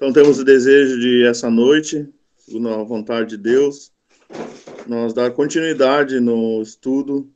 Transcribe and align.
Então 0.00 0.14
temos 0.14 0.38
o 0.38 0.44
desejo 0.44 0.98
de 0.98 1.26
essa 1.26 1.50
noite, 1.50 2.08
segundo 2.38 2.70
a 2.70 2.82
vontade 2.82 3.28
de 3.28 3.36
Deus, 3.36 3.92
nós 4.86 5.12
dar 5.12 5.30
continuidade 5.30 6.18
no 6.20 6.62
estudo 6.62 7.30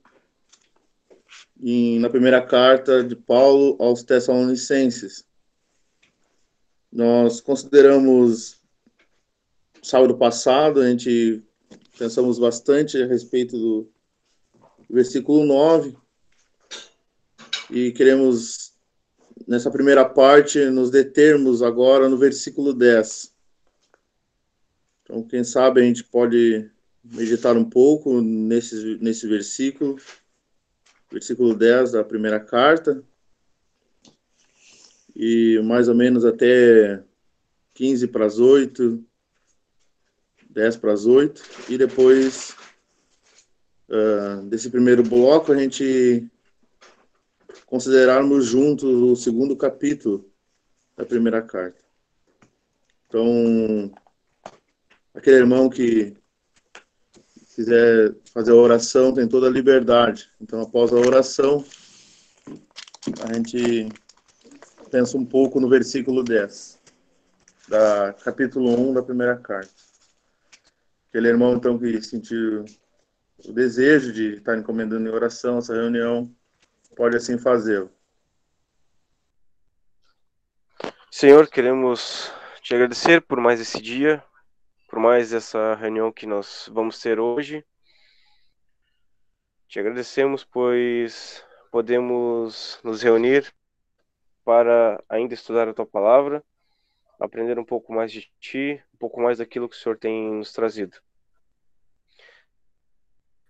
em, 1.63 1.99
na 1.99 2.09
primeira 2.09 2.41
carta 2.41 3.05
de 3.05 3.15
Paulo 3.15 3.77
aos 3.79 4.03
Tessalonicenses. 4.03 5.27
Nós 6.91 7.39
consideramos 7.39 8.57
sábado 9.83 10.17
passado, 10.17 10.81
a 10.81 10.89
gente 10.89 11.43
pensamos 11.99 12.39
bastante 12.39 12.97
a 12.97 13.07
respeito 13.07 13.59
do 13.59 13.93
versículo 14.89 15.45
9 15.45 15.95
e 17.71 17.93
queremos 17.93 18.74
nessa 19.47 19.71
primeira 19.71 20.05
parte, 20.05 20.59
nos 20.67 20.91
determos 20.91 21.63
agora 21.63 22.09
no 22.09 22.17
versículo 22.17 22.73
10. 22.73 23.33
Então, 25.03 25.23
quem 25.23 25.45
sabe 25.45 25.81
a 25.81 25.85
gente 25.85 26.03
pode 26.03 26.71
meditar 27.05 27.57
um 27.57 27.65
pouco 27.65 28.21
nesse, 28.23 28.97
nesse 29.01 29.27
versículo, 29.27 29.97
versículo 31.11 31.55
10 31.55 31.93
da 31.93 32.03
primeira 32.03 32.41
carta, 32.41 33.05
e 35.15 35.61
mais 35.63 35.89
ou 35.89 35.95
menos 35.95 36.25
até 36.25 37.03
15 37.75 38.09
para 38.09 38.25
as 38.25 38.39
8, 38.39 39.05
10 40.51 40.77
para 40.77 40.93
as 40.93 41.05
8, 41.05 41.43
e 41.69 41.77
depois 41.77 42.57
uh, 43.89 44.43
desse 44.47 44.71
primeiro 44.71 45.03
bloco 45.03 45.53
a 45.53 45.57
gente 45.57 46.27
considerarmos 47.75 48.47
juntos 48.47 48.89
o 48.89 49.17
segundo 49.17 49.57
capítulo 49.57 50.31
da 50.97 51.05
primeira 51.05 51.43
carta. 51.43 51.83
Então, 53.09 53.93
aquele 55.13 55.39
irmão 55.39 55.69
que 55.69 56.15
quiser 57.53 58.15
fazer 58.33 58.53
a 58.53 58.55
oração 58.55 59.13
tem 59.13 59.27
toda 59.27 59.49
a 59.49 59.51
liberdade. 59.51 60.31
Então, 60.41 60.61
após 60.61 60.93
a 60.93 60.99
oração, 60.99 61.65
a 63.29 63.35
gente 63.35 63.89
pensa 64.89 65.19
um 65.19 65.27
pouco 65.27 65.59
no 65.59 65.69
versículo 65.69 66.23
10, 66.23 66.79
da 67.69 68.13
capítulo 68.13 68.71
1 68.71 68.95
da 68.95 69.03
primeira 69.03 69.37
carta. 69.37 69.75
Aquele 71.09 71.27
irmão, 71.27 71.57
então, 71.57 71.77
que 71.77 72.01
sentiu 72.01 72.65
o 73.45 73.53
desejo 73.53 74.13
de 74.13 74.35
estar 74.35 74.57
encomendando 74.57 75.09
em 75.09 75.13
oração 75.13 75.59
essa 75.59 75.75
reunião, 75.75 76.33
pode 76.95 77.17
assim 77.17 77.39
fazê-lo. 77.39 77.91
Senhor, 81.11 81.49
queremos 81.49 82.33
te 82.63 82.75
agradecer 82.75 83.21
por 83.21 83.41
mais 83.41 83.61
esse 83.61 83.81
dia, 83.81 84.25
por 84.89 84.99
mais 84.99 85.33
essa 85.33 85.75
reunião 85.75 86.13
que 86.13 86.27
nós 86.27 86.69
vamos 86.73 86.99
ter 87.01 87.21
hoje. 87.21 87.65
Te 89.69 89.81
agradecemos, 89.81 90.45
pois 90.45 91.45
podemos 91.71 92.81
nos 92.85 93.03
reunir 93.03 93.53
para 94.45 95.03
ainda 95.09 95.35
estudar 95.35 95.69
a 95.69 95.75
tua 95.75 95.87
palavra, 95.87 96.45
aprender 97.19 97.59
um 97.59 97.65
pouco 97.65 97.93
mais 97.93 98.13
de 98.13 98.31
ti, 98.39 98.83
um 98.95 98.99
pouco 98.99 99.21
mais 99.21 99.39
daquilo 99.39 99.69
que 99.69 99.77
o 99.77 99.79
Senhor 99.79 99.99
tem 99.99 100.35
nos 100.35 100.53
trazido. 100.53 100.97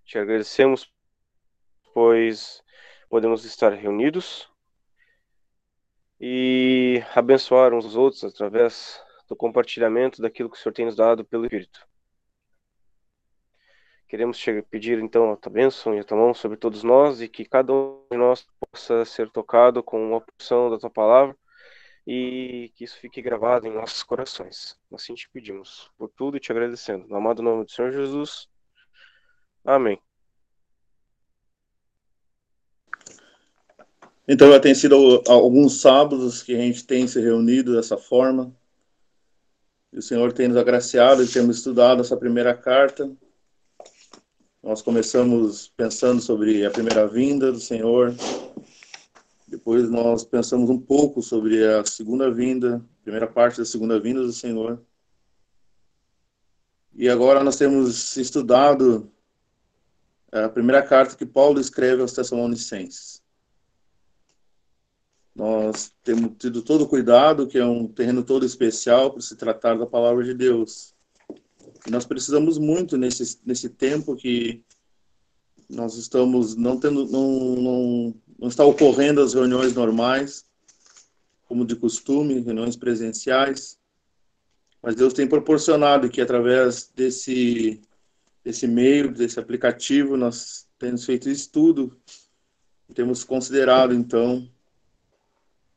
Te 0.04 0.18
agradecemos, 0.18 0.90
pois 1.92 2.63
podemos 3.08 3.44
estar 3.44 3.72
reunidos 3.72 4.48
e 6.20 7.02
abençoar 7.14 7.72
uns 7.72 7.84
aos 7.84 7.96
outros 7.96 8.24
através 8.24 9.02
do 9.28 9.36
compartilhamento 9.36 10.22
daquilo 10.22 10.50
que 10.50 10.56
o 10.56 10.60
Senhor 10.60 10.72
tem 10.72 10.86
nos 10.86 10.96
dado 10.96 11.24
pelo 11.24 11.44
Espírito. 11.44 11.86
Queremos 14.06 14.44
pedir 14.70 14.98
então 15.00 15.32
a 15.32 15.36
tua 15.36 15.50
bênção 15.50 15.94
e 15.94 15.98
a 15.98 16.04
tua 16.04 16.16
mão 16.16 16.34
sobre 16.34 16.56
todos 16.56 16.84
nós 16.84 17.20
e 17.20 17.28
que 17.28 17.44
cada 17.44 17.72
um 17.72 18.06
de 18.10 18.16
nós 18.16 18.46
possa 18.60 19.04
ser 19.04 19.30
tocado 19.30 19.82
com 19.82 20.00
uma 20.00 20.20
porção 20.20 20.70
da 20.70 20.78
tua 20.78 20.90
palavra 20.90 21.36
e 22.06 22.70
que 22.76 22.84
isso 22.84 22.98
fique 22.98 23.22
gravado 23.22 23.66
em 23.66 23.72
nossos 23.72 24.02
corações. 24.02 24.78
Assim 24.92 25.14
te 25.14 25.28
pedimos 25.30 25.90
por 25.96 26.08
tudo 26.10 26.36
e 26.36 26.40
te 26.40 26.52
agradecendo. 26.52 27.08
No 27.08 27.16
amado 27.16 27.42
nome 27.42 27.64
do 27.64 27.70
Senhor 27.70 27.90
Jesus. 27.90 28.48
Amém. 29.64 30.03
Então 34.26 34.50
já 34.50 34.58
tem 34.58 34.74
sido 34.74 35.22
alguns 35.28 35.80
sábados 35.80 36.42
que 36.42 36.54
a 36.54 36.58
gente 36.58 36.84
tem 36.84 37.06
se 37.06 37.20
reunido 37.20 37.74
dessa 37.74 37.98
forma. 37.98 38.54
E 39.92 39.98
o 39.98 40.02
Senhor 40.02 40.32
tem 40.32 40.48
nos 40.48 40.56
agraciado 40.56 41.22
e 41.22 41.28
temos 41.28 41.58
estudado 41.58 42.00
essa 42.00 42.16
primeira 42.16 42.54
carta. 42.54 43.10
Nós 44.62 44.80
começamos 44.80 45.68
pensando 45.68 46.22
sobre 46.22 46.64
a 46.64 46.70
primeira 46.70 47.06
vinda 47.06 47.52
do 47.52 47.60
Senhor. 47.60 48.14
Depois 49.46 49.90
nós 49.90 50.24
pensamos 50.24 50.70
um 50.70 50.80
pouco 50.80 51.20
sobre 51.20 51.62
a 51.62 51.84
segunda 51.84 52.30
vinda, 52.30 52.82
primeira 53.02 53.26
parte 53.26 53.58
da 53.58 53.64
segunda 53.66 54.00
vinda 54.00 54.22
do 54.22 54.32
Senhor. 54.32 54.82
E 56.94 57.10
agora 57.10 57.44
nós 57.44 57.56
temos 57.56 58.16
estudado 58.16 59.12
a 60.32 60.48
primeira 60.48 60.82
carta 60.82 61.14
que 61.14 61.26
Paulo 61.26 61.60
escreve 61.60 62.00
aos 62.00 62.14
Tessalonicenses. 62.14 63.23
Nós 65.34 65.92
temos 66.04 66.32
tido 66.38 66.62
todo 66.62 66.86
cuidado, 66.86 67.46
que 67.46 67.58
é 67.58 67.64
um 67.64 67.88
terreno 67.88 68.22
todo 68.22 68.46
especial 68.46 69.10
para 69.10 69.20
se 69.20 69.34
tratar 69.36 69.76
da 69.76 69.86
palavra 69.86 70.22
de 70.22 70.32
Deus. 70.32 70.94
E 71.86 71.90
nós 71.90 72.04
precisamos 72.04 72.56
muito 72.56 72.96
nesse, 72.96 73.40
nesse 73.44 73.68
tempo 73.68 74.14
que 74.14 74.62
nós 75.68 75.96
estamos 75.96 76.54
não 76.54 76.78
tendo, 76.78 77.06
não, 77.06 77.56
não, 77.56 78.14
não 78.38 78.48
está 78.48 78.64
ocorrendo 78.64 79.20
as 79.20 79.34
reuniões 79.34 79.74
normais, 79.74 80.44
como 81.48 81.66
de 81.66 81.74
costume, 81.74 82.40
reuniões 82.40 82.76
presenciais, 82.76 83.78
mas 84.82 84.94
Deus 84.94 85.12
tem 85.12 85.26
proporcionado 85.26 86.08
que 86.08 86.20
através 86.20 86.90
desse 86.94 87.80
desse 88.44 88.66
meio, 88.66 89.10
desse 89.10 89.40
aplicativo, 89.40 90.18
nós 90.18 90.68
temos 90.78 91.06
feito 91.06 91.30
estudo, 91.30 91.96
temos 92.94 93.24
considerado 93.24 93.94
então 93.94 94.46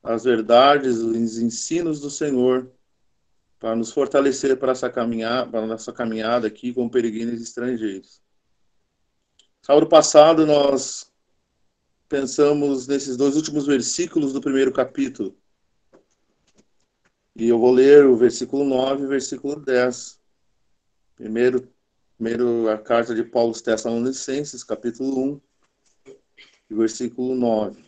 as 0.08 0.24
verdades, 0.24 1.00
os 1.00 1.38
ensinos 1.38 2.00
do 2.00 2.10
Senhor, 2.10 2.72
para 3.60 3.76
nos 3.76 3.92
fortalecer 3.92 4.56
para 4.58 4.72
essa 4.72 4.90
caminhada, 4.90 5.50
para 5.52 5.68
nossa 5.68 5.92
caminhada 5.92 6.48
aqui 6.48 6.74
como 6.74 6.90
peregrinos 6.90 7.42
estrangeiros. 7.42 8.22
Sábado 9.62 9.88
passado 9.88 10.46
nós 10.46 11.12
pensamos 12.08 12.88
nesses 12.88 13.18
dois 13.18 13.36
últimos 13.36 13.66
versículos 13.66 14.32
do 14.32 14.40
primeiro 14.40 14.72
capítulo. 14.72 15.36
E 17.36 17.50
eu 17.50 17.60
vou 17.60 17.72
ler 17.72 18.06
o 18.06 18.16
versículo 18.16 18.64
9 18.64 19.04
e 19.04 19.08
versículo 19.08 19.60
10. 19.60 20.20
Primeiro, 21.16 21.68
primeiro 22.16 22.70
a 22.70 22.78
carta 22.78 23.14
de 23.14 23.24
Paulo 23.24 23.50
aos 23.50 23.62
Tessalonicenses, 23.62 24.64
capítulo 24.64 25.42
1, 26.06 26.14
e 26.70 26.76
versículo 26.76 27.36
9 27.36 27.87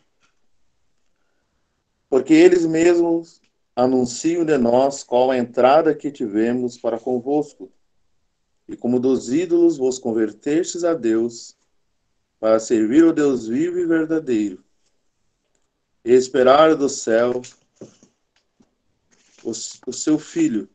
porque 2.09 2.33
eles 2.33 2.65
mesmos 2.65 3.39
anunciam 3.75 4.43
de 4.43 4.57
nós 4.57 5.03
qual 5.03 5.31
a 5.31 5.37
entrada 5.37 5.95
que 5.95 6.11
tivemos 6.11 6.77
para 6.77 6.99
convosco, 6.99 7.71
e 8.67 8.75
como 8.75 8.99
dos 8.99 9.31
ídolos 9.31 9.77
vos 9.77 9.97
convertestes 9.97 10.83
a 10.83 10.93
Deus, 10.93 11.55
para 12.39 12.59
servir 12.59 13.03
o 13.03 13.13
Deus 13.13 13.47
vivo 13.47 13.79
e 13.79 13.85
verdadeiro, 13.85 14.63
e 16.03 16.11
esperar 16.11 16.75
do 16.75 16.89
céu 16.89 17.41
o, 19.43 19.51
o 19.51 19.93
seu 19.93 20.17
Filho, 20.17 20.69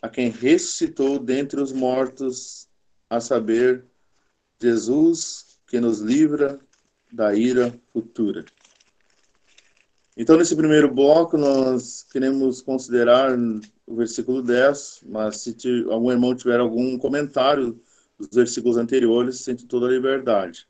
a 0.00 0.08
quem 0.08 0.30
ressuscitou 0.30 1.18
dentre 1.18 1.60
os 1.60 1.72
mortos, 1.72 2.68
a 3.08 3.20
saber, 3.20 3.84
Jesus, 4.60 5.58
que 5.66 5.80
nos 5.80 6.00
livra 6.00 6.60
da 7.12 7.34
ira 7.34 7.74
futura. 7.92 8.44
Então, 10.16 10.36
nesse 10.36 10.54
primeiro 10.54 10.92
bloco, 10.92 11.36
nós 11.36 12.04
queremos 12.04 12.62
considerar 12.62 13.36
o 13.84 13.96
versículo 13.96 14.40
10, 14.42 15.02
mas 15.06 15.40
se 15.40 15.56
algum 15.90 16.12
irmão 16.12 16.36
tiver 16.36 16.60
algum 16.60 16.96
comentário 16.96 17.80
dos 18.16 18.28
versículos 18.32 18.76
anteriores, 18.76 19.40
sente 19.40 19.66
toda 19.66 19.86
a 19.86 19.90
liberdade. 19.90 20.68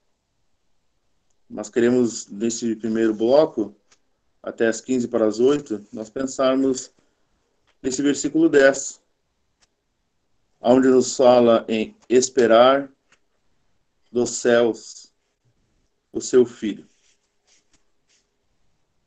Nós 1.48 1.68
queremos, 1.68 2.26
nesse 2.28 2.74
primeiro 2.74 3.12
bloco, 3.12 3.76
até 4.42 4.66
as 4.66 4.80
15 4.80 5.08
para 5.08 5.26
as 5.26 5.38
8, 5.38 5.88
nós 5.92 6.08
pensarmos 6.08 6.90
nesse 7.82 8.00
versículo 8.00 8.48
10, 8.48 9.02
onde 10.62 10.88
nos 10.88 11.14
fala 11.14 11.66
em 11.68 11.94
esperar 12.08 12.90
dos 14.10 14.30
céus 14.30 15.12
o 16.10 16.20
seu 16.20 16.46
filho. 16.46 16.86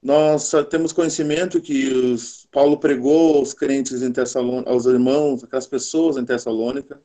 Nós 0.07 0.53
temos 0.69 0.93
conhecimento 0.93 1.59
que 1.59 1.89
os, 1.89 2.47
Paulo 2.49 2.77
pregou 2.77 3.39
aos 3.39 3.53
crentes 3.53 4.01
em 4.01 4.09
Tessalônica, 4.09 4.69
aos 4.69 4.85
irmãos, 4.85 5.43
aquelas 5.43 5.67
pessoas 5.67 6.15
em 6.15 6.23
Tessalônica. 6.23 7.03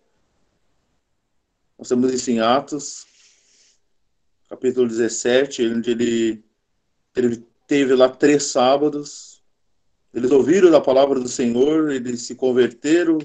Nós 1.76 1.88
temos 1.88 2.14
isso 2.14 2.31
em 2.31 2.38
Atos, 2.38 3.04
capítulo 4.49 4.87
17, 4.87 5.66
onde 5.66 5.90
ele, 5.90 6.44
ele 7.16 7.44
teve 7.66 7.93
lá 7.93 8.08
três 8.08 8.44
sábados. 8.44 9.43
Eles 10.14 10.31
ouviram 10.31 10.70
da 10.70 10.81
palavra 10.81 11.19
do 11.19 11.28
Senhor, 11.28 11.90
eles 11.90 12.22
se 12.22 12.37
converteram 12.37 13.19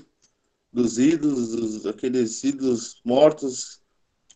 dos 0.74 0.98
ídolos, 0.98 1.50
dos, 1.50 1.86
aqueles 1.86 2.44
ídolos 2.44 3.00
mortos, 3.06 3.80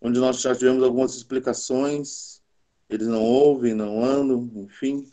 onde 0.04 0.20
nós 0.20 0.40
já 0.40 0.54
tivemos 0.54 0.84
algumas 0.84 1.16
explicações. 1.16 2.44
Eles 2.88 3.08
não 3.08 3.24
ouvem, 3.24 3.74
não 3.74 4.06
andam, 4.06 4.48
enfim. 4.54 5.10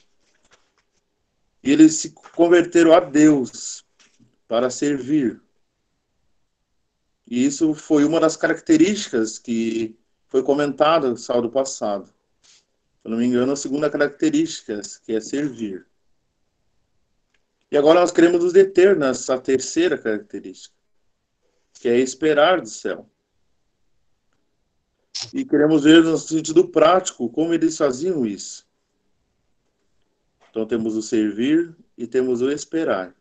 E 1.68 1.70
eles 1.70 1.96
se 1.96 2.12
converteram 2.34 2.94
a 2.94 3.00
Deus 3.00 3.84
para 4.48 4.70
servir. 4.70 5.38
E 7.26 7.44
isso 7.44 7.74
foi 7.74 8.06
uma 8.06 8.18
das 8.18 8.38
características 8.38 9.38
que 9.38 9.94
foi 10.28 10.42
comentada 10.42 11.10
no 11.10 11.18
sábado 11.18 11.50
passado. 11.50 12.06
Se 13.02 13.06
não 13.06 13.18
me 13.18 13.26
engano, 13.26 13.52
a 13.52 13.56
segunda 13.56 13.90
característica, 13.90 14.80
que 15.04 15.12
é 15.12 15.20
servir. 15.20 15.86
E 17.70 17.76
agora 17.76 18.00
nós 18.00 18.12
queremos 18.12 18.42
nos 18.42 18.54
deter 18.54 18.96
nessa 18.96 19.38
terceira 19.38 19.98
característica, 19.98 20.74
que 21.74 21.86
é 21.86 21.98
esperar 21.98 22.62
do 22.62 22.68
céu. 22.70 23.06
E 25.34 25.44
queremos 25.44 25.84
ver 25.84 26.02
no 26.02 26.16
sentido 26.16 26.66
prático 26.66 27.28
como 27.28 27.52
eles 27.52 27.76
faziam 27.76 28.24
isso. 28.24 28.67
Então 30.50 30.66
temos 30.66 30.96
o 30.96 31.02
servir 31.02 31.74
e 31.96 32.06
temos 32.06 32.40
o 32.40 32.50
esperar. 32.50 33.14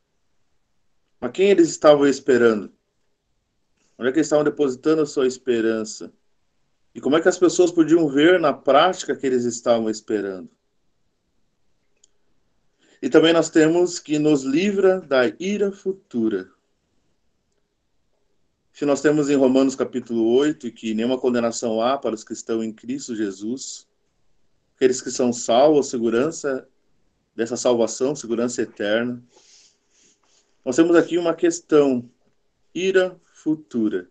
Mas 1.20 1.32
quem 1.32 1.50
eles 1.50 1.70
estavam 1.70 2.08
esperando? 2.08 2.72
Onde 3.98 4.10
é 4.10 4.12
que 4.12 4.20
eles 4.20 4.28
estavam 4.28 4.46
depositando 4.46 5.02
a 5.02 5.06
sua 5.06 5.28
esperança? 5.28 6.14
E 6.94 7.02
como 7.02 7.16
é 7.16 7.22
que 7.22 7.30
as 7.30 7.38
pessoas 7.38 7.72
podiam 7.72 8.08
ver 8.08 8.40
na 8.40 8.54
prática 8.54 9.16
que 9.16 9.26
eles 9.26 9.44
estavam 9.44 9.90
esperando? 9.90 10.50
E 13.02 13.10
também 13.10 13.34
nós 13.34 13.50
temos 13.50 14.00
que 14.00 14.18
nos 14.18 14.44
livra 14.44 15.00
da 15.02 15.28
ira 15.40 15.72
futura. 15.72 16.50
Se 18.74 18.86
nós 18.86 19.02
temos 19.02 19.30
em 19.30 19.36
Romanos 19.36 19.76
capítulo 19.76 20.36
8 20.36 20.72
que 20.72 20.94
nenhuma 20.94 21.20
condenação 21.20 21.82
há 21.82 21.98
para 21.98 22.14
os 22.14 22.24
que 22.24 22.34
estão 22.34 22.64
em 22.64 22.72
Cristo 22.72 23.16
Jesus, 23.16 23.88
aqueles 24.76 25.02
que 25.02 25.10
são 25.10 25.34
salvos, 25.34 25.90
segurança 25.90 26.68
dessa 27.38 27.56
salvação, 27.56 28.16
segurança 28.16 28.64
eterna. 28.64 29.24
Nós 30.66 30.76
temos 30.76 30.96
aqui 30.96 31.20
uma 31.20 31.36
questão, 31.36 32.10
ira 32.74 33.16
futura. 33.32 34.10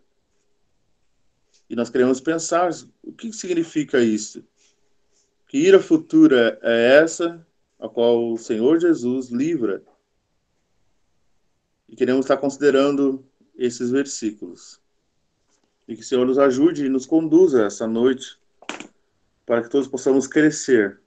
E 1.69 1.75
nós 1.75 1.89
queremos 1.89 2.21
pensar 2.21 2.71
o 3.03 3.11
que 3.11 3.33
significa 3.33 3.99
isso. 3.99 4.45
Que 5.45 5.57
ira 5.57 5.77
futura 5.77 6.57
é 6.63 6.99
essa 7.03 7.45
a 7.77 7.89
qual 7.89 8.31
o 8.31 8.37
Senhor 8.37 8.79
Jesus 8.79 9.27
livra? 9.27 9.83
E 11.89 11.97
queremos 11.97 12.23
estar 12.23 12.37
considerando 12.37 13.25
esses 13.57 13.91
versículos. 13.91 14.79
E 15.85 15.95
que 15.97 16.01
o 16.01 16.05
Senhor 16.05 16.25
nos 16.25 16.39
ajude 16.39 16.85
e 16.85 16.89
nos 16.89 17.05
conduza 17.05 17.65
essa 17.65 17.85
noite 17.85 18.39
para 19.45 19.61
que 19.61 19.69
todos 19.69 19.87
possamos 19.89 20.27
crescer 20.27 21.01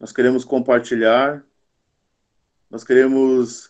nós 0.00 0.12
queremos 0.12 0.46
compartilhar, 0.46 1.44
nós 2.70 2.82
queremos 2.82 3.66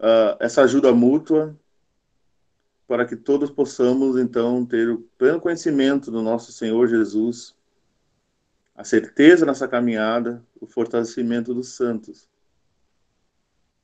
uh, 0.00 0.36
essa 0.40 0.62
ajuda 0.62 0.92
mútua 0.92 1.56
para 2.88 3.06
que 3.06 3.14
todos 3.14 3.52
possamos, 3.52 4.18
então, 4.18 4.66
ter 4.66 4.90
o 4.90 4.98
pleno 5.16 5.40
conhecimento 5.40 6.10
do 6.10 6.22
nosso 6.22 6.50
Senhor 6.50 6.88
Jesus, 6.88 7.54
a 8.74 8.82
certeza 8.82 9.46
nessa 9.46 9.68
caminhada, 9.68 10.44
o 10.60 10.66
fortalecimento 10.66 11.54
dos 11.54 11.68
santos. 11.68 12.28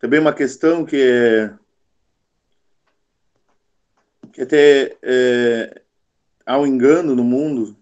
Também 0.00 0.18
uma 0.18 0.32
questão 0.32 0.84
que 0.84 1.00
é 1.00 1.54
que 4.32 4.42
até 4.42 4.98
é, 5.00 5.82
há 6.44 6.58
um 6.58 6.66
engano 6.66 7.14
no 7.14 7.24
mundo 7.24 7.74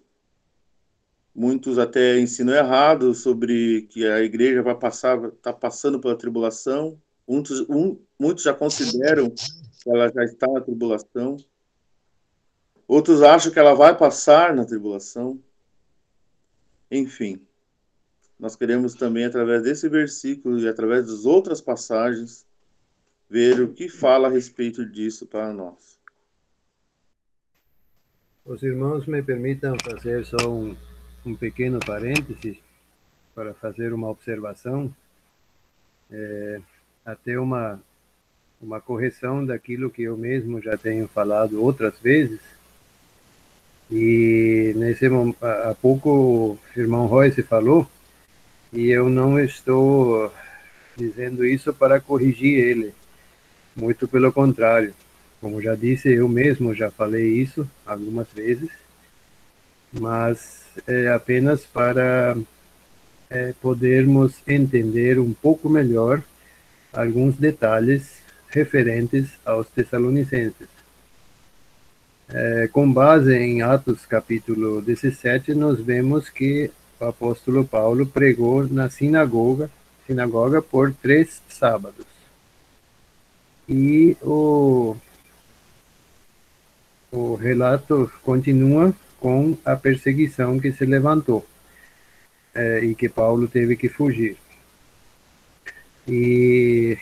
Muitos 1.34 1.78
até 1.78 2.20
ensinam 2.20 2.54
errado 2.54 3.12
sobre 3.12 3.82
que 3.90 4.06
a 4.06 4.20
igreja 4.20 4.62
vai 4.62 4.74
passar, 4.76 5.18
está 5.24 5.52
passando 5.52 5.98
pela 5.98 6.16
tribulação. 6.16 6.96
Muitos, 7.26 7.60
um, 7.68 7.98
muitos 8.18 8.44
já 8.44 8.54
consideram 8.54 9.30
que 9.30 9.90
ela 9.90 10.08
já 10.12 10.24
está 10.24 10.46
na 10.46 10.60
tribulação. 10.60 11.36
Outros 12.86 13.22
acham 13.22 13.50
que 13.50 13.58
ela 13.58 13.74
vai 13.74 13.96
passar 13.96 14.54
na 14.54 14.64
tribulação. 14.64 15.42
Enfim, 16.88 17.40
nós 18.38 18.54
queremos 18.54 18.94
também, 18.94 19.24
através 19.24 19.62
desse 19.62 19.88
versículo 19.88 20.60
e 20.60 20.68
através 20.68 21.06
das 21.06 21.24
outras 21.24 21.60
passagens, 21.60 22.46
ver 23.28 23.60
o 23.60 23.72
que 23.72 23.88
fala 23.88 24.28
a 24.28 24.30
respeito 24.30 24.84
disso 24.86 25.26
para 25.26 25.52
nós. 25.52 25.98
Os 28.44 28.62
irmãos 28.62 29.06
me 29.06 29.22
permitam 29.22 29.74
fazer 29.82 30.24
só 30.26 30.36
um, 30.48 30.76
um 31.24 31.34
pequeno 31.34 31.78
parêntese 31.80 32.60
para 33.34 33.54
fazer 33.54 33.92
uma 33.92 34.08
observação, 34.08 34.94
é, 36.10 36.60
até 37.04 37.38
uma, 37.38 37.80
uma 38.60 38.80
correção 38.80 39.44
daquilo 39.44 39.90
que 39.90 40.02
eu 40.02 40.16
mesmo 40.16 40.60
já 40.60 40.76
tenho 40.76 41.08
falado 41.08 41.62
outras 41.62 41.98
vezes. 41.98 42.40
E 43.90 44.72
nesse 44.76 45.06
há 45.40 45.74
pouco 45.80 46.10
o 46.10 46.58
irmão 46.76 47.06
Royce 47.06 47.42
falou, 47.42 47.88
e 48.72 48.90
eu 48.90 49.08
não 49.08 49.38
estou 49.38 50.32
dizendo 50.96 51.44
isso 51.44 51.72
para 51.72 52.00
corrigir 52.00 52.58
ele, 52.58 52.94
muito 53.74 54.08
pelo 54.08 54.32
contrário. 54.32 54.94
Como 55.40 55.60
já 55.60 55.74
disse, 55.74 56.12
eu 56.12 56.28
mesmo 56.28 56.74
já 56.74 56.90
falei 56.90 57.34
isso 57.34 57.68
algumas 57.84 58.26
vezes, 58.32 58.70
mas 59.92 60.63
é, 60.86 61.08
apenas 61.08 61.64
para 61.64 62.36
é, 63.30 63.52
podermos 63.60 64.34
entender 64.46 65.18
um 65.18 65.32
pouco 65.32 65.68
melhor 65.68 66.22
alguns 66.92 67.36
detalhes 67.36 68.22
referentes 68.48 69.30
aos 69.44 69.68
Tessalonicenses. 69.68 70.68
É, 72.28 72.68
com 72.72 72.90
base 72.90 73.34
em 73.34 73.62
Atos 73.62 74.06
capítulo 74.06 74.80
17, 74.80 75.54
nós 75.54 75.80
vemos 75.80 76.30
que 76.30 76.70
o 77.00 77.04
apóstolo 77.04 77.64
Paulo 77.64 78.06
pregou 78.06 78.66
na 78.66 78.88
sinagoga, 78.88 79.70
sinagoga 80.06 80.62
por 80.62 80.92
três 80.92 81.42
sábados. 81.48 82.06
E 83.68 84.16
o, 84.22 84.96
o 87.10 87.34
relato 87.34 88.10
continua 88.22 88.94
com 89.24 89.56
a 89.64 89.74
perseguição 89.74 90.60
que 90.60 90.70
se 90.70 90.84
levantou 90.84 91.46
é, 92.54 92.80
e 92.80 92.94
que 92.94 93.08
Paulo 93.08 93.48
teve 93.48 93.74
que 93.74 93.88
fugir. 93.88 94.36
E 96.06 96.98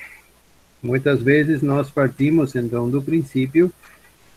muitas 0.81 1.21
vezes 1.21 1.63
nós 1.63 1.91
partimos 1.91 2.55
então 2.55 2.89
do 2.89 3.03
princípio 3.03 3.73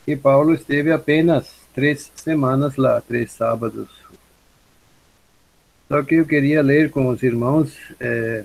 que 0.03 0.15
Paulo 0.15 0.55
esteve 0.55 0.91
apenas 0.91 1.53
três 1.75 2.11
semanas 2.15 2.75
lá, 2.75 2.99
três 3.01 3.31
sábados. 3.31 3.87
Só 5.87 6.01
que 6.01 6.15
eu 6.15 6.25
queria 6.25 6.63
ler 6.63 6.89
com 6.89 7.07
os 7.09 7.21
irmãos 7.21 7.77
é, 7.99 8.43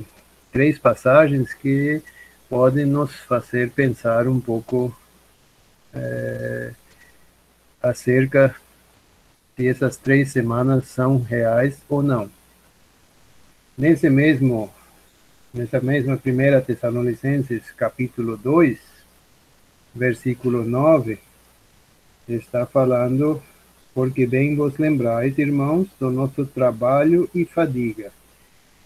três 0.52 0.78
passagens 0.78 1.54
que 1.54 2.02
podem 2.46 2.84
nos 2.84 3.14
fazer 3.20 3.70
pensar 3.70 4.28
um 4.28 4.38
pouco 4.38 4.94
é, 5.94 6.72
acerca 7.82 8.54
se 9.60 9.68
essas 9.68 9.98
três 9.98 10.32
semanas 10.32 10.86
são 10.88 11.18
reais 11.18 11.82
ou 11.86 12.02
não. 12.02 12.30
Nesse 13.76 14.08
mesmo, 14.08 14.70
nessa 15.52 15.78
mesma 15.82 16.16
primeira 16.16 16.62
Tessalonicenses, 16.62 17.70
capítulo 17.76 18.38
2, 18.38 18.78
versículo 19.94 20.64
9, 20.64 21.18
está 22.26 22.64
falando, 22.64 23.42
porque 23.92 24.26
bem 24.26 24.56
vos 24.56 24.78
lembrais, 24.78 25.36
irmãos, 25.36 25.88
do 26.00 26.10
nosso 26.10 26.46
trabalho 26.46 27.28
e 27.34 27.44
fadiga, 27.44 28.10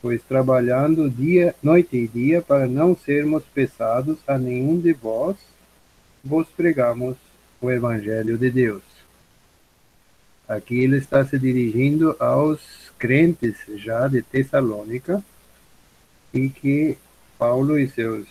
pois 0.02 0.24
trabalhando 0.24 1.08
dia, 1.08 1.54
noite 1.62 1.96
e 1.96 2.08
dia, 2.08 2.42
para 2.42 2.66
não 2.66 2.96
sermos 2.96 3.44
pesados 3.44 4.18
a 4.26 4.36
nenhum 4.36 4.80
de 4.80 4.92
vós, 4.92 5.36
vos 6.24 6.48
pregamos 6.48 7.16
o 7.60 7.70
Evangelho 7.70 8.36
de 8.36 8.50
Deus 8.50 8.93
Aqui 10.48 10.80
ele 10.80 10.98
está 10.98 11.24
se 11.24 11.38
dirigindo 11.38 12.14
aos 12.18 12.60
crentes 12.98 13.56
já 13.76 14.06
de 14.08 14.22
Tessalônica 14.22 15.22
e 16.32 16.48
que 16.48 16.98
Paulo 17.38 17.78
e 17.78 17.88
seus, 17.88 18.26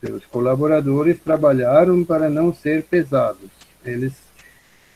seus 0.00 0.24
colaboradores 0.26 1.20
trabalharam 1.20 2.04
para 2.04 2.30
não 2.30 2.54
ser 2.54 2.84
pesados. 2.84 3.50
Eles 3.84 4.12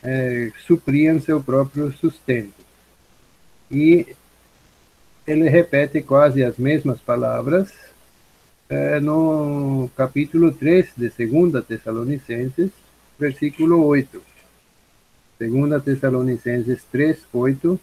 é, 0.01 0.51
supriam 0.65 1.19
seu 1.19 1.41
próprio 1.41 1.91
sustento. 1.93 2.65
E 3.69 4.15
ele 5.25 5.49
repete 5.49 6.01
quase 6.01 6.43
as 6.43 6.57
mesmas 6.57 6.99
palavras 6.99 7.71
é, 8.69 8.99
no 8.99 9.89
capítulo 9.95 10.51
3 10.51 10.93
de 10.95 11.09
2 11.09 11.65
Tessalonicenses, 11.65 12.71
versículo 13.19 13.85
8. 13.85 14.26
2 15.39 15.83
Tessalonicenses 15.83 16.83
3, 16.91 17.19
8. 17.31 17.79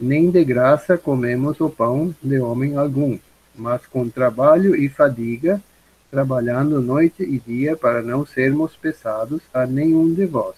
Nem 0.00 0.30
de 0.30 0.44
graça 0.44 0.98
comemos 0.98 1.60
o 1.60 1.70
pão 1.70 2.14
de 2.22 2.38
homem 2.38 2.76
algum, 2.76 3.18
mas 3.54 3.86
com 3.86 4.08
trabalho 4.08 4.74
e 4.74 4.88
fadiga, 4.88 5.60
trabalhando 6.10 6.80
noite 6.80 7.22
e 7.22 7.38
dia 7.38 7.76
para 7.76 8.02
não 8.02 8.24
sermos 8.24 8.74
pesados 8.76 9.40
a 9.52 9.66
nenhum 9.66 10.12
de 10.12 10.26
vós. 10.26 10.56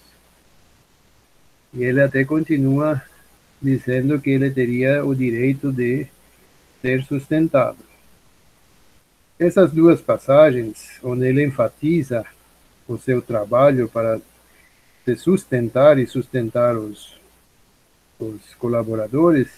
E 1.73 1.83
ele 1.83 2.01
até 2.01 2.23
continua 2.23 3.01
dizendo 3.61 4.19
que 4.19 4.31
ele 4.31 4.49
teria 4.49 5.05
o 5.05 5.15
direito 5.15 5.71
de 5.71 6.07
ser 6.81 7.03
sustentado. 7.03 7.77
Essas 9.37 9.71
duas 9.71 10.01
passagens, 10.01 10.99
onde 11.03 11.27
ele 11.27 11.43
enfatiza 11.43 12.25
o 12.87 12.97
seu 12.97 13.21
trabalho 13.21 13.87
para 13.87 14.19
se 15.05 15.15
sustentar 15.15 15.97
e 15.97 16.07
sustentar 16.07 16.75
os, 16.77 17.19
os 18.19 18.53
colaboradores, 18.55 19.49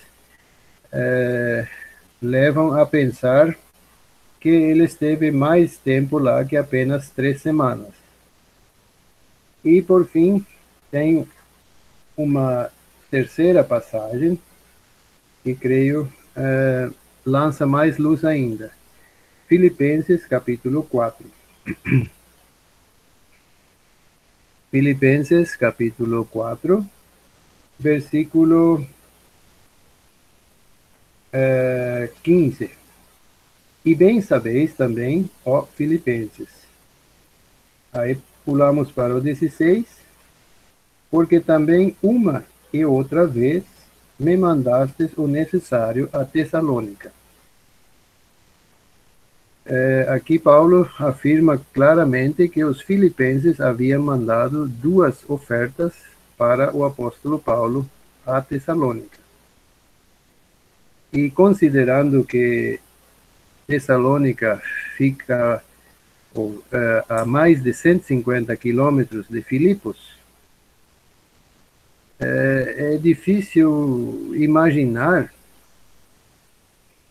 é, 0.91 1.67
levam 2.21 2.73
a 2.73 2.85
pensar 2.85 3.55
que 4.39 4.49
ele 4.49 4.83
esteve 4.83 5.31
mais 5.31 5.77
tempo 5.77 6.17
lá 6.17 6.43
que 6.43 6.55
apenas 6.55 7.09
três 7.09 7.41
semanas. 7.41 7.93
E, 9.63 9.81
por 9.81 10.05
fim, 10.05 10.45
tem 10.91 11.27
uma 12.15 12.69
terceira 13.09 13.63
passagem 13.63 14.39
que 15.43 15.55
creio 15.55 16.11
é, 16.35 16.89
lança 17.25 17.65
mais 17.65 17.97
luz 17.97 18.25
ainda. 18.25 18.71
Filipenses 19.47 20.25
capítulo 20.25 20.83
4. 20.83 21.25
Filipenses 24.73 25.55
capítulo 25.55 26.25
4, 26.25 26.83
versículo 27.77 28.83
é, 31.31 32.09
15. 32.23 32.71
E 33.85 33.93
bem 33.93 34.19
sabeis 34.19 34.73
também, 34.73 35.29
ó 35.45 35.61
Filipenses. 35.61 36.49
Aí 37.91 38.17
pulamos 38.43 38.91
para 38.91 39.15
o 39.15 39.21
16 39.21 39.85
porque 41.11 41.39
também 41.39 41.95
uma 42.01 42.43
e 42.73 42.83
outra 42.83 43.27
vez 43.27 43.63
me 44.17 44.35
mandastes 44.35 45.11
o 45.15 45.27
necessário 45.27 46.09
a 46.11 46.25
Tessalônica. 46.25 47.13
É, 49.65 50.07
aqui 50.09 50.37
Paulo 50.37 50.89
afirma 50.99 51.57
claramente 51.73 52.49
que 52.49 52.63
os 52.65 52.81
filipenses 52.81 53.61
haviam 53.61 54.01
mandado 54.03 54.67
duas 54.67 55.23
ofertas 55.29 55.93
para 56.37 56.75
o 56.75 56.83
apóstolo 56.83 57.39
Paulo 57.39 57.89
a 58.25 58.41
Tessalônica. 58.41 59.19
E 61.13 61.29
considerando 61.29 62.25
que 62.25 62.79
Tessalônica 63.65 64.61
fica 64.97 65.63
ou, 66.33 66.61
é, 66.71 67.05
a 67.07 67.25
mais 67.25 67.61
de 67.61 67.73
150 67.73 68.55
quilômetros 68.57 69.27
de 69.29 69.41
Filipos, 69.41 70.17
é, 72.19 72.95
é 72.95 72.97
difícil 72.97 74.33
imaginar 74.35 75.31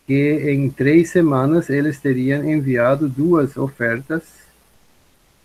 que 0.05 0.51
em 0.51 0.69
três 0.69 1.09
semanas 1.09 1.69
eles 1.69 1.99
teriam 1.99 2.43
enviado 2.43 3.07
duas 3.07 3.55
ofertas 3.55 4.23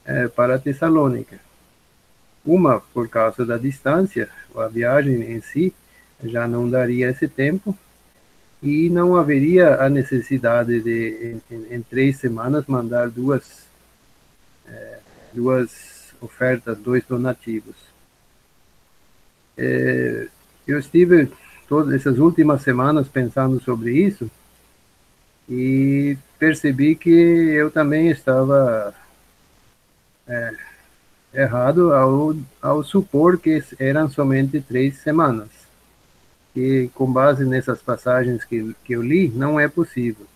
é, 0.04 0.26
para 0.28 0.58
Tessalônica. 0.58 1.38
Uma 2.44 2.80
por 2.80 3.08
causa 3.08 3.44
da 3.44 3.56
distância, 3.56 4.28
a 4.56 4.66
viagem 4.66 5.32
em 5.32 5.40
si 5.40 5.72
já 6.24 6.48
não 6.48 6.68
daria 6.68 7.10
esse 7.10 7.28
tempo, 7.28 7.76
e 8.60 8.90
não 8.90 9.14
haveria 9.14 9.76
a 9.76 9.88
necessidade 9.88 10.80
de, 10.80 11.40
em, 11.48 11.76
em 11.76 11.82
três 11.82 12.16
semanas, 12.18 12.66
mandar 12.66 13.08
duas, 13.08 13.66
é, 14.66 14.98
duas 15.32 16.12
ofertas, 16.20 16.76
dois 16.78 17.04
donativos. 17.06 17.76
É, 19.56 20.26
eu 20.66 20.78
estive 20.78 21.30
todas 21.68 21.94
essas 21.94 22.18
últimas 22.18 22.62
semanas 22.62 23.06
pensando 23.06 23.60
sobre 23.60 23.92
isso 23.92 24.28
e 25.48 26.16
percebi 26.38 26.94
que 26.94 27.10
eu 27.10 27.70
também 27.70 28.10
estava 28.10 28.94
é, 30.26 30.54
errado 31.32 31.94
ao, 31.94 32.34
ao 32.60 32.84
supor 32.84 33.38
que 33.38 33.62
eram 33.78 34.10
somente 34.10 34.60
três 34.60 34.98
semanas. 34.98 35.48
E 36.54 36.90
com 36.94 37.10
base 37.10 37.44
nessas 37.44 37.80
passagens 37.80 38.44
que, 38.44 38.74
que 38.84 38.92
eu 38.94 39.02
li, 39.02 39.28
não 39.28 39.58
é 39.58 39.68
possível. 39.68 40.26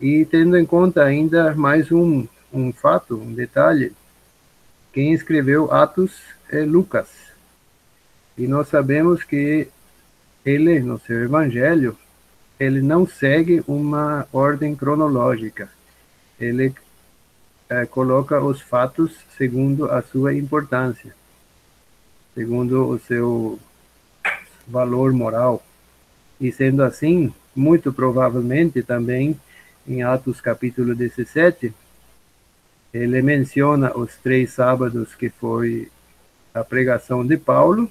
E 0.00 0.24
tendo 0.24 0.56
em 0.56 0.64
conta 0.64 1.02
ainda 1.02 1.54
mais 1.54 1.90
um, 1.90 2.26
um 2.52 2.72
fato, 2.72 3.16
um 3.16 3.32
detalhe, 3.32 3.92
quem 4.92 5.12
escreveu 5.12 5.72
Atos 5.72 6.20
é 6.50 6.60
Lucas. 6.60 7.08
E 8.36 8.46
nós 8.46 8.68
sabemos 8.68 9.22
que 9.24 9.68
ele, 10.44 10.80
no 10.80 10.98
seu 11.00 11.22
evangelho, 11.22 11.96
ele 12.60 12.82
não 12.82 13.06
segue 13.06 13.64
uma 13.66 14.28
ordem 14.30 14.76
cronológica. 14.76 15.70
Ele 16.38 16.74
é, 17.70 17.86
coloca 17.86 18.38
os 18.38 18.60
fatos 18.60 19.16
segundo 19.34 19.90
a 19.90 20.02
sua 20.02 20.34
importância, 20.34 21.14
segundo 22.34 22.86
o 22.86 22.98
seu 22.98 23.58
valor 24.68 25.10
moral. 25.14 25.64
E 26.38 26.52
sendo 26.52 26.82
assim, 26.82 27.32
muito 27.56 27.94
provavelmente 27.94 28.82
também 28.82 29.40
em 29.88 30.02
Atos 30.02 30.38
capítulo 30.38 30.94
17, 30.94 31.72
ele 32.92 33.22
menciona 33.22 33.96
os 33.96 34.16
três 34.16 34.52
sábados 34.52 35.14
que 35.14 35.30
foi 35.30 35.90
a 36.52 36.62
pregação 36.62 37.26
de 37.26 37.38
Paulo 37.38 37.90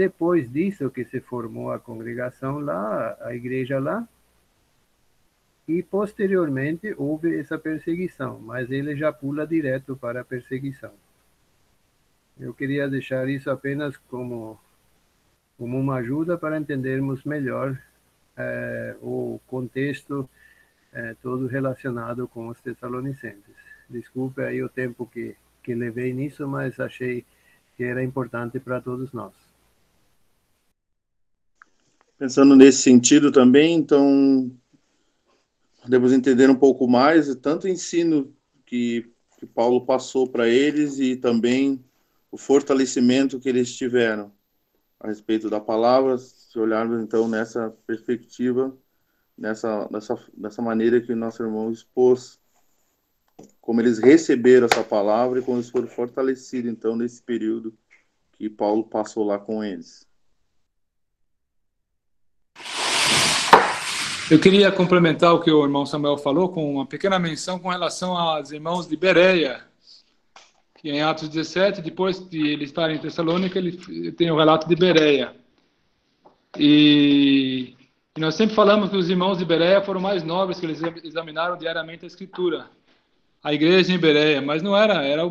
depois 0.00 0.50
disso 0.50 0.88
que 0.88 1.04
se 1.04 1.20
formou 1.20 1.70
a 1.70 1.78
congregação 1.78 2.58
lá, 2.58 3.18
a 3.20 3.34
igreja 3.34 3.78
lá, 3.78 4.08
e 5.68 5.82
posteriormente 5.82 6.94
houve 6.96 7.38
essa 7.38 7.58
perseguição, 7.58 8.40
mas 8.40 8.70
ele 8.70 8.96
já 8.96 9.12
pula 9.12 9.46
direto 9.46 9.94
para 9.94 10.22
a 10.22 10.24
perseguição. 10.24 10.94
Eu 12.38 12.54
queria 12.54 12.88
deixar 12.88 13.28
isso 13.28 13.50
apenas 13.50 13.94
como, 14.08 14.58
como 15.58 15.78
uma 15.78 15.96
ajuda 15.96 16.38
para 16.38 16.56
entendermos 16.56 17.22
melhor 17.24 17.78
é, 18.38 18.96
o 19.02 19.38
contexto 19.46 20.26
é, 20.94 21.14
todo 21.20 21.46
relacionado 21.46 22.26
com 22.26 22.48
os 22.48 22.58
Tessalonicenses. 22.62 23.56
Desculpe 23.86 24.40
aí 24.42 24.62
o 24.62 24.68
tempo 24.70 25.04
que, 25.04 25.36
que 25.62 25.74
levei 25.74 26.14
nisso, 26.14 26.48
mas 26.48 26.80
achei 26.80 27.22
que 27.76 27.84
era 27.84 28.02
importante 28.02 28.58
para 28.58 28.80
todos 28.80 29.12
nós. 29.12 29.49
Pensando 32.20 32.54
nesse 32.54 32.82
sentido 32.82 33.32
também, 33.32 33.76
então, 33.76 34.54
podemos 35.80 36.12
entender 36.12 36.50
um 36.50 36.54
pouco 36.54 36.86
mais 36.86 37.34
tanto 37.36 37.64
o 37.64 37.68
ensino 37.68 38.30
que, 38.66 39.10
que 39.38 39.46
Paulo 39.46 39.86
passou 39.86 40.28
para 40.28 40.46
eles 40.46 40.98
e 40.98 41.16
também 41.16 41.82
o 42.30 42.36
fortalecimento 42.36 43.40
que 43.40 43.48
eles 43.48 43.74
tiveram 43.74 44.30
a 45.00 45.08
respeito 45.08 45.48
da 45.48 45.58
palavra, 45.58 46.18
se 46.18 46.58
olharmos 46.58 47.02
então 47.02 47.26
nessa 47.26 47.74
perspectiva, 47.86 48.76
nessa, 49.34 49.88
nessa, 49.90 50.22
nessa 50.36 50.60
maneira 50.60 51.00
que 51.00 51.14
o 51.14 51.16
nosso 51.16 51.42
irmão 51.42 51.72
expôs, 51.72 52.38
como 53.62 53.80
eles 53.80 53.98
receberam 53.98 54.66
essa 54.70 54.84
palavra 54.84 55.38
e 55.38 55.42
como 55.42 55.56
eles 55.56 55.70
foram 55.70 55.88
fortalecidos 55.88 56.70
então 56.70 56.94
nesse 56.94 57.22
período 57.22 57.72
que 58.32 58.50
Paulo 58.50 58.84
passou 58.84 59.24
lá 59.24 59.38
com 59.38 59.64
eles. 59.64 60.09
Eu 64.30 64.38
queria 64.38 64.70
complementar 64.70 65.34
o 65.34 65.40
que 65.40 65.50
o 65.50 65.64
irmão 65.64 65.84
Samuel 65.84 66.16
falou 66.16 66.50
com 66.50 66.74
uma 66.74 66.86
pequena 66.86 67.18
menção 67.18 67.58
com 67.58 67.68
relação 67.68 68.16
aos 68.16 68.52
irmãos 68.52 68.86
de 68.86 68.96
Bereia, 68.96 69.60
que 70.76 70.88
em 70.88 71.02
Atos 71.02 71.28
17, 71.28 71.82
depois 71.82 72.20
de 72.28 72.46
ele 72.46 72.64
estar 72.64 72.90
em 72.92 72.98
Tessalônica, 72.98 73.58
ele 73.58 74.12
tem 74.12 74.30
o 74.30 74.36
relato 74.36 74.68
de 74.68 74.76
Bereia. 74.76 75.34
E 76.56 77.74
E 78.16 78.20
nós 78.20 78.34
sempre 78.34 78.54
falamos 78.54 78.90
que 78.90 78.96
os 78.96 79.08
irmãos 79.08 79.38
de 79.38 79.44
Bereia 79.44 79.82
foram 79.82 80.00
mais 80.00 80.22
nobres, 80.22 80.60
que 80.60 80.66
eles 80.66 80.80
examinaram 81.02 81.56
diariamente 81.56 82.04
a 82.04 82.08
Escritura. 82.08 82.70
A 83.42 83.54
igreja 83.54 83.92
em 83.92 83.98
Bereia, 83.98 84.42
mas 84.42 84.62
não 84.62 84.76
era, 84.76 85.04
era 85.04 85.22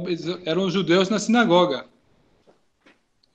eram 0.46 0.65
os 0.65 0.74
judeus 0.74 1.10
na 1.10 1.20
sinagoga. 1.20 1.86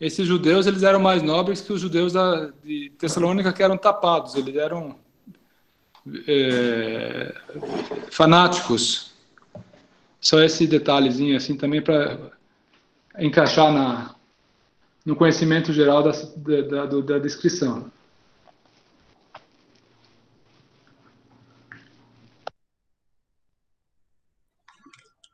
Esses 0.00 0.26
judeus, 0.26 0.66
eles 0.66 0.82
eram 0.82 1.00
mais 1.00 1.22
nobres 1.22 1.60
que 1.60 1.72
os 1.72 1.80
judeus 1.80 2.12
da, 2.12 2.50
de 2.64 2.90
Tessalônica, 2.98 3.52
que 3.52 3.62
eram 3.62 3.78
tapados, 3.78 4.34
eles 4.34 4.56
eram 4.56 4.96
é, 6.26 7.34
fanáticos. 8.10 9.12
Só 10.20 10.40
esse 10.42 10.66
detalhezinho 10.66 11.36
assim 11.36 11.56
também 11.56 11.82
para 11.82 12.30
encaixar 13.18 13.72
na, 13.72 14.14
no 15.04 15.14
conhecimento 15.14 15.72
geral 15.72 16.02
da, 16.02 16.12
da, 16.12 16.86
da, 16.86 17.00
da 17.00 17.18
descrição. 17.18 17.90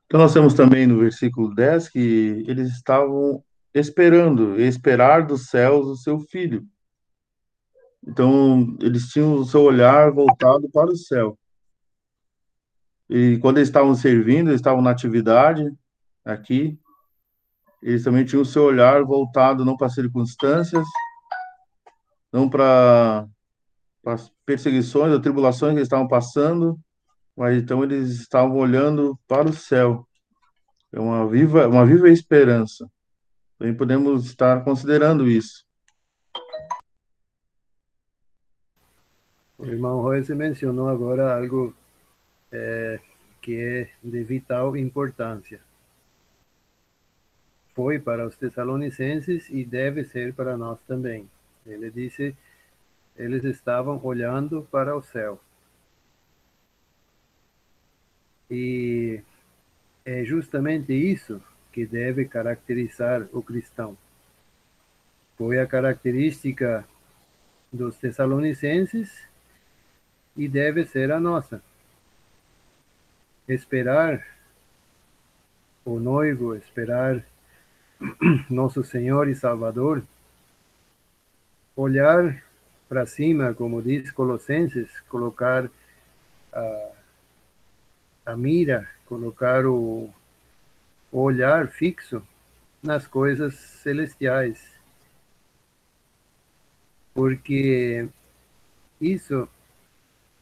Então, 0.07 0.19
nós 0.19 0.35
temos 0.35 0.55
também 0.55 0.89
no 0.89 0.99
versículo 0.99 1.55
10 1.55 1.89
que 1.89 2.45
eles 2.49 2.69
estavam 2.73 3.45
esperando, 3.73 4.61
esperar 4.61 5.25
dos 5.25 5.47
céus 5.47 5.87
o 5.87 5.95
seu 5.95 6.19
filho. 6.19 6.67
Então, 8.07 8.77
eles 8.81 9.09
tinham 9.09 9.35
o 9.35 9.45
seu 9.45 9.63
olhar 9.63 10.11
voltado 10.11 10.69
para 10.71 10.91
o 10.91 10.97
céu. 10.97 11.39
E 13.09 13.39
quando 13.39 13.59
eles 13.59 13.69
estavam 13.69 13.95
servindo, 13.95 14.49
eles 14.49 14.61
estavam 14.61 14.81
na 14.81 14.91
atividade 14.91 15.71
aqui, 16.25 16.79
eles 17.83 18.05
também 18.05 18.25
tinham 18.25 18.43
o 18.43 18.47
seu 18.47 18.65
olhar 18.65 19.03
voltado 19.05 19.65
não 19.65 19.77
para 19.77 19.87
as 19.87 19.95
circunstâncias, 19.95 20.87
não 22.33 22.49
para 22.49 23.27
as 24.07 24.31
perseguições 24.45 25.13
ou 25.13 25.21
tribulações 25.21 25.73
que 25.73 25.79
eles 25.79 25.87
estavam 25.87 26.07
passando, 26.07 26.79
mas 27.37 27.57
então 27.57 27.83
eles 27.83 28.11
estavam 28.21 28.57
olhando 28.57 29.19
para 29.27 29.49
o 29.49 29.53
céu. 29.53 30.07
É 30.93 31.01
uma 31.01 31.27
viva, 31.27 31.67
uma 31.69 31.87
viva 31.87 32.09
esperança. 32.09 32.89
Também 33.59 33.77
podemos 33.77 34.27
estar 34.27 34.63
considerando 34.65 35.29
isso. 35.29 35.65
O 39.61 39.67
irmão 39.67 40.01
Royce 40.01 40.35
mencionou 40.35 40.89
agora 40.89 41.37
algo 41.37 41.75
é, 42.51 42.99
que 43.43 43.61
é 43.61 43.91
de 44.03 44.25
vital 44.25 44.75
importância. 44.75 45.61
Foi 47.75 47.99
para 47.99 48.27
os 48.27 48.35
Tessalonicenses 48.39 49.51
e 49.51 49.63
deve 49.63 50.03
ser 50.05 50.33
para 50.33 50.57
nós 50.57 50.81
também. 50.89 51.29
Ele 51.67 51.91
disse: 51.91 52.35
eles 53.15 53.45
estavam 53.45 54.01
olhando 54.03 54.67
para 54.71 54.97
o 54.97 55.03
céu. 55.03 55.39
E 58.51 59.21
é 60.07 60.25
justamente 60.25 60.95
isso 60.95 61.39
que 61.71 61.85
deve 61.85 62.25
caracterizar 62.25 63.29
o 63.31 63.43
cristão. 63.43 63.95
Foi 65.37 65.59
a 65.59 65.67
característica 65.67 66.83
dos 67.71 67.99
Tessalonicenses 67.99 69.29
e 70.37 70.49
deve 70.49 70.85
ser 70.85 71.11
a 71.13 71.21
nossa. 71.21 71.63
Esperar 73.49 74.25
o 75.85 75.99
noivo, 75.99 76.55
esperar 76.55 77.25
nosso 78.49 78.85
Senhor 78.85 79.29
e 79.29 79.35
Salvador, 79.35 80.03
olhar 81.77 82.43
para 82.89 83.07
cima, 83.07 83.55
como 83.55 83.83
diz 83.83 84.11
Colossenses, 84.11 84.89
colocar 85.09 85.71
a, 86.53 86.91
a 88.27 88.37
mira, 88.37 88.89
colocar 89.07 89.67
o, 89.67 90.13
olhar 91.13 91.69
fixo 91.69 92.23
nas 92.83 93.07
coisas 93.07 93.55
celestiais. 93.55 94.61
Porque 97.13 98.09
isso 99.01 99.49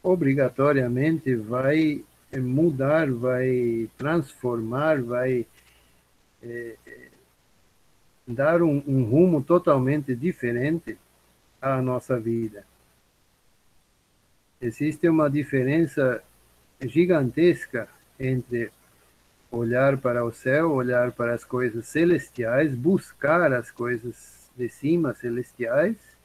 obrigatoriamente 0.08 1.34
vai 1.34 2.02
mudar, 2.36 3.10
vai 3.10 3.88
transformar, 3.96 5.02
vai 5.02 5.46
é, 6.42 6.76
dar 8.26 8.62
um, 8.62 8.82
um 8.86 9.04
rumo 9.04 9.42
totalmente 9.42 10.14
diferente 10.14 10.96
à 11.60 11.82
nossa 11.82 12.18
vida. 12.18 12.64
Existe 14.60 15.08
uma 15.08 15.28
diferença 15.28 16.22
gigantesca 16.80 17.88
entre 18.18 18.70
olhar 19.50 19.98
para 19.98 20.24
o 20.24 20.32
céu, 20.32 20.72
olhar 20.72 21.12
para 21.12 21.34
as 21.34 21.44
coisas 21.44 21.86
celestiais, 21.86 22.74
buscar 22.74 23.52
as 23.52 23.70
coisas 23.70 24.50
de 24.56 24.68
cima 24.68 25.14
celestiais 25.14 26.17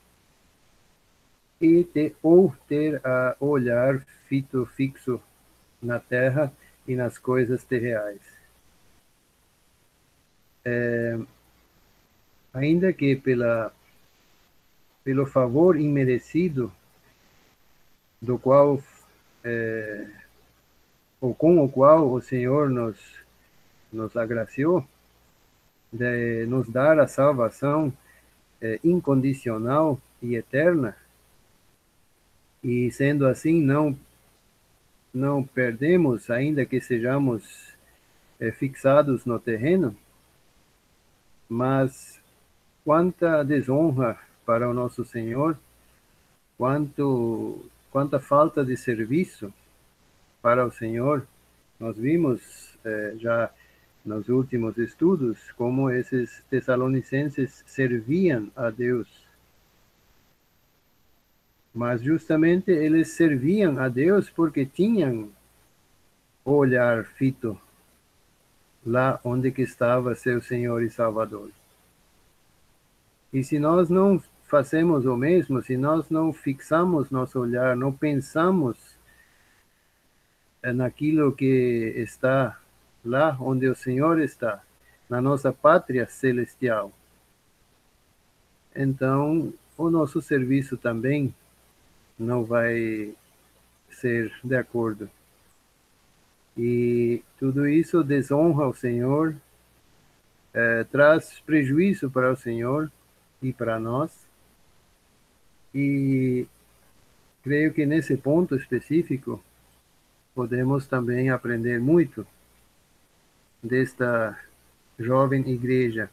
e 1.64 1.88
ou 2.22 2.54
ter 2.68 3.00
a 3.08 3.38
olhar 3.40 4.02
fito 4.28 4.66
fixo 4.76 5.22
na 5.82 5.98
terra 5.98 6.52
e 6.86 6.94
nas 6.94 7.18
coisas 7.18 7.64
terreais. 7.64 8.20
É, 10.66 11.18
ainda 12.54 12.92
que 12.92 13.16
pela 13.16 13.72
pelo 15.06 15.26
favor 15.26 15.80
imerecido 15.80 16.72
do 18.22 18.38
qual 18.38 18.82
é, 19.44 20.08
ou 21.22 21.34
com 21.34 21.64
o 21.64 21.70
qual 21.70 22.12
o 22.12 22.22
Senhor 22.22 22.70
nos 22.70 22.98
nos 23.92 24.18
agraciou 24.18 24.86
de 25.92 26.46
nos 26.46 26.68
dar 26.70 27.00
a 27.00 27.08
salvação 27.08 27.94
é, 28.60 28.80
incondicional 28.84 29.98
e 30.22 30.36
eterna 30.36 30.98
e 32.64 32.92
sendo 32.92 33.28
assim 33.28 33.62
não 33.62 33.98
não 35.14 35.44
perdemos 35.44 36.32
ainda 36.32 36.66
que 36.66 36.82
sejamos 36.82 37.74
é, 38.40 38.52
fixados 38.52 39.26
no 39.26 39.40
terreno. 39.40 39.96
Mas 41.48 42.20
quanta 42.84 43.44
desonra 43.44 44.20
para 44.44 44.68
o 44.68 44.74
nosso 44.74 45.06
Senhor 45.06 45.56
quanto 46.58 47.64
quanta 47.92 48.20
falta 48.20 48.66
de 48.66 48.76
serviço 48.76 49.54
para 50.42 50.66
o 50.66 50.72
Senhor. 50.72 51.28
Nós 51.80 51.96
vimos 51.96 52.76
é, 52.84 53.14
já 53.18 53.52
nos 54.04 54.30
últimos 54.30 54.78
estudos 54.78 55.52
como 55.52 55.92
esses 55.92 56.44
tessalonicenses 56.50 57.64
serviam 57.68 58.52
a 58.56 58.70
Deus 58.72 59.08
mas 61.74 62.02
justamente 62.02 62.72
eles 62.72 63.10
serviam 63.10 63.80
a 63.80 63.90
Deus 63.90 64.30
porque 64.30 64.66
tinham 64.66 65.30
o 66.46 66.52
olhar 66.52 67.06
fito 67.06 67.60
lá 68.86 69.20
onde 69.24 69.52
que 69.52 69.62
estava 69.62 70.14
seu 70.14 70.42
Senhor 70.42 70.84
e 70.84 70.90
Salvador. 70.90 71.50
E 73.32 73.44
se 73.44 73.58
nós 73.58 73.90
não 73.90 74.22
fazemos 74.44 75.06
o 75.06 75.18
mesmo, 75.18 75.62
se 75.62 75.76
nós 75.76 76.10
não 76.10 76.32
fixamos 76.32 77.10
nosso 77.10 77.40
olhar, 77.40 77.76
não 77.76 77.92
pensamos 77.92 78.78
naquilo 80.62 81.32
que 81.32 81.94
está 81.98 82.60
lá 83.04 83.36
onde 83.40 83.68
o 83.68 83.76
Senhor 83.76 84.20
está, 84.20 84.62
na 85.10 85.20
nossa 85.20 85.52
pátria 85.52 86.08
celestial, 86.08 86.92
então 88.76 89.54
o 89.78 89.90
nosso 89.90 90.22
serviço 90.22 90.78
também 90.78 91.34
não 92.18 92.44
vai 92.44 93.14
ser 93.90 94.34
de 94.44 94.56
acordo. 94.56 95.10
E 96.58 97.24
tudo 97.40 97.68
isso 97.68 98.04
desonra 98.04 98.68
o 98.68 98.74
Senhor, 98.74 99.36
é, 100.54 100.84
traz 100.84 101.40
prejuízo 101.42 102.12
para 102.12 102.32
o 102.32 102.36
Senhor 102.36 102.92
e 103.42 103.52
para 103.52 103.80
nós. 103.80 104.12
E 105.74 106.48
creio 107.44 107.74
que 107.74 107.86
nesse 107.86 108.16
ponto 108.16 108.56
específico 108.56 109.44
podemos 110.36 110.88
também 110.88 111.30
aprender 111.30 111.80
muito 111.80 112.26
desta 113.62 114.38
jovem 115.00 115.48
igreja, 115.50 116.10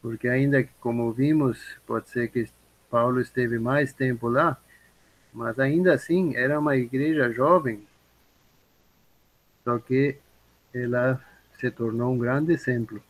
porque 0.00 0.28
ainda 0.28 0.62
que, 0.62 0.70
como 0.80 1.12
vimos, 1.12 1.76
pode 1.86 2.08
ser 2.08 2.28
que 2.28 2.48
Paulo 2.90 3.20
esteve 3.20 3.58
mais 3.58 3.92
tempo 3.92 4.28
lá, 4.28 4.56
mas 5.34 5.58
ainda 5.58 5.92
assim 5.92 6.36
era 6.36 6.60
uma 6.60 6.76
igreja 6.76 7.32
jovem, 7.32 7.84
só 9.64 9.78
que 9.78 10.16
ela 10.72 11.20
se 11.58 11.70
tornou 11.70 12.12
um 12.12 12.18
grande 12.18 12.52
exemplo 12.52 13.02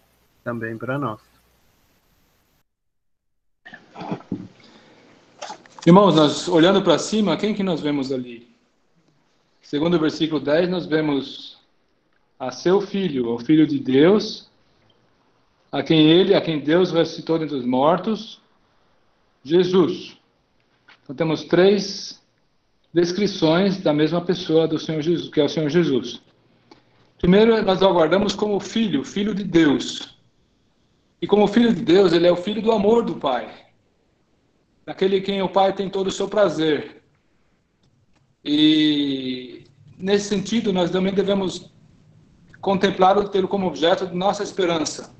também 0.42 0.78
para 0.78 0.98
nós. 0.98 1.20
Irmãos, 5.86 6.16
nós 6.16 6.48
olhando 6.48 6.82
para 6.82 6.98
cima, 6.98 7.36
quem 7.36 7.54
que 7.54 7.62
nós 7.62 7.82
vemos 7.82 8.10
ali? 8.10 8.48
Segundo 9.60 9.94
o 9.96 10.00
versículo 10.00 10.40
10, 10.40 10.70
nós 10.70 10.86
vemos 10.86 11.58
a 12.38 12.50
seu 12.50 12.80
filho, 12.80 13.28
o 13.28 13.38
filho 13.38 13.66
de 13.66 13.78
Deus, 13.78 14.50
a 15.70 15.82
quem 15.82 16.10
ele, 16.10 16.34
a 16.34 16.40
quem 16.40 16.58
Deus 16.58 16.90
ressuscitou 16.90 17.38
dentre 17.38 17.56
os 17.56 17.66
mortos, 17.66 18.40
Jesus. 19.42 20.16
Então 21.04 21.14
temos 21.14 21.44
três 21.44 22.20
descrições 22.92 23.78
da 23.78 23.92
mesma 23.92 24.20
pessoa 24.20 24.66
do 24.66 24.78
Senhor 24.78 25.02
Jesus, 25.02 25.28
que 25.28 25.40
é 25.40 25.44
o 25.44 25.48
Senhor 25.48 25.68
Jesus. 25.68 26.22
Primeiro, 27.18 27.62
nós 27.62 27.82
aguardamos 27.82 28.34
como 28.34 28.58
filho, 28.58 29.04
filho 29.04 29.34
de 29.34 29.44
Deus. 29.44 30.18
E 31.20 31.26
como 31.26 31.46
filho 31.46 31.74
de 31.74 31.82
Deus, 31.82 32.12
ele 32.12 32.26
é 32.26 32.32
o 32.32 32.36
filho 32.36 32.62
do 32.62 32.72
amor 32.72 33.04
do 33.04 33.16
Pai. 33.16 33.48
Daquele 34.86 35.20
quem 35.20 35.42
o 35.42 35.48
Pai 35.48 35.74
tem 35.74 35.88
todo 35.88 36.08
o 36.08 36.12
seu 36.12 36.28
prazer. 36.28 37.02
E 38.44 39.64
nesse 39.98 40.28
sentido, 40.28 40.72
nós 40.72 40.90
também 40.90 41.14
devemos 41.14 41.70
contemplar 42.60 43.18
o 43.18 43.28
tê-lo 43.28 43.48
como 43.48 43.66
objeto 43.66 44.06
de 44.06 44.14
nossa 44.14 44.42
esperança. 44.42 45.14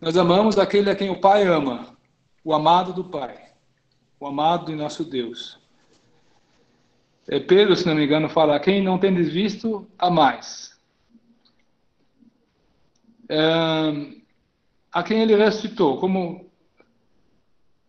Nós 0.00 0.16
amamos 0.16 0.58
aquele 0.58 0.90
a 0.90 0.96
quem 0.96 1.10
o 1.10 1.20
Pai 1.20 1.46
ama, 1.46 1.96
o 2.42 2.52
amado 2.54 2.92
do 2.92 3.04
Pai, 3.04 3.51
o 4.22 4.26
amado 4.26 4.66
de 4.66 4.76
nosso 4.76 5.04
Deus. 5.04 5.58
É 7.26 7.40
Pedro, 7.40 7.74
se 7.74 7.84
não 7.86 7.94
me 7.96 8.04
engano, 8.04 8.28
fala: 8.28 8.60
quem 8.60 8.80
não 8.80 8.96
tem 8.96 9.12
visto, 9.14 9.86
a 9.98 10.08
mais. 10.08 10.78
É, 13.28 13.40
a 14.92 15.02
quem 15.02 15.22
ele 15.22 15.34
ressuscitou, 15.34 15.98
como 15.98 16.48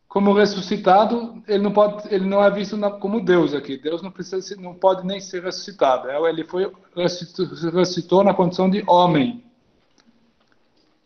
como 0.08 0.34
ressuscitado, 0.34 1.43
ele 1.48 1.63
não 1.63 1.72
pode, 1.72 2.13
ele 2.13 2.26
não 2.26 2.43
é 2.43 2.50
visto 2.50 2.80
como 3.00 3.24
Deus 3.24 3.54
aqui. 3.54 3.78
Deus 3.78 4.02
não 4.02 4.12
precisa, 4.12 4.56
não 4.56 4.76
pode 4.76 5.06
nem 5.06 5.19
ser 5.19 5.43
ressuscitado. 5.43 6.08
É, 6.08 6.30
ele 6.30 6.43
foi 6.46 6.72
ressuscitou 6.96 8.24
na 8.24 8.34
condição 8.34 8.69
de 8.69 8.84
homem. 8.88 9.43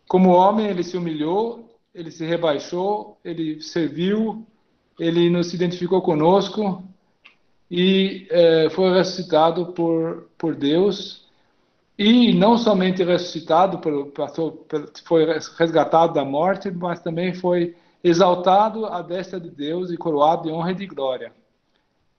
Como 0.08 0.30
homem, 0.30 0.68
ele 0.68 0.84
se 0.84 0.96
humilhou, 0.98 1.78
ele 1.94 2.12
se 2.12 2.26
rebaixou, 2.26 3.18
ele 3.24 3.62
serviu, 3.62 4.46
ele 5.00 5.30
nos 5.30 5.54
identificou 5.54 6.02
conosco 6.02 6.84
e 7.70 8.28
é, 8.30 8.70
foi 8.70 8.94
ressuscitado 8.94 9.68
por 9.68 10.28
por 10.38 10.56
Deus. 10.56 11.26
E 11.98 12.32
não 12.32 12.58
somente 12.60 13.04
ressuscitado, 13.04 13.82
foi 15.04 15.26
resgatado 15.58 16.14
da 16.14 16.24
morte, 16.24 16.70
mas 16.70 17.00
também 17.00 17.34
foi 17.34 17.76
exaltado 18.04 18.86
à 18.86 19.02
destra 19.02 19.40
de 19.40 19.50
Deus 19.50 19.90
e 19.90 19.98
coroado 19.98 20.44
de 20.44 20.52
honra 20.52 20.72
e 20.72 20.76
de 20.76 20.86
glória. 20.86 21.34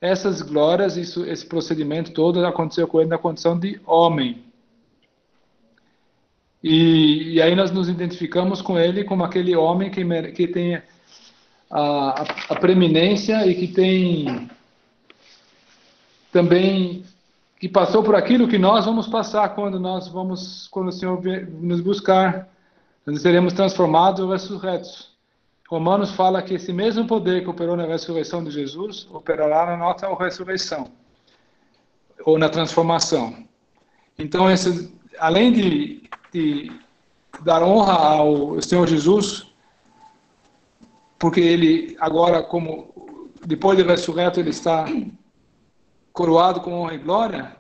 Essas 0.01 0.43
glórias, 0.43 0.97
isso, 0.97 1.25
esse 1.25 1.47
procedimento 1.47 2.13
todo 2.13 2.45
aconteceu 2.45 2.89
com 2.89 3.01
ele 3.01 3.11
na 3.11 3.19
condição 3.19 3.57
de 3.57 3.81
homem. 3.87 4.43
E, 6.63 7.35
e 7.35 7.43
aí 7.43 7.55
nós 7.55 7.71
nos 7.71 7.89
identificamos 7.89 8.61
com 8.61 8.77
ele 8.77 9.05
como 9.05 9.23
aquele 9.23 9.55
homem 9.55 9.91
que, 9.93 10.05
que 10.33 10.49
tem 10.49 10.83
a, 11.71 12.25
a, 12.49 12.57
preeminência 12.57 13.47
e 13.47 13.55
que 13.55 13.69
tem 13.69 14.51
também 16.33 17.05
que 17.59 17.69
passou 17.69 18.03
por 18.03 18.15
aquilo 18.15 18.49
que 18.49 18.59
nós 18.59 18.85
vamos 18.85 19.09
passar 19.09 19.49
quando 19.51 19.81
nós 19.81 20.09
vamos, 20.09 20.69
quando 20.69 20.89
o 20.89 20.93
Senhor 20.93 21.21
nos 21.61 21.81
buscar. 21.81 22.49
Nós 23.05 23.21
seremos 23.21 23.53
transformados 23.53 24.21
ou 24.21 24.31
ressurretos. 24.31 25.17
Romanos 25.69 26.13
fala 26.13 26.43
que 26.43 26.55
esse 26.55 26.73
mesmo 26.73 27.07
poder 27.07 27.43
que 27.43 27.51
operou 27.51 27.77
na 27.77 27.85
ressurreição 27.85 28.43
de 28.43 28.51
Jesus 28.51 29.07
operará 29.11 29.67
na 29.67 29.77
nossa 29.77 30.09
ressurreição 30.15 30.91
ou 32.25 32.39
na 32.39 32.49
transformação. 32.49 33.45
Então, 34.19 34.51
esse, 34.51 34.93
além 35.19 35.53
de, 35.53 36.09
de 36.33 36.73
dar 37.43 37.63
honra 37.63 37.93
ao 37.93 38.61
Senhor 38.63 38.87
Jesus, 38.87 39.47
porque 41.19 41.41
ele 41.41 41.97
agora, 42.01 42.43
como 42.43 43.31
depois 43.47 43.77
de 43.77 43.85
ressurreto, 43.85 44.41
ele 44.41 44.51
está 44.51 44.87
coroado 46.13 46.61
com 46.61 46.73
honra 46.73 46.95
e 46.95 46.99
glória, 46.99 47.57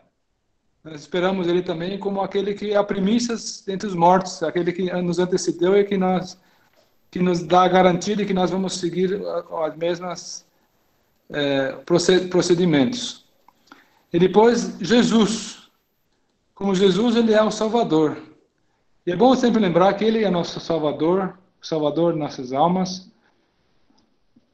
nós 0.84 1.00
esperamos 1.00 1.46
ele 1.46 1.62
também 1.62 1.98
como 1.98 2.20
aquele 2.20 2.54
que 2.54 2.72
é 2.72 2.76
a 2.76 2.84
primícias 2.84 3.66
entre 3.68 3.86
os 3.86 3.94
mortos, 3.94 4.42
aquele 4.42 4.72
que 4.72 4.90
nos 5.02 5.18
antecedeu 5.18 5.76
e 5.76 5.84
que 5.84 5.96
nós 5.96 6.38
que 7.10 7.18
nos 7.18 7.42
dá 7.42 7.62
a 7.62 7.68
garantia 7.68 8.14
de 8.16 8.26
que 8.26 8.34
nós 8.34 8.50
vamos 8.50 8.74
seguir 8.74 9.20
as 9.64 9.76
mesmas 9.76 10.46
é, 11.30 11.72
procedimentos. 12.30 13.24
E 14.12 14.18
depois, 14.18 14.76
Jesus. 14.80 15.70
Como 16.54 16.74
Jesus, 16.74 17.16
ele 17.16 17.32
é 17.32 17.42
o 17.42 17.50
Salvador. 17.50 18.16
E 19.06 19.12
é 19.12 19.16
bom 19.16 19.34
sempre 19.34 19.60
lembrar 19.60 19.94
que 19.94 20.04
ele 20.04 20.24
é 20.24 20.30
nosso 20.30 20.60
Salvador, 20.60 21.38
Salvador 21.62 22.12
de 22.12 22.18
nossas 22.18 22.52
almas. 22.52 23.10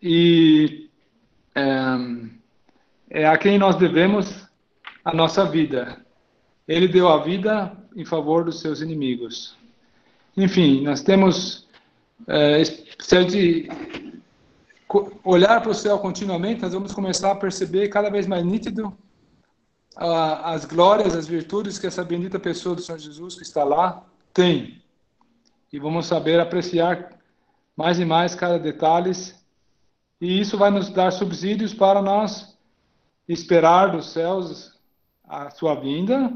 E 0.06 0.90
é, 1.54 1.62
é 3.22 3.26
a 3.26 3.38
quem 3.38 3.58
nós 3.58 3.76
devemos 3.76 4.46
a 5.02 5.14
nossa 5.14 5.46
vida. 5.46 6.04
Ele 6.68 6.86
deu 6.86 7.08
a 7.08 7.22
vida 7.22 7.74
em 7.96 8.04
favor 8.04 8.44
dos 8.44 8.60
seus 8.60 8.82
inimigos. 8.82 9.56
Enfim, 10.36 10.82
nós 10.82 11.02
temos 11.02 11.66
é, 12.26 12.62
gente 12.64 13.66
olhar 15.24 15.62
para 15.62 15.70
o 15.70 15.74
céu 15.74 15.98
continuamente, 15.98 16.60
nós 16.60 16.74
vamos 16.74 16.92
começar 16.92 17.30
a 17.30 17.36
perceber 17.36 17.88
cada 17.88 18.10
vez 18.10 18.26
mais 18.26 18.44
nítido 18.44 18.94
as 19.96 20.66
glórias, 20.66 21.14
as 21.14 21.26
virtudes 21.26 21.78
que 21.78 21.86
essa 21.86 22.04
bendita 22.04 22.38
pessoa 22.38 22.74
do 22.74 22.82
Senhor 22.82 22.98
Jesus 22.98 23.36
que 23.36 23.42
está 23.42 23.64
lá 23.64 24.04
tem. 24.34 24.82
E 25.72 25.78
vamos 25.78 26.06
saber 26.06 26.40
apreciar 26.40 27.10
mais 27.74 27.98
e 27.98 28.04
mais 28.04 28.34
cada 28.34 28.58
detalhe. 28.58 29.12
E 30.20 30.40
isso 30.40 30.56
vai 30.56 30.70
nos 30.70 30.88
dar 30.90 31.10
subsídios 31.10 31.74
para 31.74 32.00
nós 32.00 32.56
esperar 33.28 33.90
dos 33.90 34.12
céus 34.12 34.78
a 35.26 35.50
sua 35.50 35.74
vinda. 35.74 36.32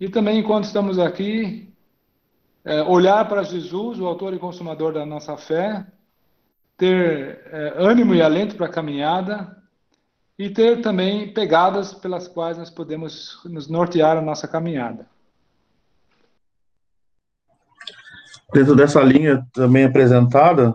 E 0.00 0.08
também, 0.08 0.38
enquanto 0.38 0.64
estamos 0.64 0.98
aqui, 0.98 1.72
é, 2.64 2.82
olhar 2.82 3.28
para 3.28 3.42
Jesus, 3.42 3.98
o 3.98 4.06
autor 4.06 4.34
e 4.34 4.38
consumador 4.38 4.92
da 4.92 5.04
nossa 5.04 5.36
fé, 5.36 5.86
ter 6.76 7.42
é, 7.46 7.74
ânimo 7.76 8.14
e 8.14 8.22
alento 8.22 8.56
para 8.56 8.66
a 8.66 8.72
caminhada 8.72 9.62
e 10.38 10.50
ter 10.50 10.80
também 10.80 11.32
pegadas 11.32 11.94
pelas 11.94 12.26
quais 12.26 12.58
nós 12.58 12.70
podemos 12.70 13.40
nos 13.44 13.68
nortear 13.68 14.16
a 14.16 14.22
nossa 14.22 14.48
caminhada. 14.48 15.06
Dentro 18.52 18.74
dessa 18.74 19.00
linha 19.02 19.46
também 19.52 19.84
apresentada, 19.84 20.74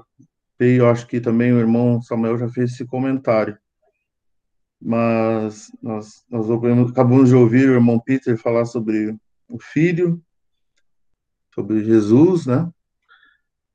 e 0.60 0.76
eu 0.76 0.90
acho 0.90 1.08
que 1.08 1.22
também 1.22 1.54
o 1.54 1.60
irmão 1.60 2.02
Samuel 2.02 2.38
já 2.38 2.50
fez 2.50 2.74
esse 2.74 2.86
comentário, 2.86 3.58
mas 4.82 5.72
nós, 5.82 6.26
nós 6.30 6.50
acabamos 6.90 7.30
de 7.30 7.36
ouvir 7.36 7.70
o 7.70 7.74
irmão 7.74 8.00
Peter 8.00 8.38
falar 8.38 8.66
sobre 8.66 9.18
o 9.48 9.60
filho, 9.60 10.22
sobre 11.54 11.84
Jesus, 11.84 12.46
né? 12.46 12.70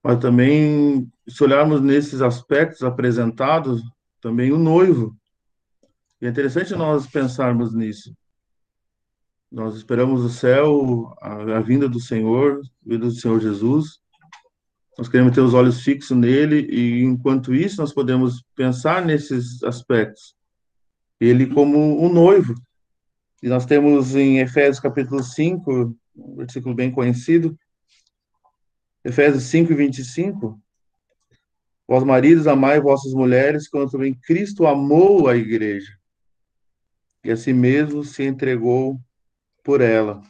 Mas 0.02 0.18
também, 0.18 1.10
se 1.26 1.42
olharmos 1.42 1.80
nesses 1.80 2.20
aspectos 2.20 2.82
apresentados, 2.82 3.82
também 4.20 4.52
o 4.52 4.58
noivo. 4.58 5.16
E 6.20 6.26
é 6.26 6.30
interessante 6.30 6.74
nós 6.74 7.06
pensarmos 7.06 7.74
nisso. 7.74 8.14
Nós 9.50 9.76
esperamos 9.76 10.22
o 10.22 10.28
céu, 10.28 11.14
a, 11.20 11.56
a 11.56 11.60
vinda 11.60 11.88
do 11.88 12.00
Senhor, 12.00 12.60
a 12.60 12.88
vinda 12.88 13.06
do 13.06 13.14
Senhor 13.14 13.40
Jesus. 13.40 14.00
Nós 14.96 15.08
queremos 15.08 15.34
ter 15.34 15.40
os 15.40 15.54
olhos 15.54 15.82
fixos 15.82 16.16
nele 16.16 16.68
e, 16.70 17.02
enquanto 17.02 17.54
isso, 17.54 17.80
nós 17.80 17.92
podemos 17.92 18.44
pensar 18.54 19.04
nesses 19.04 19.62
aspectos. 19.64 20.34
Ele 21.20 21.46
como 21.46 22.04
um 22.04 22.12
noivo. 22.12 22.54
E 23.42 23.48
nós 23.48 23.66
temos 23.66 24.14
em 24.14 24.38
Efésios 24.38 24.80
capítulo 24.80 25.22
5, 25.22 25.96
um 26.16 26.36
versículo 26.36 26.74
bem 26.74 26.90
conhecido, 26.90 27.58
Efésios 29.04 29.42
5, 29.44 29.74
25. 29.74 30.58
Vós 31.86 32.02
maridos, 32.02 32.46
amai 32.46 32.80
vossas 32.80 33.12
mulheres, 33.12 33.68
quando 33.68 33.90
também 33.90 34.14
Cristo 34.14 34.66
amou 34.66 35.28
a 35.28 35.36
igreja, 35.36 35.92
e 37.22 37.30
a 37.30 37.36
si 37.36 37.52
mesmo 37.52 38.02
se 38.02 38.22
entregou 38.22 38.98
por 39.62 39.82
ela. 39.82 40.22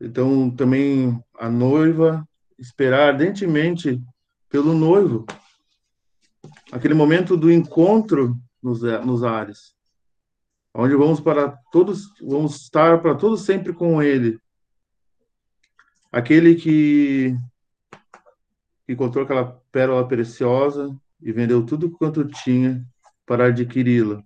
Então, 0.00 0.50
também 0.50 1.22
a 1.38 1.50
noiva 1.50 2.26
esperar 2.58 3.14
ardentemente 3.14 4.00
pelo 4.48 4.74
noivo. 4.74 5.26
Aquele 6.72 6.94
momento 6.94 7.36
do 7.36 7.50
encontro 7.50 8.36
nos, 8.62 8.82
nos 8.82 9.22
ares, 9.22 9.74
onde 10.74 10.94
vamos 10.94 11.20
para 11.20 11.50
todos, 11.72 12.08
vamos 12.20 12.62
estar 12.62 13.00
para 13.00 13.14
todos 13.14 13.42
sempre 13.42 13.72
com 13.72 14.02
ele. 14.02 14.38
Aquele 16.10 16.54
que 16.54 17.36
encontrou 18.88 19.24
aquela 19.24 19.60
pérola 19.70 20.06
preciosa, 20.06 20.96
e 21.20 21.32
vendeu 21.32 21.64
tudo 21.64 21.90
quanto 21.90 22.24
tinha 22.24 22.84
para 23.26 23.46
adquiri-la. 23.46 24.22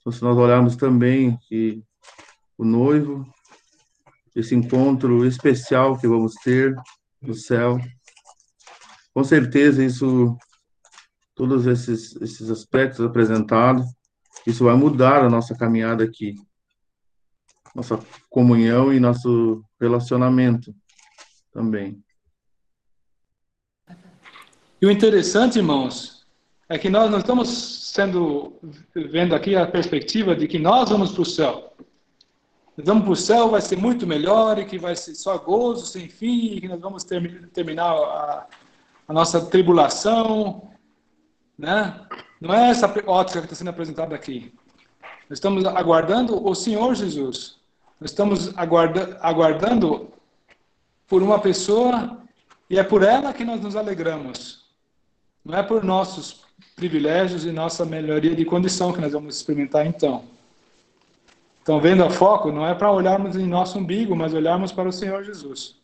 Então, 0.00 0.12
se 0.12 0.22
nós 0.22 0.36
olharmos 0.36 0.76
também 0.76 1.38
que 1.48 1.82
o 2.56 2.64
noivo, 2.64 3.26
esse 4.34 4.54
encontro 4.54 5.24
especial 5.26 5.98
que 5.98 6.08
vamos 6.08 6.34
ter 6.42 6.74
no 7.20 7.34
céu, 7.34 7.78
com 9.12 9.24
certeza 9.24 9.84
isso, 9.84 10.36
todos 11.34 11.66
esses, 11.66 12.16
esses 12.16 12.50
aspectos 12.50 13.04
apresentados, 13.04 13.86
isso 14.46 14.64
vai 14.64 14.74
mudar 14.76 15.24
a 15.24 15.28
nossa 15.28 15.54
caminhada 15.56 16.04
aqui, 16.04 16.34
nossa 17.74 17.98
comunhão 18.28 18.92
e 18.92 19.00
nosso 19.00 19.62
relacionamento 19.80 20.74
também. 21.52 22.02
E 24.80 24.86
o 24.86 24.90
interessante, 24.90 25.58
irmãos, 25.58 26.26
é 26.68 26.78
que 26.78 26.88
nós 26.88 27.10
não 27.10 27.18
estamos 27.18 27.90
sendo 27.92 28.58
vendo 28.94 29.34
aqui 29.34 29.56
a 29.56 29.66
perspectiva 29.66 30.34
de 30.34 30.48
que 30.48 30.58
nós 30.58 30.88
vamos 30.88 31.12
para 31.12 31.22
o 31.22 31.26
céu. 31.26 31.76
Vamos 32.84 33.04
para 33.04 33.12
o 33.12 33.16
céu, 33.16 33.50
vai 33.50 33.60
ser 33.60 33.76
muito 33.76 34.06
melhor 34.06 34.58
e 34.58 34.64
que 34.64 34.78
vai 34.78 34.94
ser 34.96 35.14
só 35.14 35.38
gozo 35.38 35.86
sem 35.86 36.08
fim, 36.08 36.54
e 36.54 36.60
que 36.60 36.68
nós 36.68 36.80
vamos 36.80 37.04
ter, 37.04 37.48
terminar 37.48 37.92
a, 37.92 38.46
a 39.08 39.12
nossa 39.12 39.40
tribulação, 39.46 40.70
né? 41.58 42.00
Não 42.40 42.54
é 42.54 42.70
essa 42.70 42.86
ótica 43.06 43.40
que 43.40 43.46
está 43.46 43.56
sendo 43.56 43.68
apresentada 43.68 44.14
aqui. 44.14 44.52
Nós 45.28 45.38
estamos 45.38 45.64
aguardando 45.64 46.44
o 46.44 46.54
Senhor 46.54 46.94
Jesus. 46.94 47.58
Nós 48.00 48.10
estamos 48.10 48.56
aguarda, 48.56 49.18
aguardando 49.20 50.10
por 51.06 51.22
uma 51.22 51.38
pessoa 51.38 52.18
e 52.68 52.78
é 52.78 52.82
por 52.82 53.02
ela 53.02 53.32
que 53.32 53.44
nós 53.44 53.60
nos 53.60 53.76
alegramos. 53.76 54.64
Não 55.44 55.58
é 55.58 55.62
por 55.62 55.84
nossos 55.84 56.44
privilégios 56.74 57.44
e 57.44 57.52
nossa 57.52 57.84
melhoria 57.84 58.34
de 58.34 58.44
condição 58.44 58.92
que 58.92 59.00
nós 59.00 59.12
vamos 59.12 59.36
experimentar 59.36 59.86
então. 59.86 60.24
Então, 61.62 61.80
vendo 61.80 62.02
a 62.02 62.10
foco, 62.10 62.50
não 62.50 62.66
é 62.66 62.74
para 62.74 62.90
olharmos 62.90 63.36
em 63.36 63.46
nosso 63.46 63.78
umbigo, 63.78 64.16
mas 64.16 64.32
olharmos 64.32 64.72
para 64.72 64.88
o 64.88 64.92
Senhor 64.92 65.22
Jesus. 65.22 65.78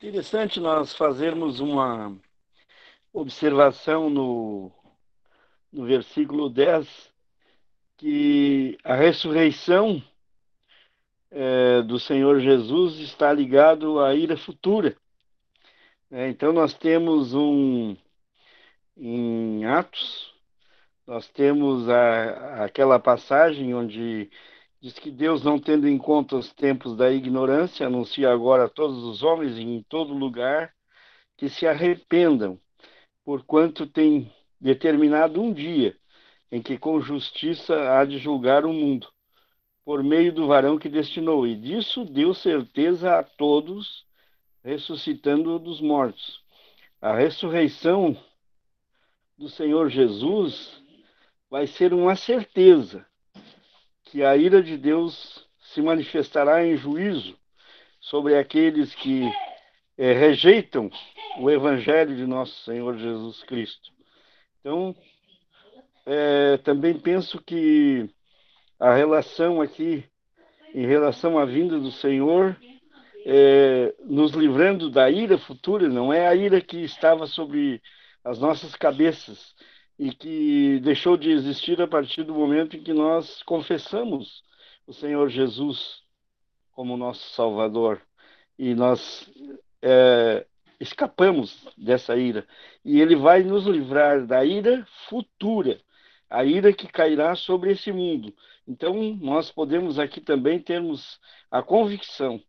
Interessante 0.00 0.60
nós 0.60 0.94
fazermos 0.94 1.60
uma 1.60 2.16
observação 3.12 4.08
no, 4.08 4.70
no 5.72 5.84
versículo 5.84 6.48
10, 6.48 7.12
que 7.96 8.78
a 8.84 8.94
ressurreição 8.94 10.02
é, 11.30 11.82
do 11.82 11.98
Senhor 11.98 12.40
Jesus 12.40 12.98
está 13.00 13.32
ligado 13.32 14.00
à 14.00 14.14
ira 14.14 14.36
futura. 14.36 14.96
É, 16.10 16.28
então 16.28 16.52
nós 16.52 16.74
temos 16.74 17.34
um 17.34 17.96
em 18.96 19.64
Atos, 19.64 20.34
nós 21.08 21.26
temos 21.28 21.88
a, 21.88 22.64
aquela 22.64 22.98
passagem 22.98 23.74
onde 23.74 24.30
diz 24.78 24.92
que 24.98 25.10
Deus, 25.10 25.42
não 25.42 25.58
tendo 25.58 25.88
em 25.88 25.96
conta 25.96 26.36
os 26.36 26.52
tempos 26.52 26.94
da 26.94 27.10
ignorância, 27.10 27.86
anuncia 27.86 28.30
agora 28.30 28.66
a 28.66 28.68
todos 28.68 29.02
os 29.04 29.22
homens 29.22 29.56
em 29.56 29.82
todo 29.88 30.12
lugar 30.12 30.70
que 31.38 31.48
se 31.48 31.66
arrependam, 31.66 32.60
porquanto 33.24 33.86
tem 33.86 34.30
determinado 34.60 35.40
um 35.40 35.50
dia 35.50 35.96
em 36.52 36.60
que 36.60 36.76
com 36.76 37.00
justiça 37.00 37.98
há 37.98 38.04
de 38.04 38.18
julgar 38.18 38.66
o 38.66 38.72
mundo 38.72 39.08
por 39.86 40.04
meio 40.04 40.30
do 40.30 40.46
varão 40.46 40.78
que 40.78 40.90
destinou, 40.90 41.46
e 41.46 41.56
disso 41.56 42.04
deu 42.04 42.34
certeza 42.34 43.18
a 43.18 43.22
todos, 43.22 44.04
ressuscitando 44.62 45.58
dos 45.58 45.80
mortos. 45.80 46.42
A 47.00 47.16
ressurreição 47.16 48.14
do 49.38 49.48
Senhor 49.48 49.88
Jesus 49.88 50.86
vai 51.50 51.66
ser 51.66 51.94
uma 51.94 52.14
certeza 52.14 53.06
que 54.04 54.22
a 54.22 54.36
ira 54.36 54.62
de 54.62 54.76
Deus 54.76 55.46
se 55.60 55.82
manifestará 55.82 56.64
em 56.64 56.76
juízo 56.76 57.36
sobre 58.00 58.36
aqueles 58.36 58.94
que 58.94 59.22
é, 59.96 60.12
rejeitam 60.12 60.90
o 61.38 61.50
Evangelho 61.50 62.16
de 62.16 62.26
nosso 62.26 62.64
Senhor 62.64 62.96
Jesus 62.96 63.42
Cristo. 63.42 63.90
Então, 64.60 64.94
é, 66.06 66.56
também 66.58 66.98
penso 66.98 67.42
que 67.42 68.08
a 68.78 68.94
relação 68.94 69.60
aqui, 69.60 70.04
em 70.74 70.86
relação 70.86 71.38
à 71.38 71.44
vinda 71.44 71.78
do 71.78 71.90
Senhor, 71.90 72.56
é, 73.26 73.94
nos 74.04 74.32
livrando 74.32 74.88
da 74.88 75.10
ira 75.10 75.36
futura, 75.36 75.88
não 75.88 76.12
é 76.12 76.26
a 76.26 76.34
ira 76.34 76.60
que 76.60 76.78
estava 76.78 77.26
sobre 77.26 77.82
as 78.24 78.38
nossas 78.38 78.74
cabeças 78.74 79.54
e 79.98 80.12
que 80.12 80.78
deixou 80.80 81.16
de 81.16 81.30
existir 81.30 81.80
a 81.82 81.88
partir 81.88 82.22
do 82.22 82.34
momento 82.34 82.76
em 82.76 82.82
que 82.82 82.92
nós 82.92 83.42
confessamos 83.42 84.42
o 84.86 84.92
Senhor 84.92 85.28
Jesus 85.28 86.02
como 86.72 86.96
nosso 86.96 87.34
Salvador 87.34 88.00
e 88.58 88.74
nós 88.74 89.28
é, 89.82 90.46
escapamos 90.78 91.66
dessa 91.76 92.16
ira 92.16 92.46
e 92.84 93.00
Ele 93.00 93.16
vai 93.16 93.42
nos 93.42 93.66
livrar 93.66 94.24
da 94.26 94.44
ira 94.44 94.86
futura 95.08 95.80
a 96.30 96.44
ira 96.44 96.72
que 96.72 96.86
cairá 96.86 97.34
sobre 97.34 97.72
esse 97.72 97.90
mundo. 97.90 98.34
Então, 98.66 99.16
nós 99.20 99.50
podemos 99.50 99.98
aqui 99.98 100.20
também 100.20 100.58
termos 100.58 101.18
a 101.50 101.62
convicção, 101.62 102.42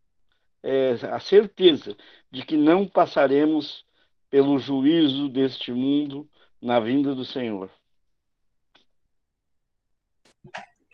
é, 0.62 0.92
a 1.10 1.18
certeza 1.18 1.96
de 2.30 2.44
que 2.44 2.56
não 2.56 2.86
passaremos 2.86 3.84
pelo 4.28 4.58
juízo 4.58 5.28
deste 5.28 5.72
mundo 5.72 6.28
na 6.60 6.78
vinda 6.80 7.14
do 7.14 7.24
Senhor. 7.24 7.70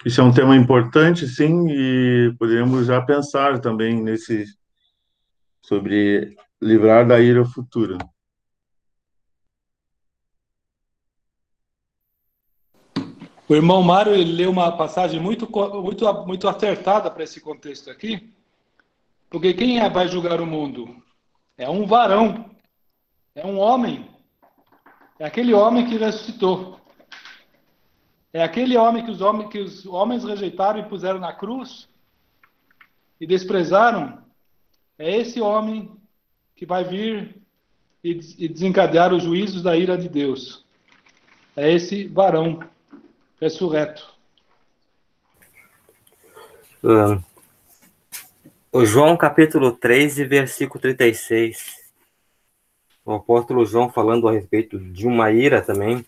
Isso 0.05 0.21
é 0.21 0.25
um 0.25 0.33
tema 0.33 0.57
importante, 0.57 1.27
sim, 1.27 1.67
e 1.69 2.33
podemos 2.39 2.87
já 2.87 3.01
pensar 3.03 3.61
também 3.61 4.01
nesse 4.01 4.45
sobre 5.63 6.37
livrar 6.63 7.07
da 7.07 7.21
ira 7.21 7.45
futura. 7.45 7.99
O 13.49 13.55
irmão 13.55 13.83
Mário 13.83 14.13
ele 14.13 14.33
leu 14.33 14.51
uma 14.51 14.77
passagem 14.77 15.21
muito, 15.21 15.49
muito, 15.83 16.27
muito 16.27 16.49
acertada 16.49 17.11
para 17.11 17.25
esse 17.25 17.41
contexto 17.41 17.91
aqui, 17.91 18.33
porque 19.29 19.55
quem 19.55 19.81
é, 19.81 19.89
vai 19.89 20.09
julgar 20.09 20.41
o 20.41 20.47
mundo? 20.47 21.03
É 21.57 21.69
um 21.69 21.87
varão, 21.87 22.51
é 23.35 23.47
um 23.47 23.59
homem, 23.59 24.09
é 25.19 25.25
aquele 25.25 25.55
homem 25.55 25.87
que 25.87 25.97
ressuscitou. 25.97 26.81
É 28.33 28.43
aquele 28.43 28.77
homem 28.77 29.05
que 29.05 29.11
os 29.11 29.21
homens, 29.21 29.49
que 29.49 29.59
os 29.59 29.87
homens 29.87 30.25
rejeitaram 30.25 30.81
e 30.81 30.89
puseram 30.89 31.19
na 31.19 31.33
cruz 31.33 31.89
e 33.21 33.27
desprezaram. 33.27 34.23
É 34.99 35.17
esse 35.17 35.41
homem 35.41 35.97
que 36.55 36.67
vai 36.67 36.85
vir 36.85 37.41
e 38.05 38.49
desencadear 38.49 39.13
os 39.13 39.23
juízos 39.23 39.63
da 39.63 39.77
ira 39.77 39.97
de 39.97 40.09
Deus. 40.09 40.65
É 41.57 41.73
esse 41.73 42.07
varão 42.07 42.61
ressurreto. 43.41 44.15
João 48.85 49.17
capítulo 49.17 49.73
3 49.73 50.19
e 50.19 50.25
versículo 50.25 50.81
36. 50.81 51.86
O 53.07 53.13
apóstolo 53.13 53.65
João 53.65 53.89
falando 53.89 54.27
a 54.29 54.33
respeito 54.33 54.81
de 54.81 55.07
uma 55.07 55.31
ira 55.31 55.63
também, 55.63 56.05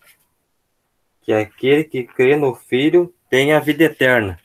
que 1.22 1.32
é 1.32 1.40
aquele 1.40 1.84
que 1.84 2.02
crê 2.02 2.34
no 2.34 2.56
Filho 2.56 3.14
tem 3.30 3.52
a 3.52 3.60
vida 3.60 3.84
eterna. 3.84 4.40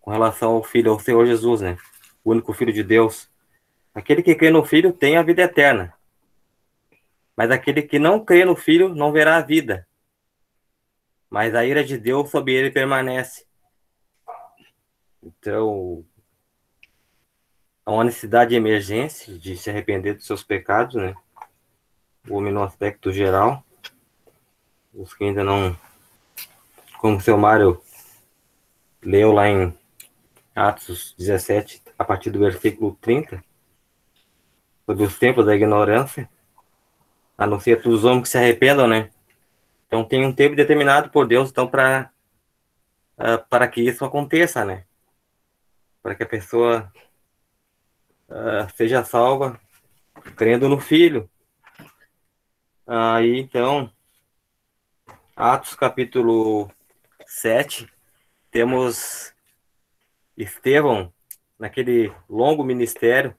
Com 0.00 0.10
relação 0.10 0.52
ao 0.52 0.64
Filho, 0.64 0.90
ao 0.90 0.98
Senhor 0.98 1.26
Jesus, 1.26 1.60
né? 1.60 1.76
O 2.24 2.30
único 2.30 2.54
Filho 2.54 2.72
de 2.72 2.82
Deus. 2.82 3.30
Aquele 3.94 4.22
que 4.22 4.34
crê 4.34 4.50
no 4.50 4.64
Filho 4.64 4.90
tem 4.90 5.18
a 5.18 5.22
vida 5.22 5.42
eterna. 5.42 5.92
Mas 7.36 7.50
aquele 7.50 7.82
que 7.82 7.98
não 7.98 8.24
crê 8.24 8.46
no 8.46 8.56
Filho 8.56 8.94
não 8.94 9.12
verá 9.12 9.36
a 9.36 9.42
vida, 9.42 9.86
mas 11.28 11.54
a 11.54 11.66
ira 11.66 11.84
de 11.84 11.98
Deus 11.98 12.30
sobre 12.30 12.54
ele 12.54 12.70
permanece. 12.70 13.46
Então, 15.22 16.02
há 17.88 17.90
uma 17.90 18.04
necessidade 18.04 18.50
de 18.50 18.56
emergência 18.56 19.38
de 19.38 19.56
se 19.56 19.70
arrepender 19.70 20.12
dos 20.12 20.26
seus 20.26 20.44
pecados, 20.44 20.94
né? 20.94 21.14
O 22.28 22.36
homem 22.36 22.52
no 22.52 22.62
aspecto 22.62 23.10
geral. 23.10 23.64
Os 24.92 25.14
que 25.14 25.24
ainda 25.24 25.42
não. 25.42 25.74
Como 26.98 27.16
o 27.16 27.20
seu 27.20 27.38
Mário 27.38 27.80
leu 29.02 29.32
lá 29.32 29.48
em 29.48 29.74
Atos 30.54 31.14
17, 31.16 31.82
a 31.98 32.04
partir 32.04 32.28
do 32.30 32.40
versículo 32.40 32.94
30, 33.00 33.42
sobre 34.84 35.04
os 35.04 35.18
tempos 35.18 35.46
da 35.46 35.56
ignorância, 35.56 36.28
a 37.38 37.46
não 37.46 37.58
ser 37.58 37.80
todos 37.80 38.00
os 38.00 38.04
homens 38.04 38.24
que 38.24 38.28
se 38.28 38.36
arrependam, 38.36 38.86
né? 38.86 39.10
Então 39.86 40.04
tem 40.04 40.26
um 40.26 40.32
tempo 40.32 40.54
determinado 40.54 41.08
por 41.08 41.26
Deus 41.26 41.48
então 41.48 41.66
para 41.66 42.10
uh, 43.16 43.48
para 43.48 43.66
que 43.66 43.80
isso 43.80 44.04
aconteça, 44.04 44.62
né? 44.62 44.84
Para 46.02 46.14
que 46.14 46.22
a 46.22 46.26
pessoa 46.26 46.92
uh, 48.28 48.70
seja 48.76 49.04
salva 49.04 49.60
crendo 50.36 50.68
no 50.68 50.80
Filho. 50.80 51.28
Aí, 52.86 53.38
então, 53.38 53.92
Atos 55.36 55.74
capítulo 55.74 56.70
7, 57.26 57.90
temos 58.50 59.32
Estevão 60.36 61.12
naquele 61.58 62.12
longo 62.28 62.62
ministério, 62.64 63.34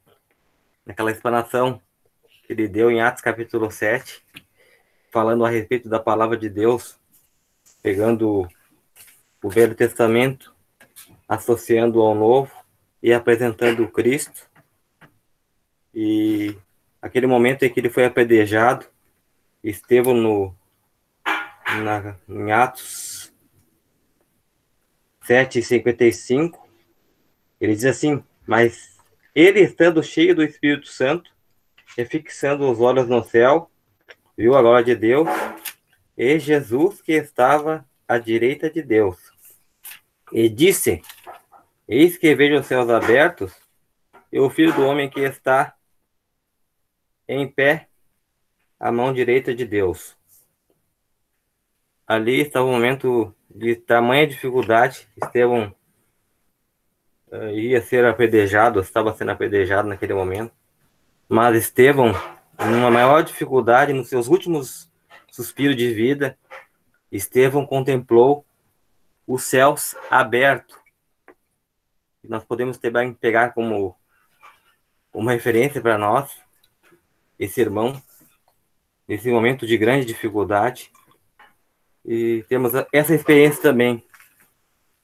naquela 0.85 1.11
explanação 1.11 1.81
que 2.45 2.53
ele 2.53 2.67
deu 2.67 2.91
em 2.91 3.01
Atos 3.01 3.21
capítulo 3.21 3.71
7, 3.71 4.23
falando 5.11 5.45
a 5.45 5.49
respeito 5.49 5.87
da 5.87 5.99
palavra 5.99 6.37
de 6.37 6.49
Deus, 6.49 6.99
pegando 7.81 8.47
o 9.41 9.49
Velho 9.49 9.75
Testamento, 9.75 10.53
associando 11.27 12.01
ao 12.01 12.13
Novo 12.13 12.51
e 13.01 13.13
apresentando 13.13 13.87
Cristo. 13.87 14.48
E 16.01 16.55
aquele 17.01 17.27
momento 17.27 17.63
em 17.63 17.69
que 17.69 17.77
ele 17.77 17.89
foi 17.89 18.05
apedrejado, 18.05 18.85
Estevão 19.61 20.13
no, 20.13 20.55
na, 21.83 22.15
em 22.29 22.53
Atos 22.53 23.33
7,55, 25.27 26.57
ele 27.59 27.75
diz 27.75 27.83
assim, 27.83 28.23
mas 28.47 28.97
ele 29.35 29.59
estando 29.59 30.01
cheio 30.01 30.33
do 30.33 30.41
Espírito 30.41 30.87
Santo, 30.87 31.29
e 31.97 32.05
fixando 32.05 32.71
os 32.71 32.79
olhos 32.79 33.09
no 33.09 33.21
céu, 33.21 33.69
viu 34.37 34.55
a 34.55 34.61
glória 34.61 34.85
de 34.85 34.95
Deus 34.95 35.27
e 36.17 36.39
Jesus 36.39 37.01
que 37.01 37.11
estava 37.11 37.85
à 38.07 38.17
direita 38.17 38.69
de 38.69 38.81
Deus. 38.81 39.17
E 40.31 40.47
disse: 40.47 41.01
Eis 41.85 42.17
que 42.17 42.33
vejo 42.35 42.57
os 42.57 42.67
céus 42.67 42.89
abertos 42.89 43.53
e 44.31 44.39
o 44.39 44.49
filho 44.49 44.73
do 44.73 44.85
homem 44.85 45.09
que 45.09 45.19
está 45.19 45.75
em 47.29 47.47
pé 47.47 47.87
à 48.79 48.91
mão 48.91 49.13
direita 49.13 49.53
de 49.53 49.63
Deus. 49.63 50.17
Ali 52.07 52.41
estava 52.41 52.65
um 52.65 52.71
momento 52.71 53.33
de 53.47 53.75
tamanha 53.75 54.25
dificuldade. 54.25 55.07
Estevão 55.15 55.73
uh, 57.31 57.49
ia 57.51 57.79
ser 57.81 58.03
apedrejado, 58.03 58.79
estava 58.79 59.13
sendo 59.13 59.29
apedrejado 59.29 59.87
naquele 59.87 60.15
momento. 60.15 60.51
Mas 61.29 61.55
Estevão, 61.55 62.13
numa 62.59 62.89
maior 62.89 63.21
dificuldade, 63.23 63.93
nos 63.93 64.09
seus 64.09 64.27
últimos 64.27 64.91
suspiros 65.29 65.75
de 65.75 65.93
vida, 65.93 66.35
Estevão 67.11 67.63
contemplou 67.63 68.43
os 69.27 69.43
céus 69.43 69.95
abertos. 70.09 70.75
Nós 72.23 72.43
podemos 72.43 72.79
pegar 73.19 73.53
como 73.53 73.95
uma 75.13 75.31
referência 75.31 75.79
para 75.79 75.97
nós, 75.97 76.35
esse 77.39 77.61
irmão, 77.61 77.99
nesse 79.07 79.31
momento 79.31 79.65
de 79.65 79.77
grande 79.77 80.05
dificuldade. 80.05 80.91
E 82.05 82.43
temos 82.49 82.73
essa 82.91 83.15
experiência 83.15 83.61
também, 83.61 84.03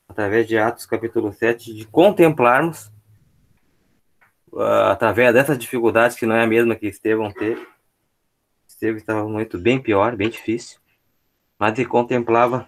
através 0.07 0.45
de 0.47 0.57
Atos 0.57 0.85
capítulo 0.85 1.31
7, 1.31 1.73
de 1.73 1.85
contemplarmos, 1.85 2.91
uh, 4.51 4.89
através 4.91 5.33
dessas 5.33 5.57
dificuldades, 5.57 6.17
que 6.17 6.25
não 6.25 6.35
é 6.35 6.43
a 6.43 6.47
mesma 6.47 6.75
que 6.75 6.87
Estevão 6.87 7.31
teve. 7.31 7.65
Estevão 8.67 8.97
estava 8.97 9.23
momento 9.23 9.57
bem 9.57 9.81
pior, 9.81 10.15
bem 10.15 10.29
difícil, 10.29 10.79
mas 11.57 11.79
ele 11.79 11.87
contemplava 11.87 12.67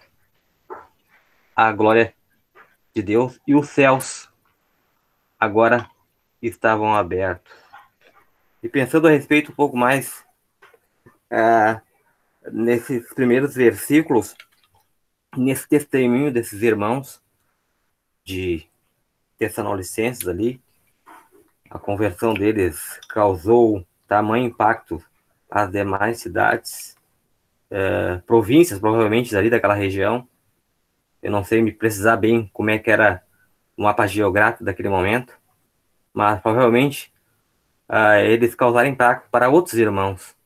a 1.54 1.70
glória 1.72 2.14
de 2.94 3.02
Deus 3.02 3.38
e 3.46 3.54
os 3.54 3.68
céus 3.68 4.28
agora 5.38 5.90
estavam 6.40 6.94
abertos. 6.94 7.67
E 8.60 8.68
pensando 8.68 9.06
a 9.06 9.10
respeito 9.10 9.52
um 9.52 9.54
pouco 9.54 9.76
mais 9.76 10.24
uh, 11.30 11.80
nesses 12.50 13.12
primeiros 13.14 13.54
versículos, 13.54 14.34
nesse 15.36 15.68
testemunho 15.68 16.32
desses 16.32 16.60
irmãos 16.62 17.22
de 18.24 18.66
Tessalonicenses 19.38 20.26
ali, 20.26 20.60
a 21.70 21.78
conversão 21.78 22.34
deles 22.34 22.98
causou 23.08 23.86
tamanho 24.08 24.46
impacto 24.46 25.00
às 25.48 25.70
demais 25.70 26.18
cidades, 26.18 26.96
uh, 27.70 28.20
províncias, 28.22 28.80
provavelmente, 28.80 29.36
ali 29.36 29.50
daquela 29.50 29.74
região. 29.74 30.26
Eu 31.22 31.30
não 31.30 31.44
sei 31.44 31.62
me 31.62 31.70
precisar 31.70 32.16
bem 32.16 32.50
como 32.52 32.70
é 32.70 32.78
que 32.78 32.90
era 32.90 33.22
o 33.76 33.84
mapa 33.84 34.04
geográfico 34.08 34.64
daquele 34.64 34.88
momento, 34.88 35.38
mas 36.12 36.40
provavelmente 36.40 37.12
eles 38.22 38.54
causaram 38.54 38.88
impacto 38.88 39.28
para 39.30 39.48
outros 39.48 39.74
irmãos. 39.74 40.36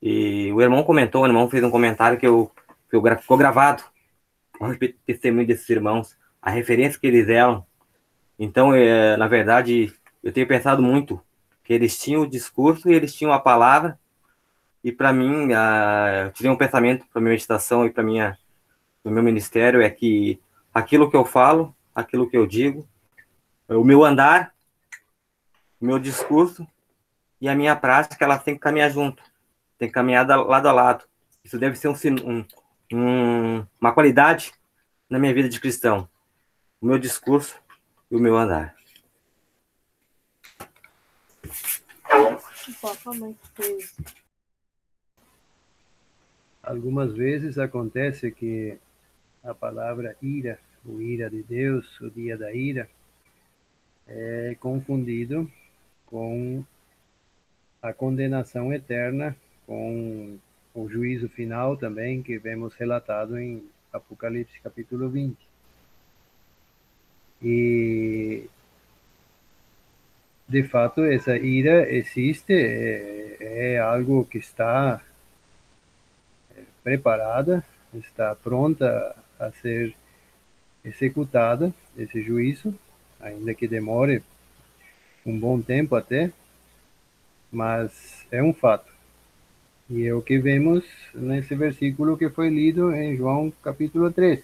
E 0.00 0.52
o 0.52 0.60
irmão 0.60 0.82
comentou, 0.82 1.22
o 1.22 1.26
irmão 1.26 1.48
fez 1.48 1.62
um 1.62 1.70
comentário 1.70 2.18
que, 2.18 2.26
eu, 2.26 2.50
que 2.90 2.96
eu, 2.96 3.02
ficou 3.18 3.36
gravado 3.36 3.84
a 4.60 4.68
respeito 4.68 4.94
do 4.96 5.04
testemunho 5.06 5.46
desses 5.46 5.68
irmãos, 5.70 6.16
a 6.40 6.50
referência 6.50 6.98
que 6.98 7.06
eles 7.06 7.28
eram. 7.28 7.64
Então, 8.38 8.74
é, 8.74 9.16
na 9.16 9.28
verdade, 9.28 9.92
eu 10.22 10.32
tenho 10.32 10.46
pensado 10.46 10.82
muito 10.82 11.20
que 11.64 11.72
eles 11.72 11.98
tinham 11.98 12.22
o 12.22 12.28
discurso 12.28 12.90
e 12.90 12.94
eles 12.94 13.14
tinham 13.14 13.32
a 13.32 13.38
palavra. 13.38 13.98
E 14.82 14.90
para 14.90 15.12
mim, 15.12 15.52
uh, 15.52 16.26
eu 16.26 16.32
tirei 16.32 16.50
um 16.50 16.56
pensamento 16.56 17.06
para 17.12 17.20
minha 17.20 17.32
meditação 17.32 17.86
e 17.86 17.90
para 17.90 18.02
minha 18.02 18.36
o 19.04 19.10
meu 19.10 19.22
ministério 19.22 19.82
é 19.82 19.90
que 19.90 20.40
aquilo 20.72 21.10
que 21.10 21.16
eu 21.16 21.24
falo, 21.24 21.74
aquilo 21.94 22.28
que 22.28 22.36
eu 22.36 22.46
digo, 22.46 22.86
o 23.68 23.82
meu 23.82 24.04
andar, 24.04 24.52
meu 25.84 25.98
discurso 25.98 26.66
e 27.40 27.48
a 27.48 27.54
minha 27.54 27.74
prática, 27.76 28.24
elas 28.24 28.42
têm 28.42 28.54
que 28.54 28.60
caminhar 28.60 28.90
junto 28.90 29.22
tem 29.82 29.88
que 29.88 29.94
caminhar 29.94 30.24
lado 30.28 30.68
a 30.68 30.72
lado. 30.72 31.04
Isso 31.42 31.58
deve 31.58 31.74
ser 31.74 31.88
um, 31.88 31.96
um, 32.24 32.46
um, 32.92 33.66
uma 33.80 33.92
qualidade 33.92 34.52
na 35.10 35.18
minha 35.18 35.34
vida 35.34 35.48
de 35.48 35.58
cristão. 35.58 36.08
O 36.80 36.86
meu 36.86 37.00
discurso 37.00 37.60
e 38.08 38.14
o 38.14 38.20
meu 38.20 38.36
andar. 38.36 38.76
Algumas 46.62 47.12
vezes 47.12 47.58
acontece 47.58 48.30
que 48.30 48.78
a 49.42 49.52
palavra 49.52 50.16
ira, 50.22 50.60
o 50.84 51.02
ira 51.02 51.28
de 51.28 51.42
Deus, 51.42 52.00
o 52.00 52.08
dia 52.08 52.38
da 52.38 52.52
ira, 52.52 52.88
é 54.06 54.56
confundido 54.60 55.50
com 56.12 56.62
a 57.80 57.90
condenação 57.90 58.70
eterna 58.70 59.34
com 59.66 60.38
o 60.74 60.88
juízo 60.88 61.26
final 61.30 61.74
também, 61.74 62.22
que 62.22 62.38
vemos 62.38 62.74
relatado 62.74 63.38
em 63.38 63.64
Apocalipse 63.90 64.60
capítulo 64.60 65.08
20. 65.08 65.34
E, 67.42 68.44
de 70.46 70.62
fato, 70.64 71.02
essa 71.02 71.34
ira 71.36 71.90
existe, 71.90 72.52
é, 72.52 73.74
é 73.74 73.78
algo 73.78 74.26
que 74.26 74.36
está 74.36 75.02
é, 76.54 76.60
preparada, 76.84 77.64
está 77.94 78.34
pronta 78.34 79.16
a 79.40 79.50
ser 79.50 79.94
executada, 80.84 81.72
esse 81.96 82.22
juízo, 82.22 82.74
ainda 83.18 83.54
que 83.54 83.66
demore 83.66 84.22
um 85.24 85.38
bom 85.38 85.60
tempo 85.60 85.94
até, 85.94 86.30
mas 87.50 88.26
é 88.30 88.42
um 88.42 88.52
fato. 88.52 88.90
E 89.88 90.06
é 90.06 90.14
o 90.14 90.22
que 90.22 90.38
vemos 90.38 90.84
nesse 91.14 91.54
versículo 91.54 92.16
que 92.16 92.28
foi 92.30 92.48
lido 92.48 92.94
em 92.94 93.16
João 93.16 93.52
capítulo 93.62 94.10
3. 94.10 94.42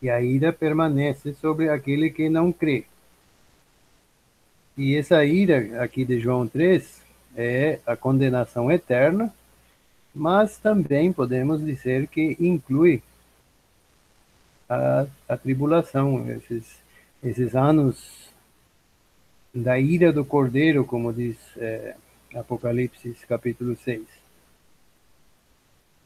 E 0.00 0.10
a 0.10 0.20
ira 0.20 0.52
permanece 0.52 1.34
sobre 1.34 1.68
aquele 1.68 2.10
que 2.10 2.28
não 2.28 2.52
crê. 2.52 2.84
E 4.76 4.96
essa 4.96 5.24
ira 5.24 5.82
aqui 5.82 6.04
de 6.04 6.20
João 6.20 6.46
3 6.46 7.02
é 7.36 7.80
a 7.86 7.96
condenação 7.96 8.70
eterna, 8.70 9.32
mas 10.14 10.58
também 10.58 11.12
podemos 11.12 11.64
dizer 11.64 12.06
que 12.06 12.36
inclui 12.38 13.02
a, 14.68 15.06
a 15.28 15.36
tribulação, 15.36 16.28
esses, 16.30 16.76
esses 17.22 17.54
anos 17.54 18.23
da 19.54 19.78
ira 19.78 20.12
do 20.12 20.24
cordeiro, 20.24 20.84
como 20.84 21.12
diz 21.12 21.36
é, 21.56 21.94
Apocalipse 22.34 23.14
capítulo 23.28 23.76
6. 23.76 24.02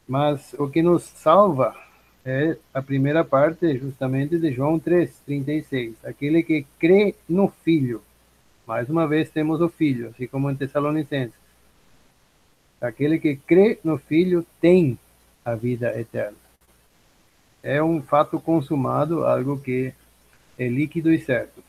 Mas 0.07 0.53
o 0.53 0.67
que 0.69 0.81
nos 0.81 1.03
salva 1.03 1.75
é 2.23 2.57
a 2.73 2.81
primeira 2.81 3.23
parte 3.23 3.77
justamente 3.77 4.37
de 4.37 4.51
João 4.51 4.77
3, 4.77 5.11
36. 5.25 5.95
Aquele 6.03 6.43
que 6.43 6.65
crê 6.77 7.15
no 7.27 7.47
Filho. 7.47 8.01
Mais 8.67 8.89
uma 8.89 9.07
vez 9.07 9.31
temos 9.31 9.61
o 9.61 9.69
Filho, 9.69 10.09
assim 10.09 10.27
como 10.27 10.49
em 10.49 10.55
Tessalonicenses. 10.55 11.33
Aquele 12.79 13.19
que 13.19 13.35
crê 13.35 13.79
no 13.83 13.97
Filho 13.97 14.45
tem 14.61 14.97
a 15.43 15.55
vida 15.55 15.99
eterna. 15.99 16.37
É 17.63 17.81
um 17.81 18.01
fato 18.01 18.39
consumado, 18.39 19.25
algo 19.25 19.59
que 19.59 19.93
é 20.57 20.67
líquido 20.67 21.11
e 21.11 21.19
certo. 21.19 21.63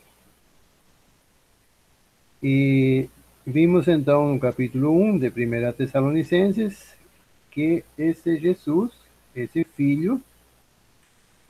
E 2.43 3.07
vimos 3.45 3.87
então 3.87 4.33
no 4.33 4.39
capítulo 4.39 4.91
1 4.99 5.19
de 5.19 5.29
1 5.29 5.73
Tessalonicenses 5.73 6.95
que 7.51 7.83
esse 7.97 8.37
Jesus, 8.39 8.91
esse 9.35 9.63
Filho, 9.63 10.21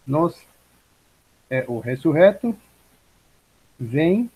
nós 0.06 0.46
é 1.50 1.64
o 1.68 1.80
ressurreto, 1.80 2.56
vem 3.80 4.30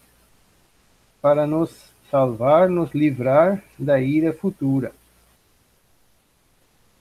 para 1.21 1.47
nos 1.47 1.91
salvar, 2.09 2.69
nos 2.69 2.93
livrar 2.93 3.63
da 3.77 3.99
ira 3.99 4.31
futura. 4.31 4.93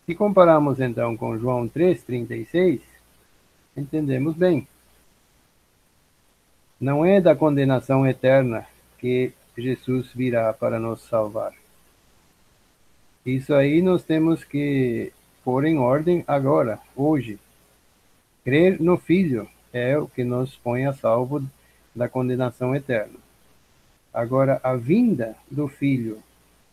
Se 0.06 0.14
comparamos 0.14 0.80
então 0.80 1.16
com 1.16 1.38
João 1.38 1.68
3,36, 1.68 2.80
entendemos 3.76 4.34
bem. 4.34 4.66
Não 6.80 7.04
é 7.04 7.20
da 7.20 7.34
condenação 7.34 8.06
eterna 8.06 8.66
que 8.98 9.32
Jesus 9.56 10.10
virá 10.14 10.52
para 10.52 10.78
nos 10.78 11.02
salvar. 11.02 11.52
Isso 13.24 13.54
aí 13.54 13.80
nós 13.80 14.02
temos 14.02 14.44
que 14.44 15.12
pôr 15.44 15.64
em 15.64 15.78
ordem 15.78 16.24
agora, 16.26 16.78
hoje. 16.94 17.38
Crer 18.44 18.80
no 18.80 18.98
Filho 18.98 19.48
é 19.72 19.96
o 19.98 20.06
que 20.06 20.24
nos 20.24 20.54
põe 20.56 20.86
a 20.86 20.92
salvo 20.92 21.42
da 21.94 22.08
condenação 22.08 22.74
eterna. 22.74 23.18
Agora, 24.12 24.60
a 24.62 24.76
vinda 24.76 25.36
do 25.50 25.66
Filho, 25.66 26.22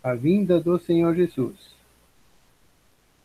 a 0.03 0.13
vinda 0.13 0.59
do 0.59 0.77
Senhor 0.77 1.15
Jesus, 1.15 1.73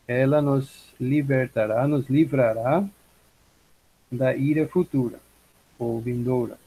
ela 0.07 0.41
nos 0.41 0.93
libertará, 0.99 1.87
nos 1.87 2.07
livrará 2.09 2.87
da 4.11 4.35
ira 4.35 4.67
futura 4.67 5.19
ou 5.77 5.99
vindoura. 5.99 6.57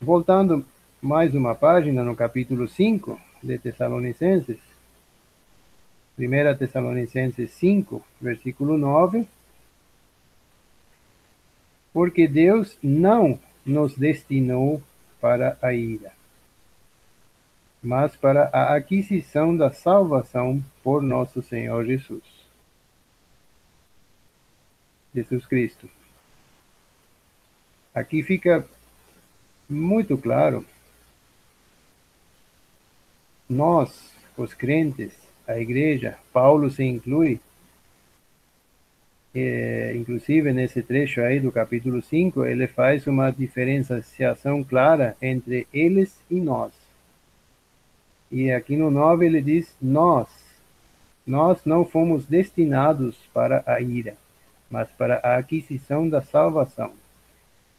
Voltando 0.00 0.64
mais 1.02 1.34
uma 1.34 1.54
página 1.54 2.04
no 2.04 2.14
capítulo 2.14 2.68
5 2.68 3.18
de 3.42 3.58
Tessalonicenses, 3.58 4.58
1 6.18 6.58
Tessalonicenses 6.58 7.50
5, 7.52 8.04
versículo 8.20 8.76
9. 8.76 9.26
Porque 11.90 12.28
Deus 12.28 12.76
não 12.82 13.40
nos 13.64 13.96
destinou 13.96 14.82
para 15.20 15.56
a 15.62 15.72
ira, 15.72 16.12
mas 17.82 18.14
para 18.14 18.50
a 18.52 18.76
aquisição 18.76 19.56
da 19.56 19.70
salvação 19.70 20.62
por 20.82 21.02
nosso 21.02 21.42
Senhor 21.42 21.84
Jesus. 21.86 22.22
Jesus 25.14 25.46
Cristo. 25.46 25.88
Aqui 27.94 28.22
fica 28.22 28.64
muito 29.68 30.16
claro. 30.18 30.64
Nós, 33.50 34.12
os 34.36 34.54
crentes, 34.54 35.12
a 35.44 35.58
igreja, 35.58 36.16
Paulo 36.32 36.70
se 36.70 36.84
inclui, 36.84 37.40
é, 39.34 39.92
inclusive 39.96 40.52
nesse 40.52 40.80
trecho 40.84 41.20
aí 41.20 41.40
do 41.40 41.50
capítulo 41.50 42.00
5, 42.00 42.44
ele 42.46 42.68
faz 42.68 43.08
uma 43.08 43.32
diferenciação 43.32 44.62
clara 44.62 45.16
entre 45.20 45.66
eles 45.74 46.16
e 46.30 46.36
nós. 46.40 46.70
E 48.30 48.52
aqui 48.52 48.76
no 48.76 48.88
9 48.88 49.26
ele 49.26 49.42
diz: 49.42 49.74
Nós, 49.82 50.28
nós 51.26 51.58
não 51.64 51.84
fomos 51.84 52.26
destinados 52.26 53.16
para 53.34 53.64
a 53.66 53.80
ira, 53.80 54.14
mas 54.70 54.88
para 54.92 55.16
a 55.24 55.38
aquisição 55.38 56.08
da 56.08 56.22
salvação. 56.22 56.92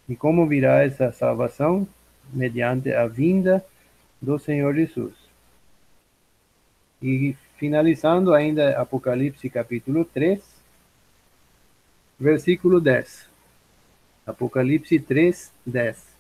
E 0.09 0.17
como 0.17 0.45
virá 0.45 0.83
essa 0.83 1.13
salvação? 1.13 1.87
Mediante 2.33 2.91
a 2.91 3.07
vinda 3.07 3.63
do 4.21 4.37
Senhor 4.37 4.75
Jesus. 4.75 5.20
E 7.01 7.35
finalizando 7.57 8.33
ainda 8.33 8.79
Apocalipse 8.79 9.49
capítulo 9.49 10.05
3, 10.05 10.39
versículo 12.19 12.79
10. 12.79 13.27
Apocalipse 14.25 14.99
3, 14.99 15.51
10. 15.65 16.11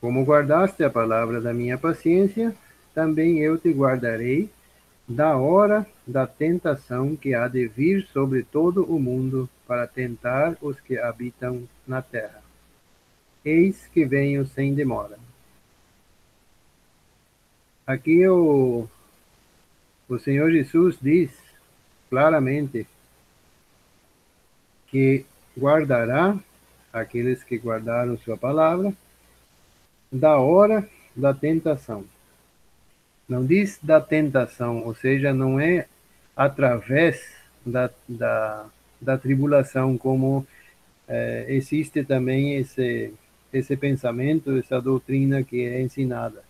Como 0.00 0.24
guardaste 0.24 0.84
a 0.84 0.90
palavra 0.90 1.40
da 1.40 1.52
minha 1.52 1.76
paciência, 1.76 2.54
também 2.94 3.40
eu 3.40 3.58
te 3.58 3.70
guardarei 3.72 4.48
da 5.08 5.36
hora 5.36 5.86
da 6.06 6.26
tentação 6.26 7.16
que 7.16 7.34
há 7.34 7.48
de 7.48 7.66
vir 7.66 8.06
sobre 8.12 8.44
todo 8.44 8.84
o 8.84 9.00
mundo 9.00 9.48
para 9.66 9.86
tentar 9.86 10.56
os 10.60 10.78
que 10.78 10.98
habitam 10.98 11.68
na 11.86 12.00
terra. 12.00 12.42
Eis 13.44 13.86
que 13.86 14.04
venho 14.04 14.46
sem 14.46 14.74
demora. 14.74 15.27
Aqui 17.88 18.28
o, 18.28 18.86
o 20.06 20.18
Senhor 20.18 20.50
Jesus 20.50 20.98
diz 21.00 21.30
claramente 22.10 22.86
que 24.88 25.24
guardará 25.56 26.38
aqueles 26.92 27.42
que 27.42 27.56
guardaram 27.56 28.18
sua 28.18 28.36
palavra 28.36 28.92
da 30.12 30.36
hora 30.36 30.86
da 31.16 31.32
tentação. 31.32 32.04
Não 33.26 33.46
diz 33.46 33.78
da 33.82 34.02
tentação, 34.02 34.84
ou 34.84 34.94
seja, 34.94 35.32
não 35.32 35.58
é 35.58 35.86
através 36.36 37.36
da, 37.64 37.88
da, 38.06 38.66
da 39.00 39.16
tribulação, 39.16 39.96
como 39.96 40.46
é, 41.08 41.46
existe 41.48 42.04
também 42.04 42.54
esse, 42.56 43.14
esse 43.50 43.74
pensamento, 43.78 44.58
essa 44.58 44.78
doutrina 44.78 45.42
que 45.42 45.64
é 45.64 45.80
ensinada 45.80 46.47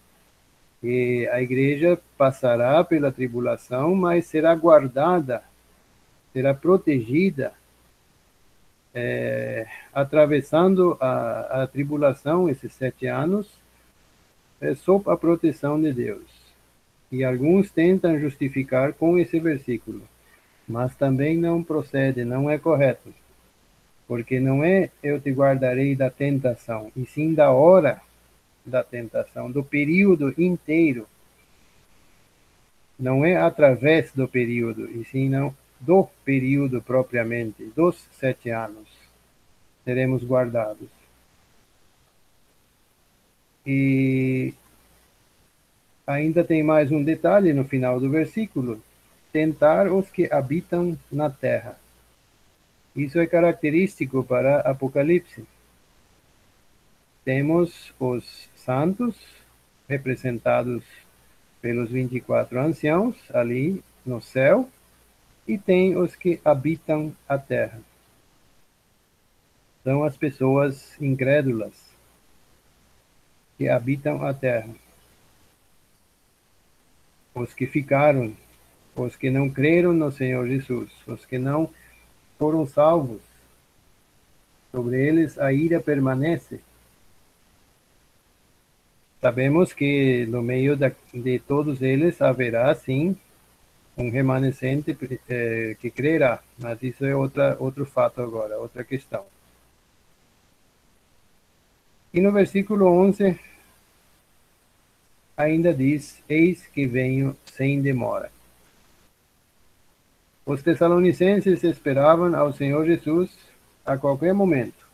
e 0.82 1.28
a 1.32 1.42
igreja 1.42 1.98
passará 2.16 2.82
pela 2.84 3.10
tribulação, 3.10 3.94
mas 3.94 4.26
será 4.26 4.54
guardada, 4.54 5.42
será 6.32 6.54
protegida, 6.54 7.52
é, 8.94 9.66
atravessando 9.92 10.96
a, 11.00 11.62
a, 11.62 11.66
tribulação, 11.66 12.48
esses 12.48 12.72
sete 12.72 13.06
anos, 13.06 13.48
é, 14.60 14.74
sob 14.74 15.10
a 15.10 15.16
proteção 15.16 15.80
de 15.80 15.92
Deus. 15.92 16.38
E 17.10 17.24
alguns 17.24 17.70
tentam 17.70 18.18
justificar 18.18 18.92
com 18.92 19.18
esse 19.18 19.40
versículo, 19.40 20.02
mas 20.66 20.94
também 20.94 21.36
não 21.36 21.62
procede, 21.62 22.24
não 22.24 22.48
é 22.48 22.58
correto. 22.58 23.12
Porque 24.06 24.40
não 24.40 24.62
é 24.64 24.90
eu 25.02 25.20
te 25.20 25.30
guardarei 25.30 25.94
da 25.96 26.08
tentação, 26.08 26.90
e 26.96 27.04
sim 27.04 27.34
da 27.34 27.50
hora 27.50 28.00
da 28.68 28.84
tentação, 28.84 29.50
do 29.50 29.64
período 29.64 30.32
inteiro. 30.40 31.06
Não 32.98 33.24
é 33.24 33.36
através 33.36 34.12
do 34.12 34.28
período, 34.28 34.90
e 34.90 35.04
sim 35.04 35.28
não 35.28 35.54
do 35.80 36.08
período 36.24 36.82
propriamente, 36.82 37.64
dos 37.76 37.96
sete 38.12 38.50
anos, 38.50 38.88
seremos 39.84 40.24
guardados. 40.24 40.88
E 43.64 44.54
ainda 46.06 46.42
tem 46.42 46.62
mais 46.62 46.90
um 46.90 47.02
detalhe 47.02 47.52
no 47.52 47.64
final 47.64 48.00
do 48.00 48.10
versículo: 48.10 48.82
tentar 49.32 49.92
os 49.92 50.10
que 50.10 50.28
habitam 50.32 50.98
na 51.12 51.30
terra. 51.30 51.78
Isso 52.96 53.18
é 53.20 53.26
característico 53.26 54.24
para 54.24 54.60
Apocalipse. 54.60 55.44
Temos 57.28 57.92
os 58.00 58.48
santos, 58.56 59.14
representados 59.86 60.82
pelos 61.60 61.90
24 61.90 62.58
anciãos 62.58 63.16
ali 63.34 63.84
no 64.02 64.18
céu, 64.18 64.66
e 65.46 65.58
tem 65.58 65.94
os 65.94 66.16
que 66.16 66.40
habitam 66.42 67.14
a 67.28 67.36
terra. 67.36 67.82
São 69.84 70.04
as 70.04 70.16
pessoas 70.16 70.98
incrédulas 70.98 71.74
que 73.58 73.68
habitam 73.68 74.24
a 74.24 74.32
terra. 74.32 74.74
Os 77.34 77.52
que 77.52 77.66
ficaram, 77.66 78.34
os 78.96 79.16
que 79.16 79.28
não 79.28 79.50
creram 79.50 79.92
no 79.92 80.10
Senhor 80.10 80.48
Jesus, 80.48 80.90
os 81.06 81.26
que 81.26 81.36
não 81.36 81.68
foram 82.38 82.66
salvos. 82.66 83.20
Sobre 84.72 85.06
eles 85.06 85.38
a 85.38 85.52
ira 85.52 85.78
permanece. 85.78 86.66
Sabemos 89.20 89.72
que 89.72 90.26
no 90.26 90.42
meio 90.42 90.76
de 90.76 91.38
todos 91.40 91.82
eles 91.82 92.22
haverá, 92.22 92.72
sim, 92.74 93.16
um 93.96 94.10
remanescente 94.10 94.96
eh, 95.28 95.76
que 95.80 95.90
crerá, 95.90 96.40
mas 96.56 96.80
isso 96.82 97.04
é 97.04 97.16
outra, 97.16 97.56
outro 97.58 97.84
fato 97.84 98.22
agora, 98.22 98.56
outra 98.56 98.84
questão. 98.84 99.24
E 102.14 102.20
no 102.20 102.30
versículo 102.32 102.86
11, 102.86 103.38
ainda 105.36 105.74
diz: 105.74 106.22
Eis 106.28 106.66
que 106.66 106.86
venho 106.86 107.36
sem 107.44 107.82
demora. 107.82 108.30
Os 110.46 110.62
tessalonicenses 110.62 111.62
esperavam 111.62 112.34
ao 112.34 112.52
Senhor 112.52 112.86
Jesus 112.86 113.36
a 113.84 113.98
qualquer 113.98 114.32
momento. 114.32 114.86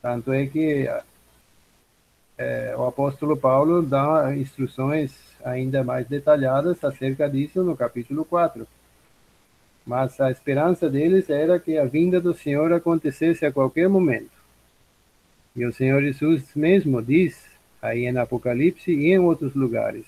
Tanto 0.00 0.32
é 0.32 0.46
que 0.46 0.88
é, 2.36 2.74
o 2.76 2.84
apóstolo 2.84 3.36
Paulo 3.36 3.82
dá 3.82 4.36
instruções 4.36 5.12
ainda 5.44 5.84
mais 5.84 6.06
detalhadas 6.08 6.82
acerca 6.82 7.28
disso 7.28 7.62
no 7.62 7.76
capítulo 7.76 8.24
4. 8.24 8.66
Mas 9.86 10.20
a 10.20 10.30
esperança 10.30 10.88
deles 10.88 11.30
era 11.30 11.60
que 11.60 11.76
a 11.78 11.84
vinda 11.84 12.20
do 12.20 12.34
Senhor 12.34 12.72
acontecesse 12.72 13.44
a 13.44 13.52
qualquer 13.52 13.88
momento. 13.88 14.32
E 15.54 15.64
o 15.64 15.72
Senhor 15.72 16.02
Jesus 16.02 16.42
mesmo 16.56 17.00
diz, 17.02 17.44
aí 17.80 18.06
em 18.06 18.16
Apocalipse 18.16 18.90
e 18.90 19.12
em 19.12 19.18
outros 19.18 19.54
lugares: 19.54 20.06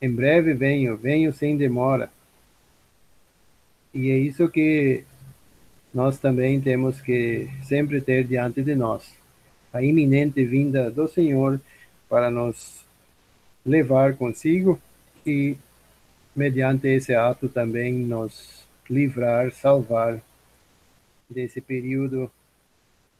Em 0.00 0.10
breve 0.10 0.54
venho, 0.54 0.96
venho 0.96 1.32
sem 1.32 1.56
demora. 1.56 2.10
E 3.92 4.10
é 4.10 4.16
isso 4.16 4.48
que 4.48 5.04
nós 5.92 6.18
também 6.18 6.60
temos 6.60 7.00
que 7.00 7.50
sempre 7.64 8.00
ter 8.00 8.24
diante 8.24 8.62
de 8.62 8.74
nós 8.74 9.17
a 9.72 9.82
iminente 9.82 10.44
vinda 10.44 10.90
do 10.90 11.08
Senhor 11.08 11.60
para 12.08 12.30
nos 12.30 12.84
levar 13.64 14.16
consigo 14.16 14.80
e, 15.26 15.56
mediante 16.34 16.88
esse 16.88 17.14
ato, 17.14 17.48
também 17.48 17.92
nos 17.92 18.66
livrar, 18.88 19.52
salvar 19.52 20.20
desse 21.28 21.60
período 21.60 22.30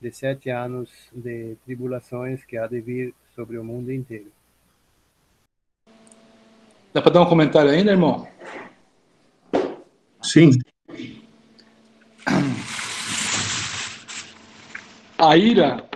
de 0.00 0.10
sete 0.10 0.48
anos 0.48 0.90
de 1.12 1.56
tribulações 1.64 2.42
que 2.44 2.56
há 2.56 2.66
de 2.66 2.80
vir 2.80 3.14
sobre 3.34 3.58
o 3.58 3.64
mundo 3.64 3.92
inteiro. 3.92 4.32
Dá 6.92 7.02
para 7.02 7.12
dar 7.12 7.22
um 7.22 7.28
comentário 7.28 7.70
ainda, 7.70 7.90
irmão? 7.90 8.26
Sim. 10.22 10.50
A 15.18 15.36
ira 15.36 15.87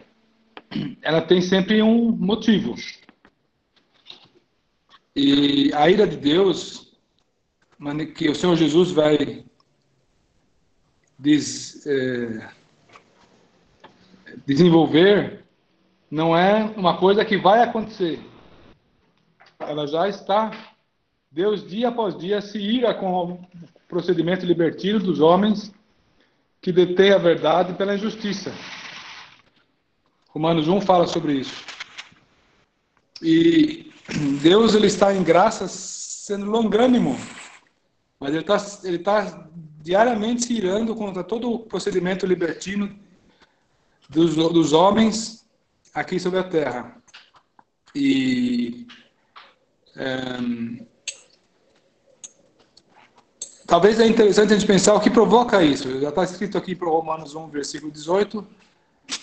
ela 1.03 1.21
tem 1.21 1.41
sempre 1.41 1.83
um 1.83 2.13
motivo. 2.13 2.75
E 5.15 5.71
a 5.75 5.91
ira 5.91 6.07
de 6.07 6.17
Deus, 6.17 6.93
que 8.17 8.31
o 8.31 8.35
Senhor 8.35 8.57
Jesus 8.57 8.91
vai 8.93 9.45
des, 11.19 11.87
é, 11.87 12.49
desenvolver, 14.47 15.45
não 16.11 16.37
é 16.37 16.65
uma 16.77 16.99
coisa 16.99 17.25
que 17.25 17.37
vai 17.37 17.63
acontecer. 17.63 18.21
Ela 19.59 19.87
já 19.87 20.09
está. 20.09 20.51
Deus, 21.31 21.67
dia 21.67 21.89
após 21.89 22.17
dia, 22.19 22.41
se 22.41 22.59
ira 22.59 22.93
com 22.95 23.33
o 23.33 23.41
procedimento 23.89 24.45
libertino 24.45 24.99
dos 24.99 25.21
homens 25.21 25.73
que 26.61 26.73
detêm 26.73 27.13
a 27.13 27.19
verdade 27.19 27.75
pela 27.75 27.95
injustiça. 27.95 28.53
Romanos 30.33 30.67
1 30.67 30.81
fala 30.81 31.07
sobre 31.07 31.35
isso. 31.35 31.63
E 33.21 33.93
Deus 34.41 34.75
ele 34.75 34.87
está 34.87 35.15
em 35.15 35.23
graça 35.23 35.69
sendo 35.69 36.47
longânimo, 36.47 37.19
mas 38.19 38.31
ele 38.31 38.41
está, 38.41 38.57
ele 38.85 38.97
está 38.97 39.49
diariamente 39.83 40.45
se 40.45 40.55
irando 40.55 40.97
contra 40.97 41.23
todo 41.23 41.53
o 41.53 41.59
procedimento 41.59 42.25
libertino 42.25 42.99
dos, 44.09 44.35
dos 44.35 44.73
homens 44.73 45.47
aqui 45.95 46.19
sobre 46.19 46.39
a 46.39 46.45
terra. 46.45 46.97
E 47.95 48.87
é, 49.95 50.87
talvez 53.67 54.01
é 54.01 54.07
interessante 54.07 54.55
a 54.55 54.57
gente 54.57 54.67
pensar 54.67 54.95
o 54.95 55.01
que 55.01 55.11
provoca 55.11 55.63
isso. 55.63 56.01
Já 56.01 56.09
está 56.09 56.25
escrito 56.25 56.57
aqui 56.57 56.75
para 56.75 56.89
Romanos 56.89 57.35
1, 57.35 57.49
versículo 57.49 57.93
18 57.93 58.47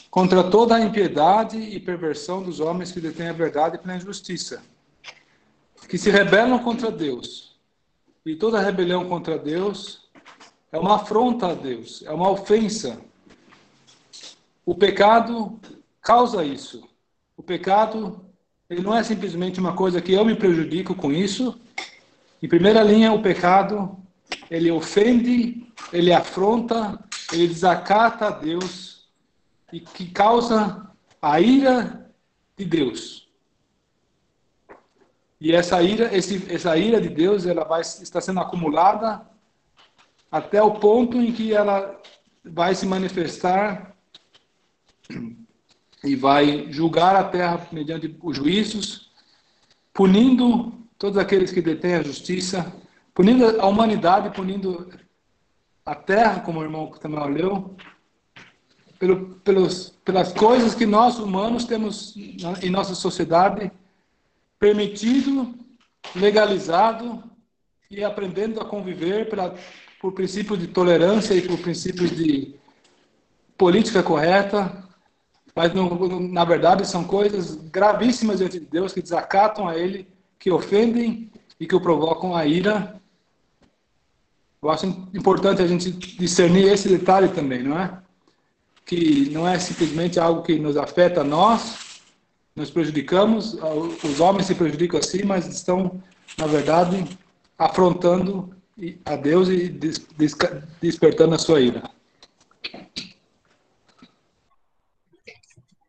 contra 0.10 0.44
toda 0.44 0.76
a 0.76 0.82
impiedade 0.82 1.58
e 1.58 1.80
perversão 1.80 2.42
dos 2.42 2.60
homens 2.60 2.92
que 2.92 3.00
detêm 3.00 3.30
a 3.30 3.34
verdade 3.34 3.78
pela 3.78 3.96
injustiça, 3.96 4.62
que 5.88 5.98
se 5.98 6.10
rebelam 6.10 6.60
contra 6.60 6.92
Deus. 6.92 7.58
E 8.26 8.36
toda 8.36 8.60
rebelião 8.60 9.08
contra 9.08 9.38
Deus 9.38 10.10
é 10.72 10.78
uma 10.78 10.96
afronta 10.96 11.48
a 11.48 11.54
Deus, 11.54 12.04
é 12.06 12.12
uma 12.12 12.30
ofensa. 12.30 13.00
O 14.66 14.76
pecado 14.76 15.60
causa 16.02 16.44
isso. 16.44 16.88
O 17.38 17.42
pecado, 17.42 18.26
ele 18.70 18.82
não 18.82 18.96
é 18.96 19.02
simplesmente 19.04 19.60
uma 19.60 19.74
coisa 19.74 20.02
que 20.02 20.14
eu 20.14 20.26
me 20.26 20.36
prejudico 20.36 20.94
com 20.94 21.12
isso. 21.12 21.60
Em 22.42 22.48
primeira 22.48 22.84
linha, 22.84 23.14
o 23.14 23.22
pecado, 23.22 23.98
ele 24.50 24.70
ofende, 24.70 25.72
ele 25.94 26.12
afronta, 26.12 27.00
ele 27.32 27.48
desacata 27.48 28.28
a 28.28 28.32
Deus 28.32 28.99
e 29.72 29.80
que 29.80 30.12
causa 30.12 30.90
a 31.22 31.40
ira 31.40 32.12
de 32.58 32.66
Deus. 32.66 33.30
E 35.40 35.54
essa 35.54 35.82
ira, 35.82 36.16
esse, 36.16 36.52
essa 36.54 36.76
ira 36.78 37.00
de 37.00 37.10
Deus, 37.10 37.46
ela 37.46 37.64
vai 37.64 37.82
está 37.82 38.20
sendo 38.20 38.40
acumulada 38.40 39.26
até 40.32 40.62
o 40.62 40.74
ponto 40.80 41.18
em 41.18 41.32
que 41.32 41.54
ela 41.54 42.00
vai 42.44 42.76
se 42.76 42.86
manifestar 42.86 43.96
e 46.04 46.16
vai 46.16 46.72
julgar 46.72 47.16
a 47.16 47.24
terra 47.24 47.68
mediante 47.72 48.16
os 48.22 48.38
juízos, 48.38 49.12
punindo 49.94 50.74
todos 50.98 51.18
aqueles 51.18 51.52
que 51.52 51.62
detêm 51.62 51.96
a 51.96 52.04
justiça, 52.04 52.74
punindo 53.14 53.60
a 53.62 53.66
humanidade, 53.66 54.36
punindo 54.36 54.90
a 55.86 55.96
terra, 55.96 56.42
como 56.42 56.60
o 56.60 56.64
irmão 56.64 56.92
também 56.92 57.34
leu, 57.34 57.76
pelo, 59.00 59.36
pelos, 59.40 59.94
pelas 60.04 60.34
coisas 60.34 60.76
que 60.76 60.86
nós 60.86 61.18
humanos 61.18 61.64
temos 61.64 62.14
em 62.62 62.70
nossa 62.70 62.94
sociedade 62.94 63.72
permitido, 64.60 65.56
legalizado 66.14 67.24
e 67.90 68.04
aprendendo 68.04 68.60
a 68.60 68.66
conviver 68.66 69.30
pela, 69.30 69.56
por 70.02 70.12
princípios 70.12 70.60
de 70.60 70.68
tolerância 70.68 71.34
e 71.34 71.42
por 71.42 71.58
princípios 71.60 72.12
de 72.12 72.56
política 73.58 74.04
correta, 74.04 74.84
mas 75.56 75.72
na 75.74 76.44
verdade 76.44 76.86
são 76.86 77.04
coisas 77.04 77.56
gravíssimas 77.56 78.40
diante 78.40 78.60
de 78.60 78.66
Deus 78.66 78.94
que 78.94 79.02
desacatam 79.02 79.68
a 79.68 79.78
Ele, 79.78 80.08
que 80.38 80.52
ofendem 80.52 81.32
e 81.58 81.66
que 81.66 81.76
o 81.76 81.82
provocam 81.82 82.36
a 82.36 82.46
ira. 82.46 83.00
Eu 84.62 84.70
acho 84.70 84.86
importante 85.14 85.62
a 85.62 85.68
gente 85.68 85.90
discernir 85.92 86.68
esse 86.68 86.90
detalhe 86.90 87.30
também, 87.30 87.64
não 87.64 87.80
é? 87.80 87.98
Que 88.90 89.30
não 89.30 89.48
é 89.48 89.60
simplesmente 89.60 90.20
algo 90.20 90.42
que 90.42 90.58
nos 90.58 90.76
afeta 90.76 91.22
a 91.22 91.24
nós, 91.24 92.02
nos 92.56 92.72
prejudicamos, 92.72 93.54
os 94.04 94.20
homens 94.20 94.48
se 94.48 94.56
prejudicam 94.56 95.00
assim, 95.00 95.24
mas 95.24 95.46
estão, 95.46 96.02
na 96.36 96.48
verdade, 96.48 97.06
afrontando 97.56 98.52
a 99.06 99.16
Deus 99.16 99.48
e 99.48 99.70
despertando 100.82 101.36
a 101.36 101.38
sua 101.38 101.62
ira. 101.62 101.88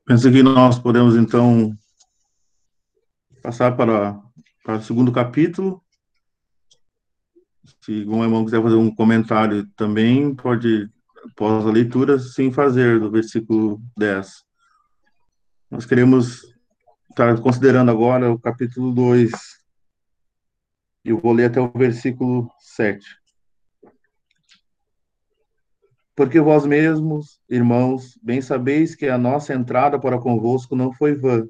Penso 0.05 0.31
que 0.31 0.43
nós 0.43 0.79
podemos, 0.79 1.17
então, 1.17 1.75
passar 3.43 3.75
para, 3.79 4.21
para 4.63 4.77
o 4.77 4.83
segundo 4.83 5.11
capítulo. 5.11 5.83
Se 7.81 8.01
algum 8.01 8.23
irmão 8.23 8.45
quiser 8.45 8.63
fazer 8.63 8.75
um 8.75 8.95
comentário 8.95 9.67
também, 9.75 10.35
pode 10.35 10.91
após 11.25 11.67
a 11.67 11.71
leitura, 11.71 12.19
sem 12.19 12.53
fazer, 12.53 13.01
do 13.01 13.11
versículo 13.11 13.81
10. 13.97 14.45
Nós 15.71 15.87
queremos 15.87 16.43
estar 17.11 17.41
considerando 17.41 17.91
agora 17.91 18.31
o 18.31 18.39
capítulo 18.39 18.93
2. 18.93 19.31
Eu 21.05 21.19
vou 21.19 21.33
ler 21.33 21.47
até 21.47 21.61
o 21.61 21.71
versículo 21.71 22.51
7. 22.59 23.05
Porque 26.15 26.41
vós 26.41 26.67
mesmos, 26.67 27.41
irmãos, 27.49 28.19
bem 28.23 28.43
sabeis 28.43 28.95
que 28.95 29.07
a 29.07 29.17
nossa 29.17 29.55
entrada 29.55 29.99
para 29.99 30.21
convosco 30.21 30.77
não 30.77 30.93
foi 30.93 31.15
vã. 31.15 31.49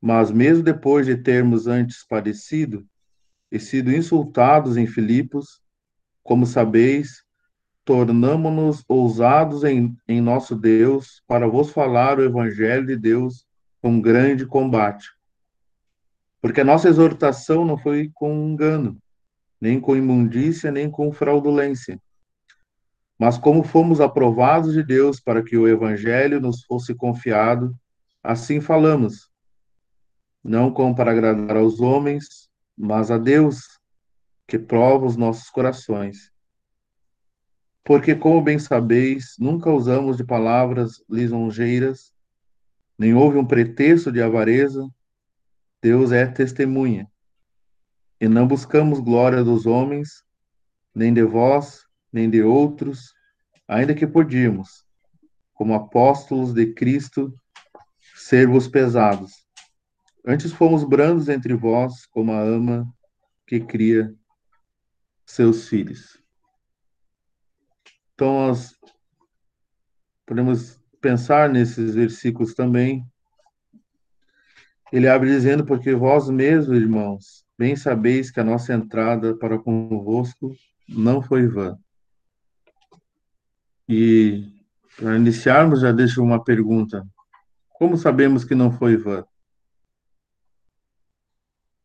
Mas 0.00 0.30
mesmo 0.30 0.62
depois 0.62 1.06
de 1.06 1.16
termos 1.16 1.66
antes 1.66 2.06
padecido 2.06 2.86
e 3.50 3.58
sido 3.58 3.90
insultados 3.90 4.76
em 4.76 4.86
Filipos, 4.86 5.62
como 6.22 6.44
sabeis, 6.44 7.23
tornamo-nos 7.84 8.82
ousados 8.88 9.62
em, 9.62 9.94
em 10.08 10.20
nosso 10.20 10.56
Deus 10.56 11.22
para 11.26 11.46
vos 11.46 11.70
falar 11.70 12.18
o 12.18 12.24
evangelho 12.24 12.86
de 12.86 12.96
Deus 12.96 13.46
com 13.82 14.00
grande 14.00 14.46
combate. 14.46 15.10
Porque 16.40 16.62
a 16.62 16.64
nossa 16.64 16.88
exortação 16.88 17.64
não 17.64 17.76
foi 17.76 18.10
com 18.14 18.32
engano, 18.32 18.98
nem 19.60 19.78
com 19.78 19.94
imundícia, 19.94 20.70
nem 20.70 20.90
com 20.90 21.12
fraudulência. 21.12 22.00
Mas 23.18 23.38
como 23.38 23.62
fomos 23.62 24.00
aprovados 24.00 24.72
de 24.72 24.82
Deus 24.82 25.20
para 25.20 25.42
que 25.42 25.56
o 25.56 25.68
evangelho 25.68 26.40
nos 26.40 26.64
fosse 26.64 26.94
confiado, 26.94 27.76
assim 28.22 28.60
falamos, 28.60 29.30
não 30.42 30.70
como 30.70 30.94
para 30.94 31.12
agradar 31.12 31.56
aos 31.56 31.80
homens, 31.80 32.48
mas 32.76 33.10
a 33.10 33.18
Deus, 33.18 33.78
que 34.46 34.58
prova 34.58 35.06
os 35.06 35.16
nossos 35.16 35.48
corações 35.48 36.33
porque, 37.84 38.14
como 38.14 38.40
bem 38.40 38.58
sabeis, 38.58 39.36
nunca 39.38 39.70
usamos 39.70 40.16
de 40.16 40.24
palavras 40.24 41.04
lisonjeiras, 41.08 42.12
nem 42.98 43.12
houve 43.14 43.36
um 43.36 43.46
pretexto 43.46 44.10
de 44.10 44.22
avareza, 44.22 44.88
Deus 45.82 46.10
é 46.10 46.26
testemunha. 46.26 47.06
E 48.18 48.26
não 48.26 48.48
buscamos 48.48 49.00
glória 49.00 49.44
dos 49.44 49.66
homens, 49.66 50.24
nem 50.94 51.12
de 51.12 51.22
vós, 51.22 51.84
nem 52.10 52.30
de 52.30 52.42
outros, 52.42 53.12
ainda 53.68 53.94
que 53.94 54.06
podíamos, 54.06 54.82
como 55.52 55.74
apóstolos 55.74 56.54
de 56.54 56.72
Cristo, 56.72 57.34
ser-vos 58.14 58.66
pesados. 58.66 59.44
Antes 60.26 60.52
fomos 60.52 60.84
brandos 60.84 61.28
entre 61.28 61.52
vós, 61.52 62.06
como 62.06 62.32
a 62.32 62.40
ama 62.40 62.90
que 63.46 63.60
cria 63.60 64.14
seus 65.26 65.68
filhos. 65.68 66.23
Então, 68.14 68.48
nós 68.48 68.76
podemos 70.24 70.80
pensar 71.00 71.48
nesses 71.48 71.94
versículos 71.94 72.54
também. 72.54 73.04
Ele 74.92 75.08
abre 75.08 75.28
dizendo: 75.30 75.64
Porque 75.64 75.94
vós 75.94 76.30
mesmos, 76.30 76.76
irmãos, 76.76 77.44
bem 77.58 77.74
sabeis 77.74 78.30
que 78.30 78.38
a 78.38 78.44
nossa 78.44 78.72
entrada 78.72 79.36
para 79.36 79.58
convosco 79.58 80.54
não 80.88 81.20
foi 81.20 81.48
vã. 81.48 81.76
E 83.88 84.48
para 84.96 85.16
iniciarmos, 85.16 85.80
já 85.80 85.90
deixo 85.90 86.22
uma 86.22 86.42
pergunta: 86.42 87.04
Como 87.70 87.96
sabemos 87.96 88.44
que 88.44 88.54
não 88.54 88.70
foi 88.70 88.96
vã? 88.96 89.24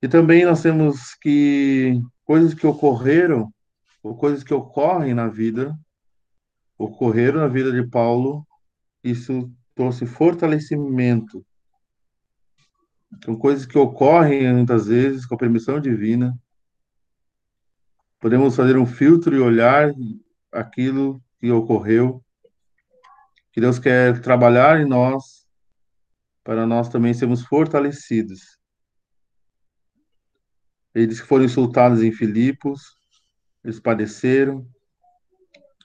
E 0.02 0.08
também 0.08 0.46
nós 0.46 0.62
temos 0.62 1.16
que 1.16 2.00
coisas 2.24 2.54
que 2.54 2.68
ocorreram, 2.68 3.52
ou 4.04 4.16
coisas 4.16 4.44
que 4.44 4.54
ocorrem 4.54 5.14
na 5.14 5.28
vida, 5.28 5.76
ocorreram 6.80 7.42
na 7.42 7.48
vida 7.48 7.72
de 7.74 7.86
Paulo, 7.86 8.48
isso 9.04 9.52
trouxe 9.76 10.06
fortalecimento. 10.06 11.46
São 13.24 13.36
coisas 13.36 13.66
que 13.66 13.78
ocorrem 13.78 14.54
muitas 14.54 14.88
vezes 14.88 15.26
com 15.26 15.36
a 15.36 15.38
permissão 15.38 15.80
divina. 15.82 16.34
Podemos 18.20 18.56
fazer 18.56 18.78
um 18.78 18.86
filtro 18.86 19.36
e 19.36 19.40
olhar 19.40 19.92
aquilo 20.52 21.22
que 21.40 21.52
ocorreu, 21.52 22.24
que 23.52 23.60
Deus 23.60 23.78
quer 23.78 24.22
trabalhar 24.22 24.80
em 24.80 24.86
nós, 24.86 25.46
para 26.44 26.66
nós 26.66 26.88
também 26.88 27.14
sermos 27.14 27.44
fortalecidos. 27.44 28.58
Eles 30.96 31.20
foram 31.20 31.46
insultados 31.46 32.02
em 32.02 32.12
Filipos, 32.12 32.96
eles 33.64 33.80
padeceram, 33.80 34.66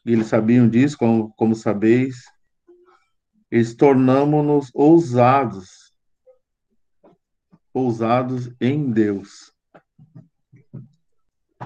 e 0.05 0.13
eles 0.13 0.27
sabiam 0.27 0.69
disso, 0.69 0.99
como, 0.99 1.33
como 1.35 1.55
sabeis. 1.55 2.17
Eles 3.51 3.75
tornamos-nos 3.75 4.71
ousados, 4.75 5.93
ousados 7.73 8.53
em 8.61 8.91
Deus. 8.91 9.53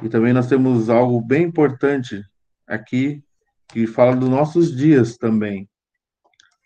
E 0.02 0.08
também 0.08 0.32
nós 0.32 0.48
temos 0.48 0.88
algo 0.88 1.20
bem 1.20 1.44
importante 1.44 2.22
aqui, 2.66 3.22
que 3.68 3.86
fala 3.86 4.14
dos 4.14 4.28
nossos 4.28 4.74
dias 4.74 5.16
também, 5.16 5.68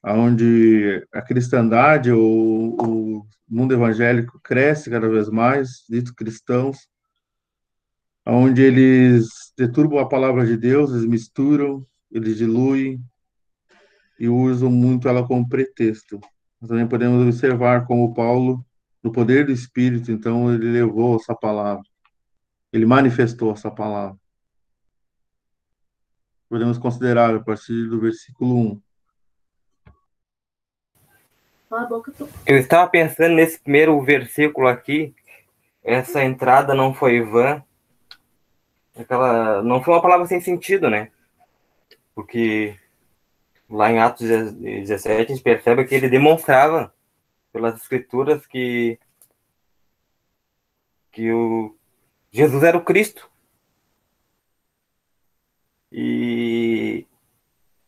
onde 0.04 1.06
a 1.12 1.22
cristandade, 1.22 2.12
ou 2.12 2.76
o 2.80 3.26
mundo 3.48 3.72
evangélico 3.74 4.38
cresce 4.42 4.90
cada 4.90 5.08
vez 5.08 5.28
mais, 5.28 5.84
dito 5.88 6.14
cristãos, 6.14 6.88
onde 8.26 8.62
eles 8.62 9.52
deturbam 9.56 9.98
a 9.98 10.08
palavra 10.08 10.46
de 10.46 10.56
Deus, 10.56 10.90
eles 10.90 11.04
misturam, 11.04 11.86
eles 12.10 12.36
diluem 12.36 13.02
e 14.18 14.28
usam 14.28 14.70
muito 14.70 15.08
ela 15.08 15.26
como 15.26 15.48
pretexto. 15.48 16.20
Nós 16.60 16.68
também 16.68 16.86
podemos 16.86 17.20
observar 17.22 17.86
como 17.86 18.14
Paulo, 18.14 18.64
no 19.02 19.10
poder 19.10 19.46
do 19.46 19.52
Espírito, 19.52 20.12
então 20.12 20.54
ele 20.54 20.70
levou 20.70 21.16
essa 21.16 21.34
palavra, 21.34 21.82
ele 22.72 22.86
manifestou 22.86 23.50
essa 23.52 23.70
palavra. 23.70 24.16
Podemos 26.48 26.78
considerar 26.78 27.34
a 27.34 27.40
partir 27.40 27.88
do 27.88 27.98
versículo 27.98 28.54
1. 28.54 28.82
Eu 32.46 32.58
estava 32.58 32.88
pensando 32.88 33.34
nesse 33.34 33.58
primeiro 33.58 34.00
versículo 34.02 34.68
aqui, 34.68 35.14
essa 35.82 36.22
entrada 36.22 36.74
não 36.74 36.94
foi 36.94 37.22
vã, 37.22 37.64
aquela 38.96 39.62
não 39.62 39.82
foi 39.82 39.94
uma 39.94 40.02
palavra 40.02 40.26
sem 40.26 40.40
sentido, 40.40 40.90
né? 40.90 41.10
Porque 42.14 42.76
lá 43.68 43.90
em 43.90 43.98
Atos 43.98 44.28
17 44.28 45.32
a 45.32 45.34
gente 45.34 45.42
percebe 45.42 45.84
que 45.84 45.94
ele 45.94 46.08
demonstrava 46.08 46.92
pelas 47.52 47.76
escrituras 47.80 48.46
que 48.46 48.98
que 51.10 51.30
o 51.32 51.76
Jesus 52.32 52.62
era 52.62 52.76
o 52.78 52.84
Cristo. 52.84 53.30
E 55.90 57.06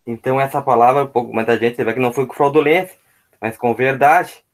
então 0.06 0.40
essa 0.40 0.60
palavra, 0.62 1.10
muita 1.14 1.58
gente 1.58 1.82
vê 1.82 1.94
que 1.94 2.00
não 2.00 2.12
foi 2.12 2.26
com 2.26 2.34
fraudulência, 2.34 2.98
mas 3.40 3.56
com 3.56 3.74
verdade. 3.74 4.44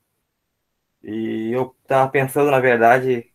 E 1.02 1.50
eu 1.52 1.74
estava 1.82 2.08
pensando, 2.10 2.50
na 2.50 2.60
verdade, 2.60 3.30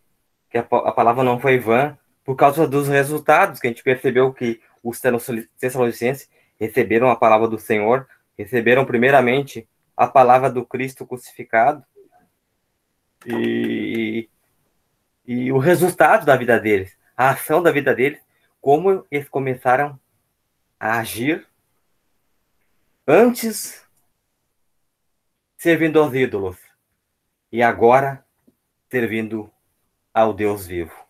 que 0.49 0.57
a, 0.57 0.61
a 0.61 0.91
palavra 0.91 1.23
não 1.23 1.39
foi 1.39 1.59
vã, 1.59 1.97
por 2.25 2.35
causa 2.35 2.67
dos 2.67 2.87
resultados 2.87 3.59
que 3.59 3.67
a 3.67 3.69
gente 3.69 3.83
percebeu 3.83 4.33
que 4.33 4.59
os 4.83 4.99
Tessalonicenses 4.99 6.27
receberam 6.59 7.09
a 7.09 7.15
palavra 7.15 7.47
do 7.47 7.59
Senhor, 7.59 8.07
receberam 8.35 8.83
primeiramente 8.83 9.69
a 9.95 10.07
palavra 10.07 10.49
do 10.49 10.65
Cristo 10.65 11.05
crucificado 11.05 11.85
e, 13.25 14.27
e 15.25 15.51
o 15.51 15.59
resultado 15.59 16.25
da 16.25 16.35
vida 16.35 16.59
deles, 16.59 16.97
a 17.15 17.29
ação 17.29 17.61
da 17.61 17.71
vida 17.71 17.93
deles, 17.93 18.19
como 18.59 19.05
eles 19.11 19.29
começaram 19.29 19.99
a 20.79 20.99
agir 20.99 21.47
antes 23.07 23.85
servindo 25.57 25.99
aos 25.99 26.13
ídolos 26.15 26.57
e 27.51 27.61
agora 27.61 28.25
servindo 28.89 29.51
ao 30.11 30.33
Deus 30.33 30.65
vivo. 30.65 31.04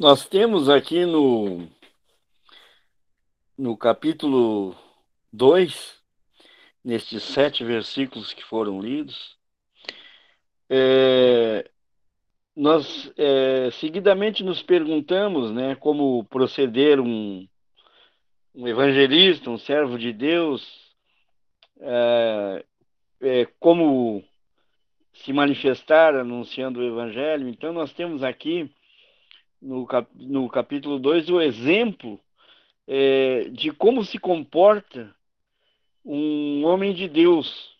Nós 0.00 0.26
temos 0.26 0.70
aqui 0.70 1.04
no, 1.04 1.68
no 3.58 3.76
capítulo 3.76 4.74
2, 5.30 6.00
nestes 6.82 7.22
sete 7.22 7.62
versículos 7.62 8.32
que 8.32 8.42
foram 8.42 8.80
lidos, 8.80 9.36
é, 10.70 11.70
nós 12.56 13.12
é, 13.14 13.70
seguidamente 13.72 14.42
nos 14.42 14.62
perguntamos 14.62 15.50
né, 15.52 15.74
como 15.74 16.24
proceder 16.24 16.98
um, 16.98 17.46
um 18.54 18.66
evangelista, 18.66 19.50
um 19.50 19.58
servo 19.58 19.98
de 19.98 20.14
Deus, 20.14 20.96
é, 21.78 22.64
é, 23.20 23.44
como 23.60 24.24
se 25.12 25.30
manifestar 25.30 26.14
anunciando 26.14 26.80
o 26.80 26.86
evangelho. 26.86 27.50
Então, 27.50 27.70
nós 27.74 27.92
temos 27.92 28.22
aqui 28.22 28.74
no, 29.60 29.86
cap, 29.86 30.08
no 30.14 30.48
capítulo 30.48 30.98
2 30.98 31.30
o 31.30 31.40
exemplo 31.40 32.20
é, 32.86 33.44
de 33.50 33.70
como 33.70 34.04
se 34.04 34.18
comporta 34.18 35.14
um 36.04 36.64
homem 36.64 36.94
de 36.94 37.08
Deus, 37.08 37.76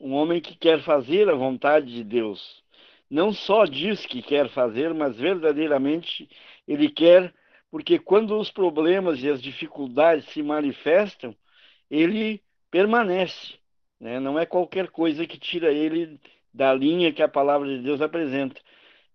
um 0.00 0.12
homem 0.14 0.40
que 0.40 0.56
quer 0.56 0.82
fazer 0.82 1.28
a 1.28 1.34
vontade 1.34 1.92
de 1.92 2.04
Deus. 2.04 2.62
Não 3.10 3.32
só 3.32 3.64
diz 3.64 4.06
que 4.06 4.22
quer 4.22 4.48
fazer, 4.48 4.94
mas 4.94 5.16
verdadeiramente 5.16 6.28
ele 6.66 6.88
quer, 6.88 7.34
porque 7.70 7.98
quando 7.98 8.38
os 8.38 8.50
problemas 8.50 9.22
e 9.22 9.28
as 9.28 9.42
dificuldades 9.42 10.24
se 10.26 10.42
manifestam, 10.42 11.34
ele 11.90 12.42
permanece. 12.70 13.54
Né? 14.00 14.18
Não 14.20 14.38
é 14.38 14.46
qualquer 14.46 14.88
coisa 14.88 15.26
que 15.26 15.38
tira 15.38 15.72
ele 15.72 16.18
da 16.52 16.72
linha 16.72 17.12
que 17.12 17.22
a 17.22 17.28
palavra 17.28 17.68
de 17.68 17.82
Deus 17.82 18.00
apresenta. 18.00 18.60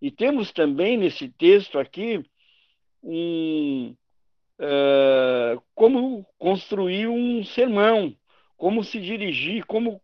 E 0.02 0.10
temos 0.10 0.52
também 0.52 0.98
nesse 0.98 1.28
texto 1.30 1.78
aqui 1.78 2.24
um, 3.04 3.96
uh, 4.60 5.62
como 5.76 6.26
construir 6.38 7.08
um 7.08 7.44
sermão, 7.44 8.16
como 8.58 8.84
se 8.84 9.00
dirigir, 9.00 9.66
como 9.66 10.02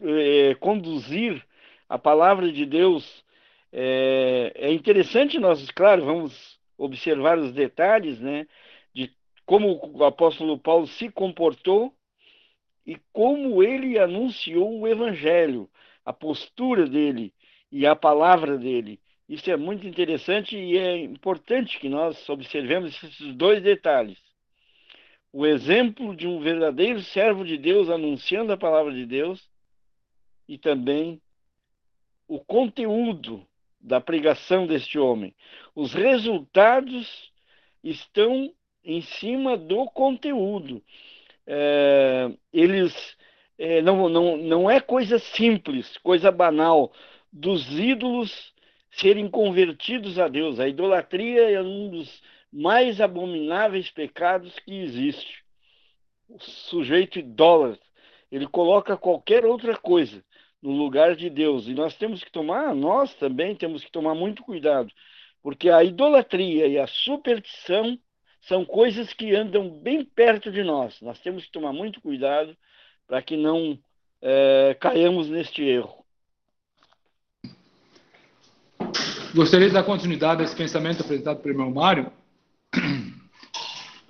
uh, 0.00 0.58
conduzir 0.60 1.42
a 1.88 1.98
palavra 1.98 2.52
de 2.52 2.66
Deus. 2.66 3.24
É, 3.72 4.52
é, 4.54 4.72
interessante 4.72 5.38
nós, 5.38 5.70
claro, 5.70 6.04
vamos 6.04 6.58
observar 6.76 7.38
os 7.38 7.52
detalhes, 7.52 8.20
né, 8.20 8.46
de 8.94 9.10
como 9.44 9.80
o 9.94 10.04
apóstolo 10.04 10.58
Paulo 10.58 10.86
se 10.86 11.10
comportou 11.10 11.94
e 12.86 12.96
como 13.12 13.62
ele 13.62 13.98
anunciou 13.98 14.80
o 14.80 14.88
evangelho, 14.88 15.68
a 16.04 16.12
postura 16.12 16.86
dele 16.86 17.34
e 17.70 17.86
a 17.86 17.94
palavra 17.94 18.56
dele. 18.56 18.98
Isso 19.28 19.50
é 19.50 19.56
muito 19.56 19.86
interessante 19.86 20.56
e 20.56 20.78
é 20.78 20.96
importante 20.96 21.78
que 21.78 21.88
nós 21.88 22.26
observemos 22.28 23.02
esses 23.02 23.34
dois 23.34 23.62
detalhes. 23.62 24.18
o 25.30 25.44
exemplo 25.46 26.16
de 26.16 26.26
um 26.26 26.40
verdadeiro 26.40 27.02
servo 27.02 27.44
de 27.44 27.58
Deus 27.58 27.90
anunciando 27.90 28.50
a 28.50 28.56
palavra 28.56 28.92
de 28.94 29.04
Deus 29.04 29.46
e 30.48 30.56
também 30.56 31.20
o 32.26 32.40
conteúdo 32.40 33.46
da 33.78 34.00
pregação 34.00 34.66
deste 34.66 34.98
homem. 34.98 35.34
Os 35.74 35.92
resultados 35.92 37.30
estão 37.84 38.52
em 38.82 39.02
cima 39.02 39.56
do 39.56 39.84
conteúdo. 39.90 40.82
É, 41.46 42.30
eles 42.50 43.16
é, 43.58 43.82
não, 43.82 44.08
não, 44.08 44.36
não 44.38 44.70
é 44.70 44.80
coisa 44.80 45.18
simples, 45.18 45.98
coisa 45.98 46.30
banal 46.30 46.90
dos 47.30 47.78
ídolos 47.78 48.54
serem 48.90 49.28
convertidos 49.28 50.18
a 50.18 50.28
Deus. 50.28 50.58
A 50.60 50.68
idolatria 50.68 51.50
é 51.50 51.60
um 51.62 51.90
dos 51.90 52.22
mais 52.52 53.00
abomináveis 53.00 53.90
pecados 53.90 54.58
que 54.60 54.74
existe. 54.74 55.44
O 56.28 56.38
sujeito 56.40 57.18
idólatra, 57.18 57.84
ele 58.30 58.46
coloca 58.46 58.96
qualquer 58.96 59.44
outra 59.44 59.76
coisa 59.76 60.24
no 60.62 60.72
lugar 60.72 61.16
de 61.16 61.30
Deus. 61.30 61.66
E 61.66 61.74
nós 61.74 61.96
temos 61.96 62.22
que 62.22 62.30
tomar, 62.30 62.74
nós 62.74 63.14
também 63.14 63.54
temos 63.54 63.84
que 63.84 63.90
tomar 63.90 64.14
muito 64.14 64.42
cuidado, 64.42 64.92
porque 65.42 65.70
a 65.70 65.84
idolatria 65.84 66.66
e 66.66 66.78
a 66.78 66.86
superstição 66.86 67.98
são 68.42 68.64
coisas 68.64 69.12
que 69.12 69.34
andam 69.34 69.70
bem 69.70 70.04
perto 70.04 70.50
de 70.50 70.62
nós. 70.62 71.00
Nós 71.00 71.20
temos 71.20 71.44
que 71.44 71.52
tomar 71.52 71.72
muito 71.72 72.00
cuidado 72.00 72.56
para 73.06 73.22
que 73.22 73.36
não 73.36 73.78
é, 74.22 74.76
caiamos 74.80 75.28
neste 75.28 75.62
erro. 75.62 75.97
Gostaria 79.34 79.68
de 79.68 79.74
dar 79.74 79.82
continuidade 79.82 80.40
a 80.40 80.44
esse 80.44 80.56
pensamento 80.56 81.02
apresentado 81.02 81.40
pelo 81.40 81.54
irmão 81.54 81.70
Mário. 81.70 82.10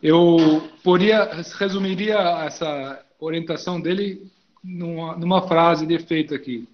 Eu 0.01 0.71
poria, 0.85 1.29
resumiria 1.59 2.17
essa 2.45 3.05
orientação 3.19 3.81
dele 3.81 4.31
numa, 4.63 5.17
numa 5.17 5.43
frase 5.49 5.87
de 5.87 5.95
efeito 5.95 6.35
aqui. 6.35 6.69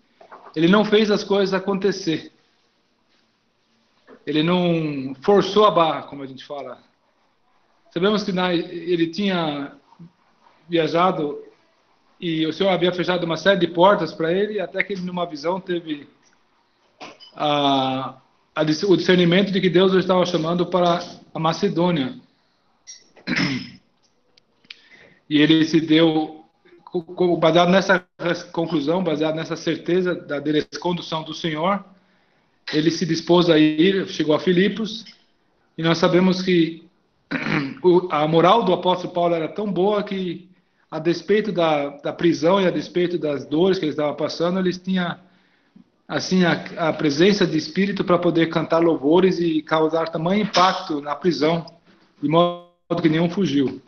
Ele 0.55 0.69
não 0.69 0.85
fez 0.85 1.11
as 1.11 1.25
coisas 1.25 1.55
acontecer. 1.55 2.33
Ele 4.27 4.43
não 4.43 5.15
forçou 5.23 5.65
a 5.65 5.71
barra, 5.71 6.03
como 6.03 6.23
a 6.23 6.27
gente 6.27 6.45
fala. 6.45 6.79
Sabemos 7.93 8.25
que 8.25 8.33
na, 8.33 8.53
ele 8.53 9.07
tinha 9.07 9.73
viajado 10.69 11.43
e 12.21 12.47
o 12.47 12.53
Senhor 12.53 12.71
havia 12.71 12.93
fechado 12.93 13.25
uma 13.25 13.39
série 13.39 13.61
de 13.61 13.69
portas 13.69 14.13
para 14.13 14.31
ele, 14.31 14.61
até 14.61 14.83
que 14.83 14.93
ele, 14.93 15.03
numa 15.03 15.25
visão, 15.25 15.59
teve 15.59 16.09
a, 17.35 18.21
o 18.89 18.97
discernimento 18.97 19.51
de 19.51 19.61
que 19.61 19.69
Deus 19.69 19.93
o 19.93 19.99
estava 19.99 20.25
chamando 20.25 20.67
para 20.67 21.01
a 21.35 21.39
Macedônia. 21.39 22.15
E 25.27 25.39
ele 25.39 25.65
se 25.65 25.81
deu 25.81 26.45
baseado 27.39 27.71
nessa 27.71 28.07
conclusão, 28.53 29.03
baseado 29.03 29.35
nessa 29.35 29.57
certeza 29.57 30.15
da 30.15 30.39
condução 30.79 31.23
do 31.23 31.33
Senhor, 31.33 31.83
ele 32.73 32.91
se 32.91 33.05
dispôs 33.05 33.51
a 33.51 33.59
ir, 33.59 34.07
chegou 34.09 34.35
a 34.35 34.39
Filipos, 34.39 35.05
e 35.77 35.83
nós 35.83 35.99
sabemos 35.99 36.43
que 36.43 36.87
a 38.11 38.29
moral 38.29 38.65
do 38.65 38.73
apóstolo 38.73 39.13
Paulo 39.13 39.35
era 39.35 39.49
tão 39.49 39.73
boa 39.73 40.03
que, 40.03 40.49
a 40.91 40.99
despeito 40.99 41.51
da, 41.51 41.89
da 41.89 42.13
prisão 42.13 42.61
e 42.61 42.67
a 42.67 42.71
despeito 42.71 43.19
das 43.19 43.45
dores 43.45 43.79
que 43.79 43.87
ele 43.87 43.93
estava 43.93 44.15
passando, 44.15 44.59
ele 44.59 44.73
tinha 44.73 45.21
assim 46.07 46.45
a, 46.45 46.89
a 46.89 46.93
presença 46.93 47.47
de 47.47 47.57
espírito 47.57 48.05
para 48.05 48.19
poder 48.19 48.49
cantar 48.49 48.79
louvores 48.79 49.39
e 49.39 49.63
causar 49.63 50.09
tamanho 50.09 50.43
impacto 50.43 51.01
na 51.01 51.15
prisão, 51.15 51.65
de 52.23 52.29
modo 52.29 52.69
que 53.03 53.09
nenhum 53.09 53.31
fugiu. 53.31 53.83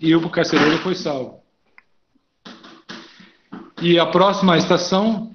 E 0.00 0.14
o 0.14 0.30
carcereiro 0.30 0.78
foi 0.78 0.94
salvo. 0.94 1.40
E 3.82 3.98
a 3.98 4.06
próxima 4.06 4.58
estação, 4.58 5.34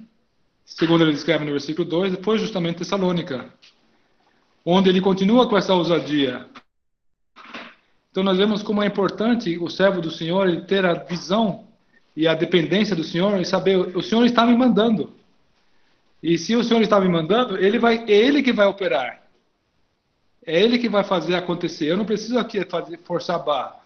segundo 0.64 1.02
ele 1.02 1.12
descreve 1.12 1.44
no 1.44 1.52
versículo 1.52 1.88
2, 1.88 2.18
foi 2.22 2.38
justamente 2.38 2.78
Tessalônica, 2.78 3.52
onde 4.64 4.88
ele 4.88 5.00
continua 5.00 5.48
com 5.48 5.56
essa 5.56 5.74
ousadia. 5.74 6.46
Então 8.10 8.22
nós 8.22 8.38
vemos 8.38 8.62
como 8.62 8.82
é 8.82 8.86
importante 8.86 9.58
o 9.58 9.68
servo 9.68 10.00
do 10.00 10.10
Senhor 10.10 10.64
ter 10.64 10.84
a 10.86 10.94
visão 10.94 11.66
e 12.16 12.26
a 12.26 12.34
dependência 12.34 12.96
do 12.96 13.04
Senhor 13.04 13.38
e 13.40 13.44
saber 13.44 13.76
o 13.96 14.02
Senhor 14.02 14.24
está 14.24 14.46
me 14.46 14.56
mandando. 14.56 15.12
E 16.22 16.38
se 16.38 16.56
o 16.56 16.64
Senhor 16.64 16.82
está 16.82 17.00
me 17.00 17.08
mandando, 17.08 17.56
ele 17.56 17.78
vai, 17.78 18.04
é 18.04 18.12
ele 18.12 18.42
que 18.42 18.52
vai 18.52 18.66
operar. 18.66 19.22
É 20.44 20.60
ele 20.62 20.78
que 20.78 20.88
vai 20.88 21.04
fazer 21.04 21.34
acontecer. 21.34 21.86
Eu 21.86 21.96
não 21.96 22.04
preciso 22.04 22.38
aqui 22.38 22.64
fazer, 22.64 22.98
forçar 23.04 23.36
a 23.36 23.40
barra. 23.40 23.76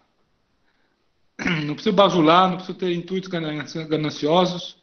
Não 1.64 1.74
preciso 1.74 1.96
bajular, 1.96 2.50
não 2.50 2.56
preciso 2.58 2.76
ter 2.76 2.92
intuitos 2.92 3.30
gananciosos, 3.30 4.76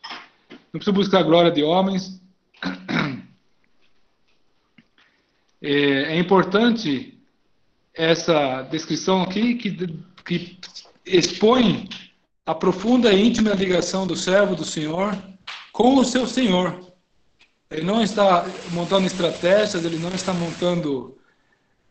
não 0.49 0.79
preciso 0.79 0.93
buscar 0.93 1.19
a 1.19 1.23
glória 1.23 1.51
de 1.51 1.63
homens. 1.63 2.19
É, 5.59 6.13
é 6.13 6.19
importante 6.19 7.17
essa 7.91 8.61
descrição 8.61 9.23
aqui 9.23 9.55
que, 9.55 9.99
que 10.23 10.59
expõe 11.03 11.89
a 12.45 12.53
profunda 12.53 13.11
e 13.11 13.27
íntima 13.27 13.55
ligação 13.55 14.05
do 14.05 14.15
servo 14.15 14.55
do 14.55 14.63
Senhor 14.63 15.17
com 15.73 15.95
o 15.95 16.05
seu 16.05 16.27
Senhor. 16.27 16.86
Ele 17.69 17.83
não 17.83 18.01
está 18.01 18.45
montando 18.71 19.05
estratégias, 19.05 19.83
ele 19.83 19.99
não 19.99 20.09
está 20.09 20.33
montando 20.33 21.17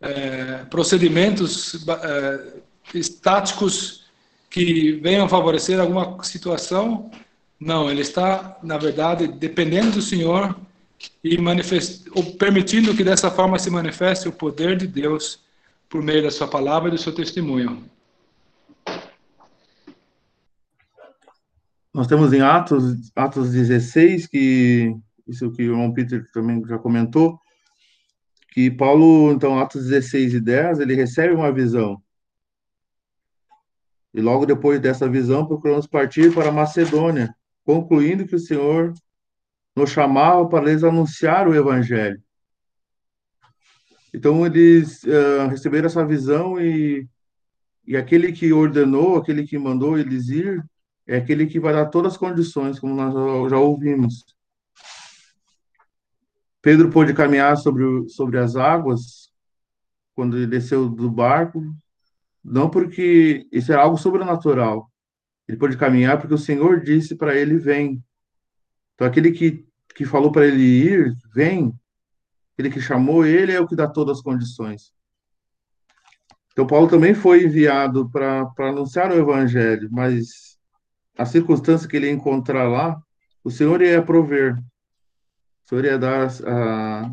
é, 0.00 0.64
procedimentos 0.70 1.86
é, 1.88 2.54
estáticos 2.94 4.06
que 4.48 4.92
venham 5.02 5.28
favorecer 5.28 5.78
alguma 5.78 6.22
situação. 6.22 7.10
Não, 7.60 7.90
ele 7.90 8.00
está, 8.00 8.58
na 8.62 8.78
verdade, 8.78 9.28
dependendo 9.28 9.92
do 9.92 10.02
Senhor 10.02 10.56
e 11.22 11.36
permitindo 12.38 12.94
que 12.94 13.04
dessa 13.04 13.30
forma 13.30 13.58
se 13.58 13.70
manifeste 13.70 14.28
o 14.28 14.32
poder 14.32 14.76
de 14.76 14.86
Deus 14.86 15.40
por 15.88 16.02
meio 16.02 16.22
da 16.22 16.30
sua 16.30 16.48
palavra 16.48 16.88
e 16.88 16.92
do 16.92 16.98
seu 16.98 17.14
testemunho. 17.14 17.84
Nós 21.92 22.06
temos 22.06 22.32
em 22.32 22.42
Atos, 22.42 23.10
Atos 23.14 23.50
16, 23.50 24.26
que 24.26 24.94
isso 25.26 25.50
que 25.52 25.62
o 25.62 25.72
irmão 25.72 25.92
Peter 25.92 26.28
também 26.32 26.62
já 26.66 26.78
comentou, 26.78 27.38
que 28.50 28.70
Paulo, 28.70 29.32
então, 29.32 29.58
Atos 29.58 29.84
16 29.84 30.34
e 30.34 30.40
10, 30.40 30.80
ele 30.80 30.94
recebe 30.94 31.34
uma 31.34 31.52
visão. 31.52 32.02
E 34.14 34.20
logo 34.20 34.46
depois 34.46 34.80
dessa 34.80 35.08
visão, 35.08 35.46
procuramos 35.46 35.86
partir 35.86 36.32
para 36.32 36.50
Macedônia, 36.50 37.34
concluindo 37.64 38.26
que 38.26 38.34
o 38.34 38.38
Senhor 38.38 38.94
nos 39.76 39.90
chamava 39.90 40.48
para 40.48 40.64
lhes 40.64 40.82
anunciar 40.82 41.46
o 41.46 41.54
Evangelho. 41.54 42.22
Então, 44.14 44.46
eles 44.46 45.02
uh, 45.02 45.48
receberam 45.50 45.84
essa 45.84 46.06
visão 46.06 46.58
e, 46.58 47.06
e 47.86 47.94
aquele 47.94 48.32
que 48.32 48.54
ordenou, 48.54 49.18
aquele 49.18 49.46
que 49.46 49.58
mandou 49.58 49.98
eles 49.98 50.28
ir, 50.28 50.64
é 51.06 51.18
aquele 51.18 51.46
que 51.46 51.60
vai 51.60 51.74
dar 51.74 51.86
todas 51.86 52.14
as 52.14 52.18
condições, 52.18 52.80
como 52.80 52.94
nós 52.94 53.50
já 53.50 53.58
ouvimos. 53.58 54.35
Pedro 56.66 56.90
pôde 56.90 57.14
caminhar 57.14 57.56
sobre, 57.56 58.08
sobre 58.08 58.40
as 58.40 58.56
águas 58.56 59.30
quando 60.16 60.36
ele 60.36 60.48
desceu 60.48 60.88
do 60.88 61.08
barco, 61.08 61.62
não 62.42 62.68
porque 62.68 63.46
isso 63.52 63.72
é 63.72 63.76
algo 63.76 63.96
sobrenatural. 63.96 64.90
Ele 65.46 65.56
pode 65.56 65.76
caminhar 65.76 66.18
porque 66.18 66.34
o 66.34 66.38
Senhor 66.38 66.82
disse 66.82 67.14
para 67.14 67.36
ele: 67.36 67.56
vem. 67.56 68.02
Então, 68.96 69.06
aquele 69.06 69.30
que, 69.30 69.64
que 69.94 70.04
falou 70.04 70.32
para 70.32 70.44
ele 70.44 70.64
ir, 70.64 71.14
vem. 71.32 71.72
Aquele 72.54 72.70
que 72.74 72.80
chamou 72.80 73.24
ele 73.24 73.52
é 73.52 73.60
o 73.60 73.68
que 73.68 73.76
dá 73.76 73.86
todas 73.86 74.18
as 74.18 74.24
condições. 74.24 74.92
Então, 76.50 76.66
Paulo 76.66 76.88
também 76.88 77.14
foi 77.14 77.44
enviado 77.44 78.10
para 78.10 78.44
anunciar 78.58 79.12
o 79.12 79.16
evangelho, 79.16 79.88
mas 79.92 80.58
a 81.16 81.24
circunstância 81.24 81.88
que 81.88 81.96
ele 81.96 82.10
encontrar 82.10 82.68
lá, 82.68 83.00
o 83.44 83.52
Senhor 83.52 83.80
ia 83.80 84.02
prover. 84.02 84.60
O 85.66 85.68
Senhor 85.68 85.84
ia 85.84 85.98
dar 85.98 86.28
a, 86.46 87.12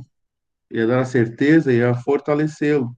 ia 0.69 0.85
dar 0.85 0.99
a 0.99 1.05
certeza, 1.05 1.73
ia 1.73 1.95
fortalecê-lo. 1.95 2.95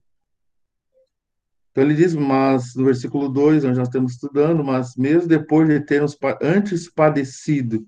Então 1.70 1.82
ele 1.82 1.94
diz, 1.94 2.14
mas 2.14 2.74
no 2.74 2.84
versículo 2.84 3.30
2, 3.30 3.64
onde 3.64 3.78
nós 3.78 3.88
estamos 3.88 4.12
estudando, 4.12 4.62
mas 4.62 4.96
mesmo 4.96 5.26
depois 5.26 5.66
de 5.66 5.80
termos 5.80 6.16
antes 6.42 6.90
padecido 6.90 7.86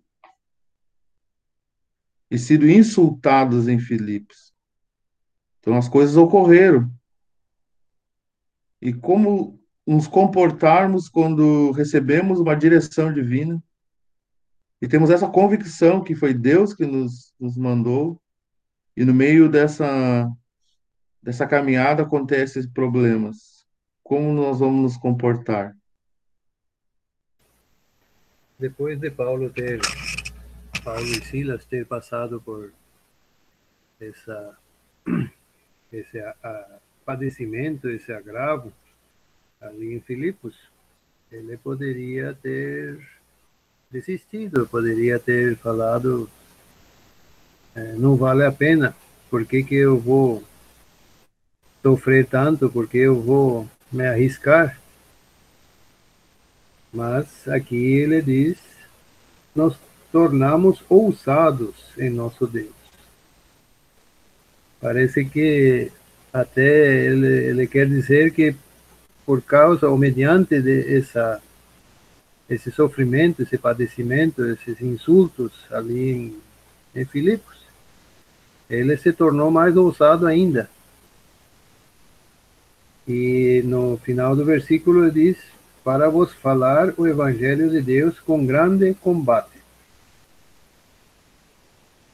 e 2.31 2.39
sido 2.39 2.69
insultados 2.69 3.69
em 3.69 3.79
Filipos. 3.79 4.55
Então 5.61 5.77
as 5.77 5.91
coisas 5.91 6.17
ocorreram. 6.17 6.91
E 8.81 8.95
como 8.95 9.61
nos 9.87 10.07
comportarmos 10.07 11.09
quando 11.09 11.71
recebemos 11.73 12.41
uma 12.41 12.55
direção 12.55 13.13
divina 13.13 13.63
e 14.81 14.89
temos 14.89 15.11
essa 15.11 15.29
convicção 15.29 16.03
que 16.03 16.15
foi 16.15 16.33
Deus 16.33 16.73
que 16.73 16.87
nos, 16.87 17.35
nos 17.39 17.57
mandou, 17.57 18.21
e 18.97 19.05
no 19.05 19.15
meio 19.15 19.49
dessa, 19.49 20.31
dessa 21.23 21.47
caminhada 21.47 22.03
acontecem 22.03 22.69
problemas 22.71 23.59
como 24.09 24.33
nós 24.33 24.61
vamos 24.61 24.83
nos 24.83 24.97
comportar? 24.97 25.77
Depois 28.59 28.99
de 28.99 29.11
Paulo 29.11 29.51
ter, 29.51 29.81
Paulo 30.83 31.05
e 31.05 31.23
Silas 31.27 31.67
ter 31.67 31.85
passado 31.85 32.41
por 32.41 32.73
essa, 34.01 34.57
esse 35.93 36.19
a, 36.21 36.35
a, 36.43 36.79
padecimento, 37.05 37.91
esse 37.91 38.11
agravo 38.11 38.73
ali 39.61 39.95
em 39.95 40.01
Filipos, 40.01 40.59
ele 41.31 41.59
poderia 41.59 42.33
ter 42.33 42.99
desistido, 43.91 44.67
poderia 44.67 45.19
ter 45.19 45.57
falado 45.57 46.29
é, 47.79 47.93
não 47.93 48.17
vale 48.17 48.45
a 48.45 48.51
pena, 48.51 48.95
por 49.31 49.45
que, 49.47 49.63
que 49.63 49.77
eu 49.77 49.99
vou 49.99 50.43
sofrer 51.81 52.27
tanto, 52.27 52.69
porque 52.69 52.99
eu 52.99 53.21
vou 53.21 53.69
me 53.93 54.05
arriscar? 54.05 54.81
Mas 56.93 57.47
aqui 57.47 57.77
ele 57.77 58.21
diz, 58.21 58.59
nós 59.55 59.77
tornamos 60.11 60.83
ousados 60.89 61.75
em 61.97 62.11
nosso 62.11 62.47
Deus. 62.47 62.75
Parece 64.81 65.25
que 65.25 65.93
até 66.33 67.07
ele, 67.07 67.27
ele 67.27 67.67
quer 67.67 67.87
dizer 67.87 68.33
que 68.33 68.57
por 69.25 69.41
causa 69.43 69.89
ou 69.89 69.97
mediante 69.97 70.61
de 70.61 70.97
essa 70.97 71.41
esse 72.49 72.71
sofrimento, 72.71 73.43
esse 73.43 73.59
padecimento, 73.59 74.45
esses 74.45 74.81
insultos 74.81 75.53
ali 75.71 76.11
em, 76.11 76.37
em 76.95 77.05
Filipos, 77.05 77.59
ele 78.69 78.97
se 78.97 79.13
tornou 79.13 79.51
mais 79.51 79.77
ousado 79.77 80.27
ainda. 80.27 80.69
E 83.07 83.63
no 83.65 83.97
final 83.99 84.37
do 84.37 84.45
versículo 84.45 85.11
diz: 85.11 85.39
Para 85.83 86.11
vos 86.11 86.33
falar 86.35 86.93
o 86.99 87.07
evangelho 87.07 87.71
de 87.71 87.81
Deus 87.81 88.21
com 88.21 88.45
grande 88.45 88.95
combate. 88.95 89.59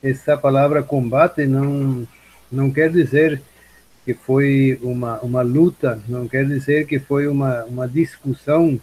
Essa 0.03 0.37
palavra 0.37 0.82
combate 0.82 1.47
não, 1.47 2.07
não 2.53 2.70
quer 2.70 2.91
dizer 2.91 3.43
que 4.05 4.14
foi 4.14 4.78
uma, 4.82 5.18
uma 5.20 5.43
luta, 5.43 6.01
não 6.07 6.28
quer 6.28 6.47
dizer 6.47 6.87
que 6.87 6.99
foi 6.99 7.26
uma, 7.26 7.64
uma 7.64 7.89
discussão, 7.89 8.78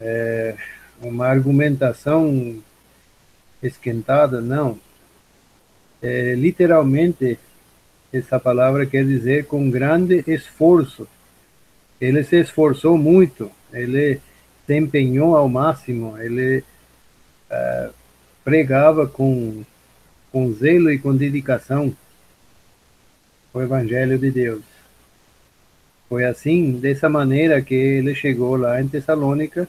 é, 0.00 0.54
uma 1.00 1.26
argumentação 1.26 2.62
esquentada, 3.62 4.40
não. 4.40 4.78
É, 6.02 6.34
literalmente, 6.34 7.38
essa 8.12 8.38
palavra 8.38 8.86
quer 8.86 9.04
dizer 9.04 9.46
com 9.46 9.70
grande 9.70 10.22
esforço. 10.26 11.08
Ele 12.00 12.22
se 12.22 12.40
esforçou 12.40 12.98
muito, 12.98 13.50
ele 13.72 14.20
se 14.66 14.76
empenhou 14.76 15.36
ao 15.36 15.48
máximo, 15.48 16.18
ele 16.18 16.62
é, 17.48 17.90
pregava 18.44 19.06
com, 19.06 19.64
com 20.30 20.52
zelo 20.52 20.90
e 20.90 20.98
com 20.98 21.16
dedicação 21.16 21.94
o 23.52 23.62
Evangelho 23.62 24.18
de 24.18 24.30
Deus. 24.30 24.62
Foi 26.08 26.24
assim, 26.24 26.72
dessa 26.72 27.08
maneira, 27.08 27.62
que 27.62 27.74
ele 27.74 28.14
chegou 28.14 28.56
lá 28.56 28.80
em 28.80 28.86
Tessalônica, 28.86 29.66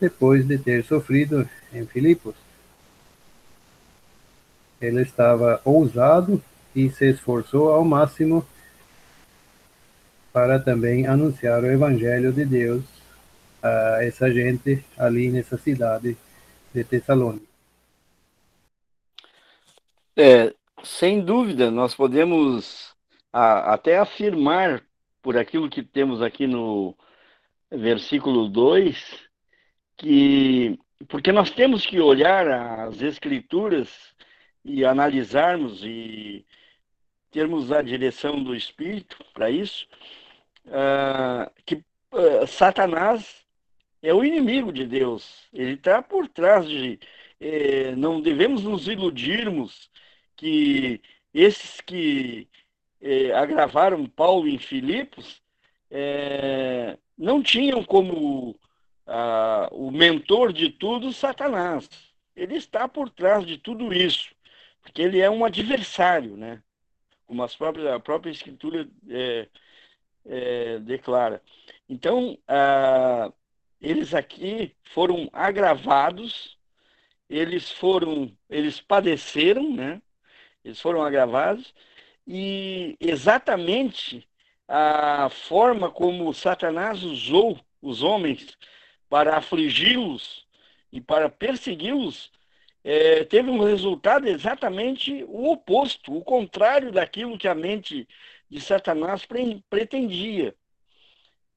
depois 0.00 0.46
de 0.46 0.58
ter 0.58 0.84
sofrido 0.84 1.48
em 1.72 1.86
Filipos. 1.86 2.34
Ele 4.80 5.02
estava 5.02 5.60
ousado 5.64 6.42
e 6.74 6.88
se 6.90 7.10
esforçou 7.10 7.70
ao 7.70 7.84
máximo 7.84 8.46
para 10.32 10.58
também 10.58 11.06
anunciar 11.06 11.62
o 11.62 11.70
Evangelho 11.70 12.32
de 12.32 12.44
Deus 12.44 12.84
a 13.62 13.98
essa 14.02 14.32
gente 14.32 14.82
ali 14.96 15.30
nessa 15.30 15.58
cidade 15.58 16.16
de 16.72 16.84
Tessalônica. 16.84 17.44
É, 20.16 20.54
sem 20.82 21.20
dúvida, 21.20 21.70
nós 21.70 21.94
podemos 21.94 22.94
a, 23.32 23.74
até 23.74 23.98
afirmar, 23.98 24.82
por 25.22 25.36
aquilo 25.36 25.68
que 25.68 25.82
temos 25.82 26.22
aqui 26.22 26.46
no 26.46 26.96
versículo 27.70 28.48
2, 28.48 29.29
que 30.00 30.78
porque 31.08 31.32
nós 31.32 31.50
temos 31.50 31.86
que 31.86 32.00
olhar 32.00 32.48
as 32.48 33.00
escrituras 33.02 34.14
e 34.64 34.84
analisarmos 34.84 35.82
e 35.84 36.44
termos 37.30 37.70
a 37.72 37.82
direção 37.82 38.42
do 38.42 38.54
Espírito 38.54 39.16
para 39.32 39.50
isso, 39.50 39.86
uh, 40.66 41.50
que 41.64 41.76
uh, 41.76 42.46
Satanás 42.46 43.44
é 44.02 44.12
o 44.14 44.24
inimigo 44.24 44.72
de 44.72 44.86
Deus. 44.86 45.48
Ele 45.52 45.74
está 45.74 46.02
por 46.02 46.28
trás 46.28 46.66
de. 46.68 46.98
Eh, 47.40 47.94
não 47.96 48.20
devemos 48.20 48.62
nos 48.64 48.86
iludirmos 48.88 49.90
que 50.36 51.00
esses 51.34 51.80
que 51.80 52.48
eh, 53.00 53.32
agravaram 53.32 54.06
Paulo 54.06 54.48
em 54.48 54.58
Filipos, 54.58 55.42
eh, 55.90 56.98
não 57.16 57.42
tinham 57.42 57.82
como 57.84 58.56
ah, 59.10 59.68
o 59.72 59.90
mentor 59.90 60.52
de 60.52 60.70
tudo 60.70 61.12
Satanás. 61.12 61.88
Ele 62.34 62.56
está 62.56 62.88
por 62.88 63.10
trás 63.10 63.44
de 63.44 63.58
tudo 63.58 63.92
isso, 63.92 64.30
porque 64.80 65.02
ele 65.02 65.20
é 65.20 65.28
um 65.28 65.44
adversário, 65.44 66.36
né? 66.36 66.62
como 67.30 67.44
as 67.44 67.54
próprias, 67.54 67.86
a 67.86 68.00
própria 68.00 68.32
Escritura 68.32 68.88
é, 69.08 69.46
é, 70.26 70.78
declara. 70.80 71.40
Então, 71.88 72.36
ah, 72.48 73.32
eles 73.80 74.14
aqui 74.14 74.74
foram 74.82 75.30
agravados, 75.32 76.58
eles 77.28 77.70
foram, 77.70 78.36
eles 78.48 78.80
padeceram, 78.80 79.72
né? 79.72 80.02
Eles 80.64 80.80
foram 80.80 81.02
agravados, 81.02 81.72
e 82.26 82.96
exatamente 83.00 84.28
a 84.66 85.28
forma 85.30 85.88
como 85.88 86.34
Satanás 86.34 87.04
usou 87.04 87.60
os 87.80 88.02
homens 88.02 88.58
para 89.10 89.36
afligi-los 89.36 90.46
e 90.92 91.00
para 91.00 91.28
persegui-los, 91.28 92.30
é, 92.82 93.24
teve 93.24 93.50
um 93.50 93.62
resultado 93.62 94.26
exatamente 94.26 95.24
o 95.28 95.50
oposto, 95.50 96.16
o 96.16 96.24
contrário 96.24 96.90
daquilo 96.90 97.36
que 97.36 97.48
a 97.48 97.54
mente 97.54 98.08
de 98.48 98.60
Satanás 98.60 99.26
pre 99.26 99.62
pretendia. 99.68 100.54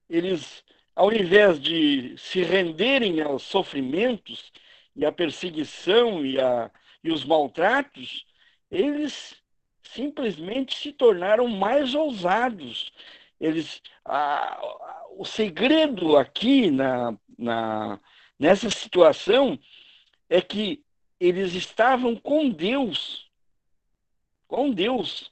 Eles, 0.09 0.63
ao 0.95 1.13
invés 1.13 1.59
de 1.61 2.15
se 2.17 2.43
renderem 2.43 3.21
aos 3.21 3.43
sofrimentos 3.43 4.51
e 4.95 5.05
à 5.05 5.11
perseguição 5.11 6.25
e, 6.25 6.39
a, 6.39 6.69
e 7.03 7.11
os 7.11 7.23
maltratos, 7.23 8.25
eles 8.69 9.35
simplesmente 9.81 10.75
se 10.75 10.91
tornaram 10.91 11.47
mais 11.47 11.93
ousados. 11.95 12.91
Eles, 13.39 13.81
a, 14.05 14.59
o 15.17 15.25
segredo 15.25 16.17
aqui 16.17 16.69
na, 16.71 17.17
na, 17.37 17.99
nessa 18.39 18.69
situação 18.69 19.57
é 20.29 20.41
que 20.41 20.83
eles 21.19 21.53
estavam 21.53 22.15
com 22.15 22.49
Deus. 22.49 23.29
Com 24.47 24.71
Deus. 24.71 25.31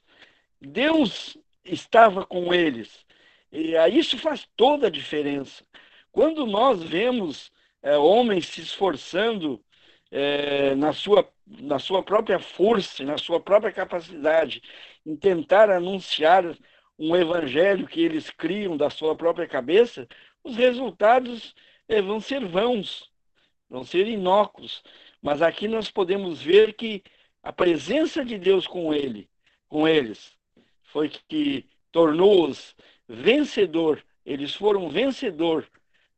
Deus 0.60 1.36
estava 1.64 2.24
com 2.24 2.54
eles. 2.54 3.04
E 3.50 3.74
isso 3.90 4.16
faz 4.18 4.48
toda 4.56 4.86
a 4.86 4.90
diferença. 4.90 5.64
Quando 6.10 6.46
nós 6.46 6.82
vemos 6.82 7.52
é, 7.82 7.96
homens 7.96 8.46
se 8.46 8.60
esforçando 8.60 9.62
é, 10.10 10.74
na, 10.74 10.92
sua, 10.92 11.28
na 11.46 11.78
sua 11.78 12.02
própria 12.02 12.38
força, 12.38 13.04
na 13.04 13.18
sua 13.18 13.40
própria 13.40 13.72
capacidade, 13.72 14.62
em 15.04 15.16
tentar 15.16 15.70
anunciar 15.70 16.44
um 17.04 17.16
evangelho 17.16 17.88
que 17.88 18.00
eles 18.00 18.30
criam 18.30 18.76
da 18.76 18.88
sua 18.88 19.16
própria 19.16 19.48
cabeça, 19.48 20.06
os 20.44 20.54
resultados 20.54 21.52
é, 21.88 22.00
vão 22.00 22.20
ser 22.20 22.46
vãos, 22.46 23.10
vão 23.68 23.82
ser 23.82 24.06
inócuos. 24.06 24.84
Mas 25.20 25.42
aqui 25.42 25.66
nós 25.66 25.90
podemos 25.90 26.40
ver 26.40 26.74
que 26.74 27.02
a 27.42 27.52
presença 27.52 28.24
de 28.24 28.38
Deus 28.38 28.68
com 28.68 28.94
ele, 28.94 29.28
com 29.66 29.88
eles, 29.88 30.30
foi 30.84 31.08
que 31.08 31.68
tornou-os 31.90 32.76
vencedor. 33.08 34.00
Eles 34.24 34.54
foram 34.54 34.88
vencedor 34.88 35.66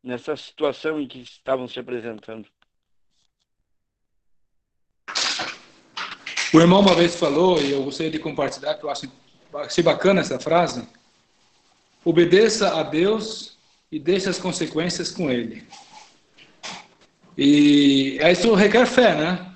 nessa 0.02 0.36
situação 0.36 1.00
em 1.00 1.08
que 1.08 1.20
estavam 1.20 1.66
se 1.66 1.80
apresentando. 1.80 2.46
O 6.52 6.60
irmão 6.60 6.80
uma 6.80 6.94
vez 6.94 7.16
falou, 7.16 7.58
e 7.60 7.72
eu 7.72 7.82
gostaria 7.82 8.12
de 8.12 8.18
compartilhar, 8.18 8.74
que 8.74 8.84
eu 8.84 8.90
acho, 8.90 9.10
achei 9.54 9.82
bacana 9.82 10.20
essa 10.20 10.38
frase: 10.38 10.86
obedeça 12.04 12.78
a 12.78 12.82
Deus 12.82 13.56
e 13.90 13.98
deixe 13.98 14.28
as 14.28 14.38
consequências 14.38 15.10
com 15.10 15.30
Ele. 15.30 15.64
E 17.36 18.18
isso 18.30 18.54
requer 18.54 18.86
fé, 18.86 19.14
né? 19.14 19.54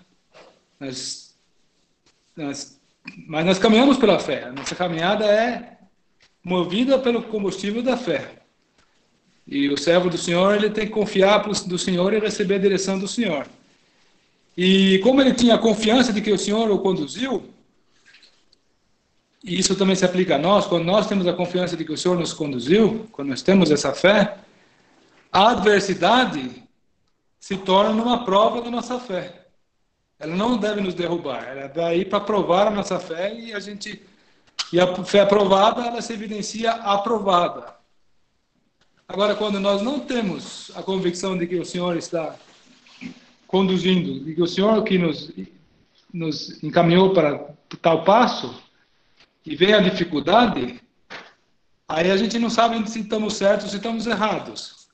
Nós, 0.80 1.34
nós, 2.36 2.80
mas 3.26 3.46
nós 3.46 3.59
caminhamos 3.59 3.96
pela 3.96 4.18
fé. 4.18 4.51
Nossa 4.51 4.74
caminhada 4.74 5.24
é 5.24 5.78
movida 6.44 6.99
pelo 6.99 7.22
combustível 7.22 7.82
da 7.82 7.96
fé. 7.96 8.36
E 9.46 9.68
o 9.68 9.78
servo 9.78 10.11
do 10.11 10.18
Senhor, 10.18 10.55
ele 10.55 10.70
tem 10.70 10.86
que 10.86 10.92
confiar 10.92 11.38
do 11.49 11.78
Senhor 11.78 12.12
e 12.12 12.18
receber 12.18 12.57
a 12.57 12.59
direção 12.59 12.99
do 12.99 13.09
Senhor. 13.09 13.46
E 14.57 14.99
como 14.99 15.20
ele 15.20 15.32
tinha 15.32 15.57
confiança 15.57 16.12
de 16.12 16.20
que 16.20 16.32
o 16.32 16.38
Senhor 16.38 16.70
o 16.70 16.80
conduziu, 16.80 17.49
e 19.43 19.59
isso 19.59 19.76
também 19.76 19.95
se 19.95 20.05
aplica 20.05 20.34
a 20.34 20.39
nós, 20.39 20.66
quando 20.66 20.84
nós 20.84 21.07
temos 21.07 21.26
a 21.26 21.32
confiança 21.32 21.76
de 21.76 21.84
que 21.84 21.93
o 21.93 21.97
Senhor 21.97 22.18
nos 22.18 22.32
conduziu, 22.32 23.09
quando 23.12 23.28
nós 23.28 23.43
temos 23.43 23.70
essa 23.70 23.93
fé, 23.93 24.39
a 25.32 25.51
adversidade 25.51 26.62
se 27.39 27.57
torna 27.57 28.03
uma 28.03 28.24
prova 28.24 28.61
da 28.61 28.70
nossa 28.70 28.99
fé. 28.99 29.47
Ela 30.18 30.34
não 30.34 30.57
deve 30.57 30.80
nos 30.80 30.95
derrubar, 30.95 31.45
ela 31.45 31.68
vai 31.68 32.05
para 32.05 32.20
provar 32.20 32.66
a 32.66 32.70
nossa 32.70 32.99
fé 32.99 33.32
e 33.32 33.53
a 33.53 33.61
gente 33.61 34.03
e 34.72 34.80
a 34.80 35.05
fé 35.05 35.20
aprovada 35.20 35.86
ela 35.86 36.03
se 36.03 36.12
evidencia 36.12 36.72
aprovada. 36.72 37.74
Agora, 39.07 39.34
quando 39.34 39.59
nós 39.61 39.80
não 39.80 40.01
temos 40.01 40.70
a 40.74 40.82
convicção 40.82 41.39
de 41.39 41.47
que 41.47 41.57
o 41.57 41.64
Senhor 41.64 41.97
está 41.97 42.34
conduzindo, 43.47 44.22
de 44.24 44.34
que 44.34 44.43
o 44.43 44.47
Senhor 44.47 44.82
que 44.82 44.99
nos 44.99 45.32
nos 46.12 46.62
encaminhou 46.62 47.12
para 47.12 47.55
tal 47.80 48.03
passo 48.03 48.67
e 49.49 49.57
vem 49.57 49.72
a 49.72 49.80
dificuldade, 49.80 50.80
aí 51.88 52.11
a 52.11 52.16
gente 52.16 52.38
não 52.38 52.51
sabe 52.51 52.88
se 52.90 53.01
estamos 53.01 53.34
certos 53.34 53.64
ou 53.64 53.70
se 53.70 53.76
estamos 53.76 54.07
errados. 54.07 54.88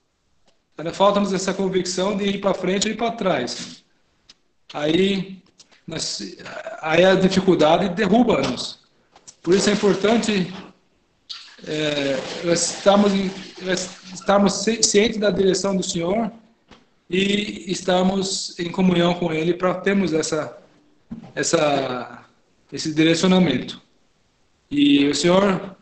Falta-nos 0.92 1.32
essa 1.32 1.52
convicção 1.52 2.16
de 2.16 2.24
ir 2.24 2.40
para 2.40 2.54
frente 2.54 2.86
ou 2.86 2.94
ir 2.94 2.96
para 2.96 3.10
trás. 3.12 3.84
Aí, 4.72 5.42
nós, 5.86 6.36
aí 6.80 7.04
a 7.04 7.14
dificuldade 7.14 7.88
derruba-nos. 7.90 8.80
Por 9.42 9.54
isso 9.54 9.70
é 9.70 9.72
importante 9.72 10.52
é, 11.66 12.18
estarmos, 12.52 13.12
estarmos 14.12 14.52
cientes 14.52 15.18
da 15.18 15.30
direção 15.30 15.76
do 15.76 15.82
Senhor 15.82 16.30
e 17.10 17.70
estarmos 17.70 18.58
em 18.58 18.70
comunhão 18.70 19.14
com 19.14 19.32
Ele 19.32 19.54
para 19.54 19.74
termos 19.74 20.12
essa, 20.12 20.58
essa, 21.34 22.24
esse 22.72 22.92
direcionamento. 22.94 23.83
E 24.76 25.06
o 25.06 25.14
Senhor 25.14 25.76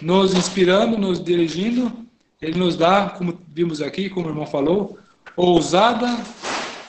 nos 0.00 0.32
inspirando, 0.32 0.96
nos 0.96 1.22
dirigindo, 1.22 1.92
Ele 2.40 2.58
nos 2.58 2.74
dá, 2.74 3.10
como 3.10 3.38
vimos 3.48 3.82
aqui, 3.82 4.08
como 4.08 4.28
o 4.28 4.30
irmão 4.30 4.46
falou, 4.46 4.98
ousada 5.36 6.06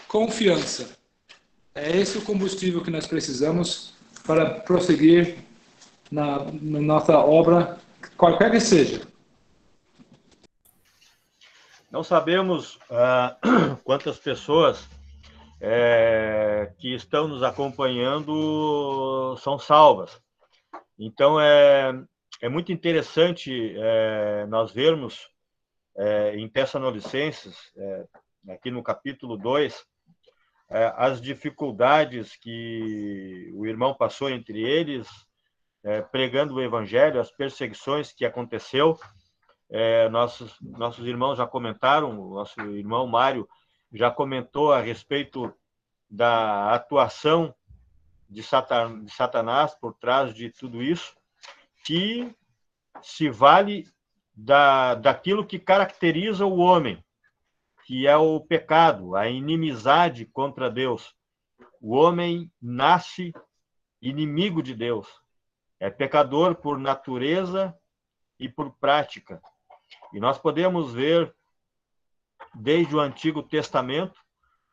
confiança. 0.08 0.98
É 1.76 1.98
esse 1.98 2.18
o 2.18 2.22
combustível 2.22 2.82
que 2.82 2.90
nós 2.90 3.06
precisamos 3.06 3.94
para 4.26 4.62
prosseguir 4.62 5.40
na, 6.10 6.40
na 6.62 6.80
nossa 6.80 7.18
obra, 7.18 7.78
qualquer 8.16 8.50
que 8.50 8.62
seja. 8.62 9.02
Não 11.92 12.02
sabemos 12.02 12.76
uh, 12.76 13.76
quantas 13.84 14.18
pessoas 14.18 14.88
é, 15.60 16.72
que 16.78 16.96
estão 16.96 17.28
nos 17.28 17.44
acompanhando 17.44 19.36
são 19.44 19.60
salvas. 19.60 20.18
Então, 21.04 21.42
é, 21.42 22.00
é 22.44 22.48
muito 22.48 22.72
interessante 22.72 23.74
é, 23.76 24.46
nós 24.46 24.72
vermos 24.72 25.28
é, 25.98 26.36
em 26.36 26.48
Tessalonicenses, 26.48 27.58
é, 27.76 28.06
aqui 28.50 28.70
no 28.70 28.84
capítulo 28.84 29.36
2, 29.36 29.84
é, 30.70 30.94
as 30.96 31.20
dificuldades 31.20 32.38
que 32.38 33.52
o 33.56 33.66
irmão 33.66 33.96
passou 33.96 34.30
entre 34.30 34.62
eles, 34.62 35.08
é, 35.84 36.04
pregando 36.04 36.54
o 36.54 36.62
evangelho, 36.62 37.20
as 37.20 37.32
perseguições 37.32 38.12
que 38.12 38.24
aconteceu. 38.24 38.96
É, 39.72 40.08
nossos, 40.10 40.56
nossos 40.62 41.08
irmãos 41.08 41.38
já 41.38 41.48
comentaram, 41.48 42.12
o 42.22 42.36
nosso 42.36 42.62
irmão 42.62 43.08
Mário 43.08 43.50
já 43.92 44.12
comentou 44.12 44.72
a 44.72 44.80
respeito 44.80 45.52
da 46.08 46.76
atuação 46.76 47.56
de 48.32 48.42
Satanás 49.10 49.76
por 49.76 49.94
trás 49.96 50.34
de 50.34 50.50
tudo 50.50 50.82
isso, 50.82 51.14
que 51.84 52.34
se 53.02 53.30
vale 53.30 53.86
da, 54.34 54.96
daquilo 54.96 55.46
que 55.46 55.60
caracteriza 55.60 56.46
o 56.46 56.60
homem, 56.60 57.04
que 57.86 58.08
é 58.08 58.16
o 58.16 58.40
pecado, 58.40 59.18
a 59.18 59.28
inimizade 59.28 60.26
contra 60.26 60.70
Deus. 60.70 61.14
O 61.82 61.94
homem 61.94 62.50
nasce 62.62 63.34
inimigo 64.02 64.64
de 64.64 64.74
Deus. 64.74 65.08
É 65.78 65.90
pecador 65.90 66.56
por 66.56 66.80
natureza 66.80 67.78
e 68.40 68.48
por 68.48 68.72
prática. 68.78 69.42
E 70.14 70.20
nós 70.20 70.38
podemos 70.38 70.94
ver, 70.94 71.36
desde 72.56 72.96
o 72.96 73.00
Antigo 73.00 73.44
Testamento, 73.44 74.20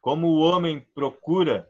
como 0.00 0.28
o 0.28 0.40
homem 0.40 0.80
procura 0.94 1.68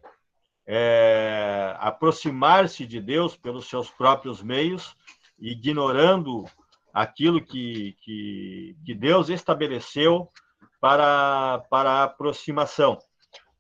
é, 0.71 1.75
aproximar-se 1.79 2.85
de 2.87 3.01
Deus 3.01 3.35
pelos 3.35 3.71
seus 3.71 3.91
próprios 3.91 4.43
meios, 4.43 4.95
ignorando 5.39 6.45
aquilo 6.93 7.43
que, 7.43 7.97
que, 8.03 8.77
que 8.85 8.95
Deus 8.95 9.31
estabeleceu 9.31 10.31
para, 10.79 11.65
para 11.71 11.91
a 11.91 12.03
aproximação. 12.05 12.99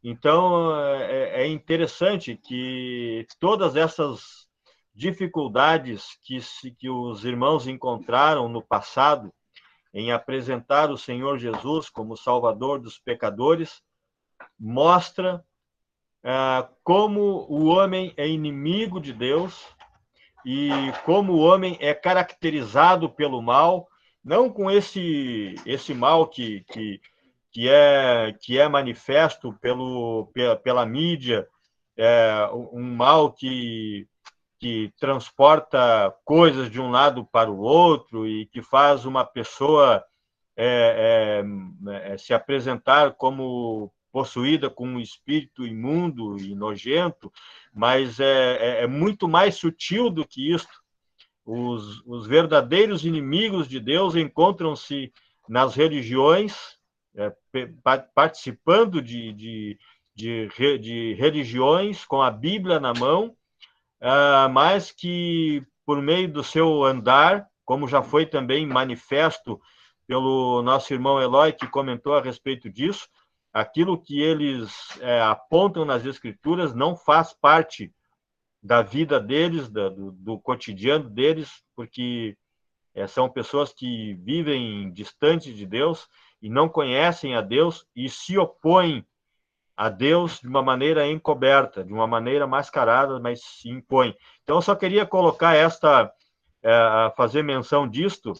Então, 0.04 0.78
é, 0.78 1.44
é 1.44 1.46
interessante 1.46 2.36
que 2.36 3.26
todas 3.40 3.74
essas 3.74 4.46
dificuldades 4.94 6.18
que, 6.22 6.38
que 6.78 6.90
os 6.90 7.24
irmãos 7.24 7.66
encontraram 7.66 8.50
no 8.50 8.60
passado 8.60 9.32
em 9.94 10.12
apresentar 10.12 10.90
o 10.90 10.98
Senhor 10.98 11.38
Jesus 11.38 11.88
como 11.88 12.18
Salvador 12.18 12.80
dos 12.80 12.98
pecadores, 12.98 13.80
mostra 14.58 15.42
ah, 16.24 16.68
como 16.82 17.46
o 17.48 17.66
homem 17.66 18.12
é 18.16 18.28
inimigo 18.28 19.00
de 19.00 19.12
Deus 19.12 19.66
e 20.44 20.70
como 21.04 21.34
o 21.34 21.40
homem 21.40 21.76
é 21.80 21.94
caracterizado 21.94 23.08
pelo 23.08 23.40
mal 23.40 23.88
não 24.24 24.50
com 24.50 24.70
esse 24.70 25.54
esse 25.64 25.94
mal 25.94 26.26
que, 26.26 26.60
que, 26.70 27.00
que 27.52 27.68
é 27.68 28.34
que 28.40 28.58
é 28.58 28.68
manifesto 28.68 29.52
pelo 29.60 30.30
pela, 30.34 30.56
pela 30.56 30.86
mídia 30.86 31.46
é, 31.96 32.48
um 32.72 32.94
mal 32.94 33.32
que 33.32 34.06
que 34.60 34.92
transporta 34.98 36.12
coisas 36.24 36.68
de 36.68 36.80
um 36.80 36.90
lado 36.90 37.24
para 37.24 37.50
o 37.50 37.60
outro 37.60 38.26
e 38.26 38.46
que 38.46 38.60
faz 38.60 39.04
uma 39.04 39.24
pessoa 39.24 40.04
é, 40.56 41.44
é, 41.86 42.12
é 42.12 42.18
se 42.18 42.34
apresentar 42.34 43.14
como 43.14 43.92
possuída 44.18 44.68
com 44.68 44.84
um 44.84 44.98
espírito 44.98 45.64
imundo 45.64 46.36
e 46.40 46.52
nojento, 46.52 47.32
mas 47.72 48.18
é, 48.18 48.56
é, 48.56 48.82
é 48.82 48.86
muito 48.88 49.28
mais 49.28 49.54
sutil 49.54 50.10
do 50.10 50.26
que 50.26 50.52
isto. 50.52 50.82
Os, 51.46 52.04
os 52.04 52.26
verdadeiros 52.26 53.04
inimigos 53.04 53.68
de 53.68 53.78
Deus 53.78 54.16
encontram-se 54.16 55.12
nas 55.48 55.76
religiões, 55.76 56.56
é, 57.14 57.32
participando 58.12 59.00
de, 59.00 59.32
de, 59.32 59.78
de, 60.16 60.78
de, 60.80 61.14
religiões 61.14 62.04
com 62.04 62.20
a 62.20 62.28
Bíblia 62.28 62.80
na 62.80 62.92
mão, 62.92 63.36
é, 64.00 64.48
mas 64.48 64.90
que, 64.90 65.62
por 65.86 66.02
meio 66.02 66.28
do 66.28 66.42
seu 66.42 66.82
andar, 66.82 67.46
como 67.64 67.86
já 67.86 68.02
foi 68.02 68.26
também 68.26 68.66
manifesto 68.66 69.60
pelo 70.08 70.60
nosso 70.60 70.92
irmão 70.92 71.22
Eloy, 71.22 71.52
que 71.52 71.68
comentou 71.68 72.16
a 72.16 72.20
respeito 72.20 72.68
disso, 72.68 73.08
aquilo 73.58 74.00
que 74.00 74.20
eles 74.20 74.72
é, 75.00 75.20
apontam 75.20 75.84
nas 75.84 76.04
Escrituras 76.04 76.72
não 76.72 76.96
faz 76.96 77.32
parte 77.32 77.92
da 78.62 78.82
vida 78.82 79.18
deles, 79.18 79.68
da, 79.68 79.88
do, 79.88 80.12
do, 80.12 80.38
cotidiano 80.38 81.08
deles, 81.10 81.62
porque 81.74 82.36
é, 82.94 83.06
são 83.06 83.28
pessoas 83.28 83.72
que 83.72 84.14
vivem 84.14 84.92
distante 84.92 85.52
de 85.52 85.66
Deus 85.66 86.08
e 86.40 86.48
não 86.48 86.68
conhecem 86.68 87.34
a 87.34 87.40
Deus 87.40 87.84
e 87.96 88.08
se 88.08 88.38
opõem 88.38 89.04
a 89.76 89.88
Deus 89.88 90.40
de 90.40 90.46
uma 90.48 90.62
maneira 90.62 91.06
encoberta, 91.06 91.84
de 91.84 91.92
uma 91.92 92.06
maneira 92.06 92.46
mascarada, 92.46 93.18
mas 93.18 93.42
se 93.42 93.68
impõem. 93.68 94.16
Então, 94.42 94.56
eu 94.56 94.62
só 94.62 94.74
queria 94.74 95.04
colocar 95.04 95.54
esta, 95.54 96.12
é, 96.62 97.12
fazer 97.16 97.42
menção 97.42 97.88
disto, 97.88 98.34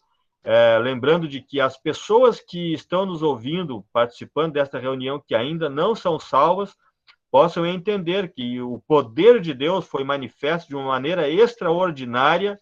é, 0.45 0.79
lembrando 0.79 1.29
de 1.29 1.41
que 1.41 1.61
as 1.61 1.77
pessoas 1.77 2.41
que 2.41 2.73
estão 2.73 3.05
nos 3.05 3.23
ouvindo, 3.23 3.85
participando 3.93 4.55
desta 4.55 4.79
reunião, 4.79 5.23
que 5.27 5.35
ainda 5.35 5.69
não 5.69 5.95
são 5.95 6.19
salvas, 6.19 6.77
possam 7.31 7.67
entender 7.67 8.33
que 8.33 8.61
o 8.61 8.81
poder 8.87 9.41
de 9.41 9.53
Deus 9.53 9.87
foi 9.87 10.05
manifesto 10.05 10.69
de 10.69 10.77
uma 10.77 10.87
maneira 10.87 11.29
extraordinária 11.29 12.59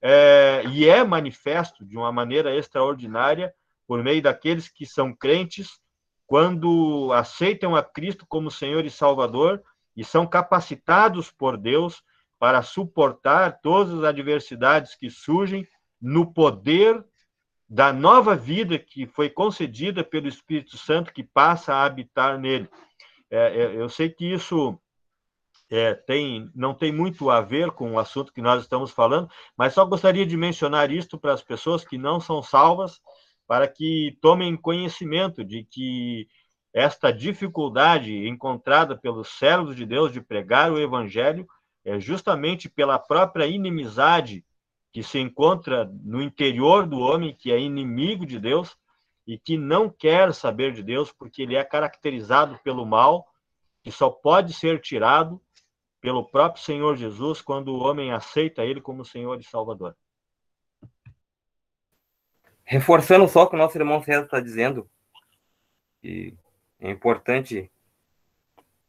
é, 0.00 0.64
e 0.72 0.88
é 0.88 1.04
manifesto 1.04 1.84
de 1.84 1.96
uma 1.96 2.10
maneira 2.10 2.54
extraordinária 2.56 3.54
por 3.86 4.02
meio 4.02 4.20
daqueles 4.20 4.68
que 4.68 4.84
são 4.84 5.14
crentes 5.14 5.80
quando 6.26 7.12
aceitam 7.12 7.76
a 7.76 7.82
Cristo 7.82 8.26
como 8.26 8.50
Senhor 8.50 8.84
e 8.84 8.90
Salvador 8.90 9.62
e 9.96 10.04
são 10.04 10.26
capacitados 10.26 11.30
por 11.30 11.56
Deus 11.56 12.02
para 12.38 12.62
suportar 12.62 13.60
todas 13.60 13.94
as 13.94 14.02
adversidades 14.02 14.96
que 14.96 15.08
surgem 15.08 15.64
no 16.02 16.32
poder 16.32 17.02
da 17.68 17.92
nova 17.92 18.34
vida 18.34 18.78
que 18.78 19.06
foi 19.06 19.30
concedida 19.30 20.04
pelo 20.04 20.28
Espírito 20.28 20.76
Santo 20.76 21.12
que 21.12 21.22
passa 21.22 21.72
a 21.72 21.84
habitar 21.84 22.38
nele. 22.38 22.68
É, 23.30 23.62
é, 23.62 23.76
eu 23.76 23.88
sei 23.88 24.10
que 24.10 24.26
isso 24.26 24.78
é, 25.70 25.94
tem, 25.94 26.50
não 26.54 26.74
tem 26.74 26.92
muito 26.92 27.30
a 27.30 27.40
ver 27.40 27.70
com 27.70 27.92
o 27.92 27.98
assunto 27.98 28.32
que 28.32 28.42
nós 28.42 28.62
estamos 28.62 28.90
falando, 28.90 29.30
mas 29.56 29.72
só 29.72 29.86
gostaria 29.86 30.26
de 30.26 30.36
mencionar 30.36 30.90
isto 30.90 31.16
para 31.16 31.32
as 31.32 31.42
pessoas 31.42 31.82
que 31.82 31.96
não 31.96 32.20
são 32.20 32.42
salvas, 32.42 33.00
para 33.46 33.66
que 33.66 34.18
tomem 34.20 34.54
conhecimento 34.54 35.42
de 35.42 35.64
que 35.64 36.28
esta 36.74 37.10
dificuldade 37.10 38.28
encontrada 38.28 38.96
pelos 38.98 39.28
servos 39.28 39.76
de 39.76 39.86
Deus 39.86 40.12
de 40.12 40.20
pregar 40.20 40.70
o 40.70 40.78
evangelho 40.78 41.46
é 41.84 41.98
justamente 41.98 42.68
pela 42.68 42.98
própria 42.98 43.46
inimizade 43.46 44.44
que 44.92 45.02
se 45.02 45.18
encontra 45.18 45.90
no 46.04 46.20
interior 46.20 46.86
do 46.86 47.00
homem, 47.00 47.34
que 47.34 47.50
é 47.50 47.58
inimigo 47.58 48.26
de 48.26 48.38
Deus 48.38 48.76
e 49.26 49.38
que 49.38 49.56
não 49.56 49.88
quer 49.88 50.34
saber 50.34 50.72
de 50.72 50.82
Deus, 50.82 51.10
porque 51.10 51.42
ele 51.42 51.56
é 51.56 51.64
caracterizado 51.64 52.58
pelo 52.62 52.84
mal, 52.84 53.26
que 53.82 53.90
só 53.90 54.10
pode 54.10 54.52
ser 54.52 54.80
tirado 54.80 55.40
pelo 56.00 56.28
próprio 56.28 56.62
Senhor 56.62 56.96
Jesus 56.96 57.40
quando 57.40 57.68
o 57.68 57.78
homem 57.78 58.12
aceita 58.12 58.64
ele 58.64 58.80
como 58.80 59.04
Senhor 59.04 59.40
e 59.40 59.44
Salvador. 59.44 59.96
Reforçando 62.64 63.26
só 63.28 63.44
o 63.44 63.46
que 63.48 63.54
o 63.54 63.58
nosso 63.58 63.78
irmão 63.78 64.02
César 64.02 64.24
está 64.24 64.40
dizendo, 64.40 64.88
e 66.02 66.34
é 66.80 66.90
importante 66.90 67.70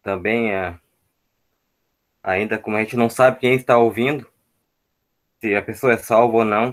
também, 0.02 0.52
é, 0.52 0.78
ainda 2.22 2.58
como 2.58 2.76
a 2.76 2.80
gente 2.80 2.98
não 2.98 3.10
sabe 3.10 3.40
quem 3.40 3.54
está 3.54 3.78
ouvindo, 3.78 4.33
se 5.44 5.54
a 5.54 5.62
pessoa 5.62 5.92
é 5.92 5.98
salva 5.98 6.38
ou 6.38 6.46
não, 6.46 6.70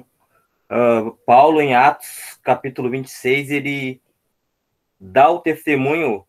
uh, 0.71 1.11
Paulo, 1.27 1.61
em 1.61 1.75
Atos, 1.75 2.39
capítulo 2.41 2.89
26, 2.89 3.51
ele 3.51 4.01
dá 5.01 5.29
o 5.29 5.41
testemunho 5.41 6.25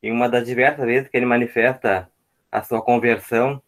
em 0.00 0.12
uma 0.12 0.28
das 0.28 0.46
diversas 0.46 0.86
vezes 0.86 1.08
que 1.08 1.16
ele 1.16 1.26
manifesta 1.26 2.08
a 2.52 2.62
sua 2.62 2.80
conversão, 2.80 3.60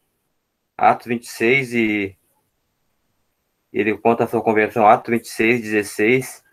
Atos 0.77 1.09
26, 1.09 1.75
e 1.75 2.17
ele 3.73 3.99
conta 3.99 4.23
a 4.23 4.29
sua 4.29 4.43
conversão, 4.43 4.87
Atos 4.87 5.11
26, 5.11 5.61
16, 5.63 6.45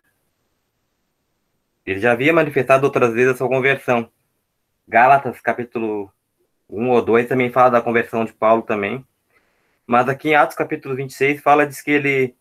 ele 1.85 1.99
já 1.99 2.13
havia 2.13 2.33
manifestado 2.33 2.87
outras 2.87 3.13
vezes 3.13 3.35
a 3.35 3.37
sua 3.37 3.47
conversão. 3.47 4.09
Gálatas, 4.87 5.39
capítulo 5.41 6.11
1 6.67 6.89
ou 6.89 7.05
2, 7.05 7.27
também 7.27 7.51
fala 7.51 7.69
da 7.69 7.83
conversão 7.83 8.25
de 8.25 8.33
Paulo 8.33 8.63
também. 8.63 9.05
Mas 9.88 10.09
aqui 10.09 10.29
em 10.29 10.36
Atos, 10.36 10.55
capítulo 10.55 10.95
26, 10.95 11.41
fala 11.41 11.67
diz 11.67 11.81
que 11.81 11.91
ele. 11.91 12.36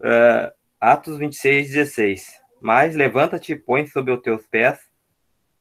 Uh, 0.00 0.52
Atos 0.80 1.18
26, 1.18 1.70
16. 1.70 2.40
Mas 2.60 2.94
levanta-te 2.94 3.52
e 3.52 3.56
põe 3.56 3.86
sobre 3.86 4.12
os 4.12 4.22
teus 4.22 4.46
pés, 4.46 4.78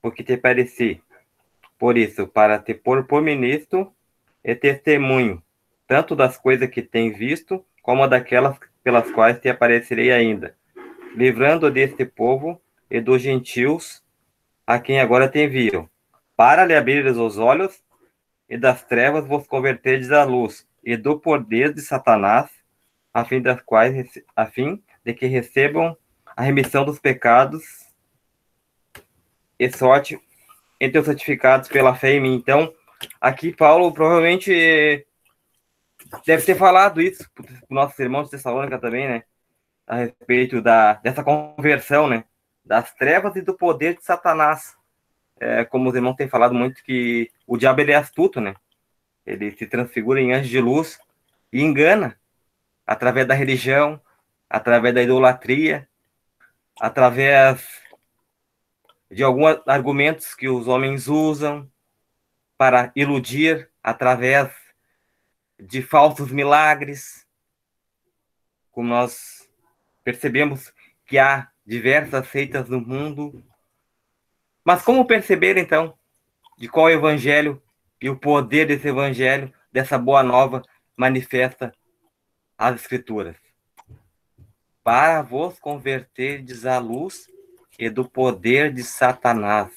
porque 0.01 0.23
te 0.23 0.37
pareci. 0.37 1.01
Por 1.77 1.97
isso, 1.97 2.27
para 2.27 2.57
te 2.59 2.73
pôr 2.73 3.05
por 3.05 3.21
ministro 3.21 3.93
e 4.43 4.55
testemunho, 4.55 5.43
tanto 5.87 6.15
das 6.15 6.37
coisas 6.37 6.69
que 6.69 6.81
tens 6.81 7.17
visto, 7.17 7.65
como 7.81 8.07
daquelas 8.07 8.57
pelas 8.81 9.11
quais 9.11 9.39
te 9.39 9.49
aparecerei 9.49 10.11
ainda, 10.11 10.55
livrando 11.15 11.71
deste 11.71 12.05
povo 12.05 12.61
e 12.89 13.01
dos 13.01 13.21
gentios 13.21 14.03
a 14.65 14.79
quem 14.79 15.01
agora 15.01 15.27
te 15.27 15.39
envio, 15.39 15.89
para 16.35 16.65
lhe 16.65 16.75
abrir 16.75 17.05
os 17.05 17.37
olhos 17.37 17.83
e 18.47 18.57
das 18.57 18.83
trevas 18.83 19.27
vos 19.27 19.47
converterdes 19.47 20.11
à 20.11 20.23
luz, 20.23 20.64
e 20.85 20.95
do 20.95 21.19
poder 21.19 21.73
de 21.73 21.81
Satanás, 21.81 22.49
a 23.13 23.25
fim 23.25 23.41
das 23.41 23.61
quais 23.61 24.21
a 24.35 24.45
fim 24.45 24.83
de 25.03 25.13
que 25.13 25.25
recebam 25.25 25.97
a 26.35 26.43
remissão 26.43 26.85
dos 26.85 26.99
pecados 26.99 27.63
e 29.57 29.69
sorte 29.71 30.19
entre 30.79 30.99
os 30.99 31.05
santificados 31.05 31.67
pela 31.67 31.95
fé 31.95 32.13
em 32.13 32.21
mim. 32.21 32.35
Então, 32.35 32.73
aqui 33.19 33.53
Paulo 33.53 33.91
provavelmente 33.91 35.05
deve 36.25 36.45
ter 36.45 36.55
falado 36.55 37.01
isso 37.01 37.29
para 37.33 37.45
os 37.45 37.69
nossos 37.69 37.97
irmãos 37.99 38.25
de 38.25 38.31
Tessalônica 38.31 38.77
também, 38.77 39.07
né? 39.07 39.23
A 39.87 39.97
respeito 39.97 40.61
da, 40.61 40.93
dessa 40.93 41.23
conversão, 41.23 42.07
né? 42.07 42.25
das 42.65 42.93
trevas 42.93 43.35
e 43.35 43.41
do 43.41 43.53
poder 43.53 43.95
de 43.95 44.03
Satanás. 44.03 44.75
É, 45.39 45.65
como 45.65 45.89
os 45.89 45.95
irmãos 45.95 46.15
têm 46.15 46.29
falado 46.29 46.55
muito, 46.55 46.83
que 46.83 47.29
o 47.45 47.57
diabo 47.57 47.81
ele 47.81 47.91
é 47.91 47.95
astuto, 47.95 48.41
né? 48.41 48.55
Ele 49.25 49.51
se 49.51 49.65
transfigura 49.65 50.21
em 50.21 50.33
anjo 50.33 50.49
de 50.49 50.59
luz 50.59 50.99
e 51.51 51.61
engana 51.61 52.19
através 52.85 53.27
da 53.27 53.33
religião, 53.33 53.99
através 54.49 54.93
da 54.93 55.01
idolatria, 55.01 55.89
através 56.79 57.65
de 59.09 59.23
alguns 59.23 59.61
argumentos 59.67 60.35
que 60.35 60.47
os 60.47 60.67
homens 60.67 61.07
usam 61.07 61.69
para 62.57 62.91
iludir 62.95 63.69
através 63.81 64.51
de 65.59 65.81
falsos 65.81 66.31
milagres. 66.31 67.25
Como 68.71 68.89
nós 68.89 69.49
percebemos 70.03 70.73
que 71.05 71.17
há 71.17 71.49
diversas 71.65 72.27
seitas 72.27 72.69
no 72.69 72.79
mundo. 72.79 73.43
Mas 74.63 74.81
como 74.81 75.05
perceber, 75.05 75.57
então, 75.57 75.97
de 76.57 76.67
qual 76.67 76.89
evangelho 76.89 77.61
e 78.01 78.09
o 78.09 78.17
poder 78.17 78.67
desse 78.67 78.87
evangelho, 78.87 79.53
dessa 79.71 79.97
boa 79.97 80.23
nova, 80.23 80.61
manifesta 80.95 81.73
as 82.57 82.81
Escrituras? 82.81 83.35
Para 84.83 85.21
vos 85.21 85.59
converterdes 85.59 86.65
à 86.65 86.77
luz 86.77 87.27
e 87.77 87.89
do 87.89 88.07
poder 88.07 88.73
de 88.73 88.83
Satanás. 88.83 89.71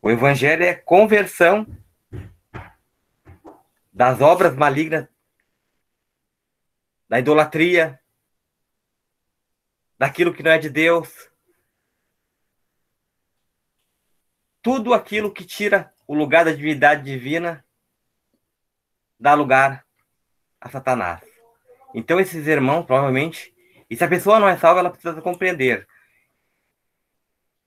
O 0.00 0.10
evangelho 0.10 0.64
é 0.64 0.74
conversão 0.74 1.66
das 3.92 4.20
obras 4.20 4.54
malignas, 4.54 5.08
da 7.08 7.18
idolatria, 7.18 8.00
daquilo 9.98 10.34
que 10.34 10.42
não 10.42 10.50
é 10.50 10.58
de 10.58 10.68
Deus. 10.68 11.30
Tudo 14.60 14.92
aquilo 14.92 15.32
que 15.32 15.44
tira 15.44 15.94
o 16.06 16.14
lugar 16.14 16.44
da 16.44 16.52
divindade 16.52 17.02
divina 17.02 17.64
dá 19.18 19.34
lugar 19.34 19.84
a 20.60 20.68
Satanás. 20.68 21.22
Então, 21.94 22.20
esses 22.20 22.46
irmãos, 22.46 22.84
provavelmente, 22.84 23.54
e 23.88 23.96
se 23.96 24.04
a 24.04 24.08
pessoa 24.08 24.38
não 24.38 24.48
é 24.48 24.56
salva, 24.56 24.80
ela 24.80 24.90
precisa 24.90 25.20
compreender. 25.22 25.88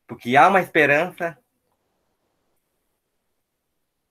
Porque 0.07 0.35
há 0.35 0.47
uma 0.47 0.61
esperança 0.61 1.37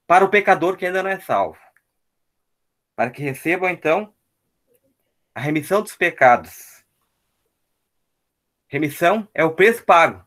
para 0.07 0.25
o 0.25 0.31
pecador 0.31 0.77
que 0.77 0.87
ainda 0.87 1.03
não 1.03 1.11
é 1.11 1.21
salvo. 1.21 1.59
Para 2.97 3.11
que 3.11 3.23
recebam, 3.23 3.69
então, 3.69 4.13
a 5.35 5.41
remissão 5.41 5.83
dos 5.83 5.95
pecados 5.95 6.79
Remissão 8.71 9.27
é 9.33 9.43
o 9.43 9.55
preço 9.55 9.83
pago 9.83 10.23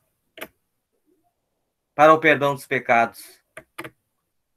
para 1.94 2.11
o 2.11 2.19
perdão 2.19 2.56
dos 2.56 2.65
pecados. 2.65 3.40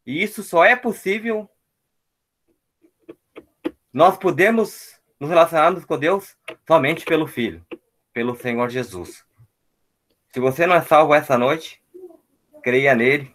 E 0.07 0.23
isso 0.23 0.43
só 0.43 0.65
é 0.65 0.77
possível 0.77 1.49
nós 3.95 4.19
podemos 4.19 5.01
nos 5.21 5.31
relacionarmos 5.31 5.85
com 5.85 5.97
Deus 5.97 6.37
somente 6.67 7.05
pelo 7.05 7.29
Filho, 7.29 7.65
pelo 8.13 8.35
Senhor 8.35 8.69
Jesus. 8.69 9.25
Se 10.33 10.41
você 10.41 10.67
não 10.67 10.75
é 10.75 10.83
salvo 10.83 11.15
essa 11.15 11.39
noite, 11.39 11.81
creia 12.61 12.93
nele 12.97 13.33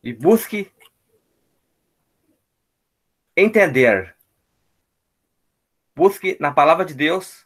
e 0.00 0.12
busque 0.12 0.70
entender. 3.36 4.14
Busque 5.92 6.36
na 6.38 6.52
palavra 6.52 6.84
de 6.84 6.94
Deus 6.94 7.44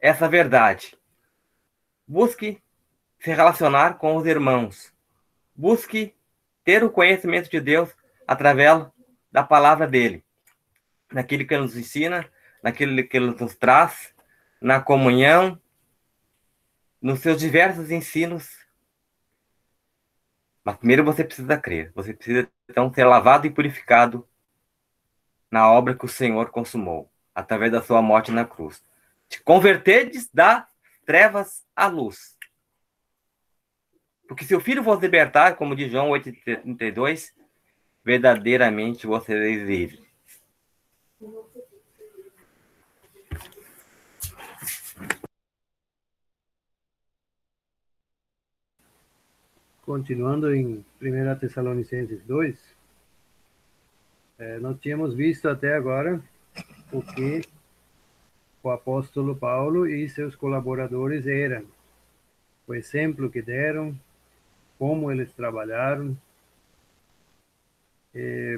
essa 0.00 0.26
verdade. 0.30 0.96
Busque 2.06 2.62
se 3.20 3.30
relacionar 3.34 3.98
com 3.98 4.16
os 4.16 4.24
irmãos. 4.24 4.94
Busque 5.54 6.14
ter 6.68 6.84
o 6.84 6.90
conhecimento 6.90 7.48
de 7.48 7.58
Deus 7.62 7.88
através 8.26 8.86
da 9.32 9.42
palavra 9.42 9.86
dele, 9.86 10.22
naquilo 11.10 11.46
que 11.46 11.54
ele 11.54 11.62
nos 11.62 11.74
ensina, 11.74 12.30
naquilo 12.62 13.08
que 13.08 13.16
ele 13.16 13.30
nos 13.30 13.56
traz, 13.56 14.14
na 14.60 14.78
comunhão, 14.78 15.58
nos 17.00 17.20
seus 17.20 17.40
diversos 17.40 17.90
ensinos. 17.90 18.54
Mas 20.62 20.76
primeiro 20.76 21.02
você 21.02 21.24
precisa 21.24 21.56
crer, 21.56 21.90
você 21.94 22.12
precisa 22.12 22.46
então 22.68 22.92
ser 22.92 23.04
lavado 23.04 23.46
e 23.46 23.50
purificado 23.50 24.28
na 25.50 25.72
obra 25.72 25.94
que 25.94 26.04
o 26.04 26.08
Senhor 26.08 26.50
consumou, 26.50 27.10
através 27.34 27.72
da 27.72 27.80
sua 27.80 28.02
morte 28.02 28.30
na 28.30 28.44
cruz 28.44 28.86
te 29.26 29.42
converterdes 29.42 30.28
da 30.32 30.68
trevas 31.06 31.66
à 31.74 31.86
luz. 31.86 32.37
Porque 34.28 34.44
se 34.44 34.54
o 34.54 34.60
filho 34.60 34.82
vos 34.82 35.00
libertar, 35.00 35.56
como 35.56 35.74
diz 35.74 35.90
João 35.90 36.10
8,32, 36.10 37.32
verdadeiramente 38.04 39.06
vocês 39.06 39.66
livres. 39.66 40.06
Continuando 49.80 50.54
em 50.54 50.84
1 51.00 51.38
Tessalonicenses 51.40 52.22
2, 52.24 52.76
é, 54.38 54.58
nós 54.58 54.78
tínhamos 54.78 55.14
visto 55.14 55.48
até 55.48 55.74
agora 55.74 56.22
o 56.92 57.00
que 57.00 57.40
o 58.62 58.68
apóstolo 58.68 59.34
Paulo 59.34 59.86
e 59.86 60.06
seus 60.10 60.36
colaboradores 60.36 61.26
eram, 61.26 61.64
o 62.66 62.74
exemplo 62.74 63.30
que 63.30 63.40
deram, 63.40 63.98
como 64.78 65.10
eles 65.10 65.32
trabalharam, 65.34 66.16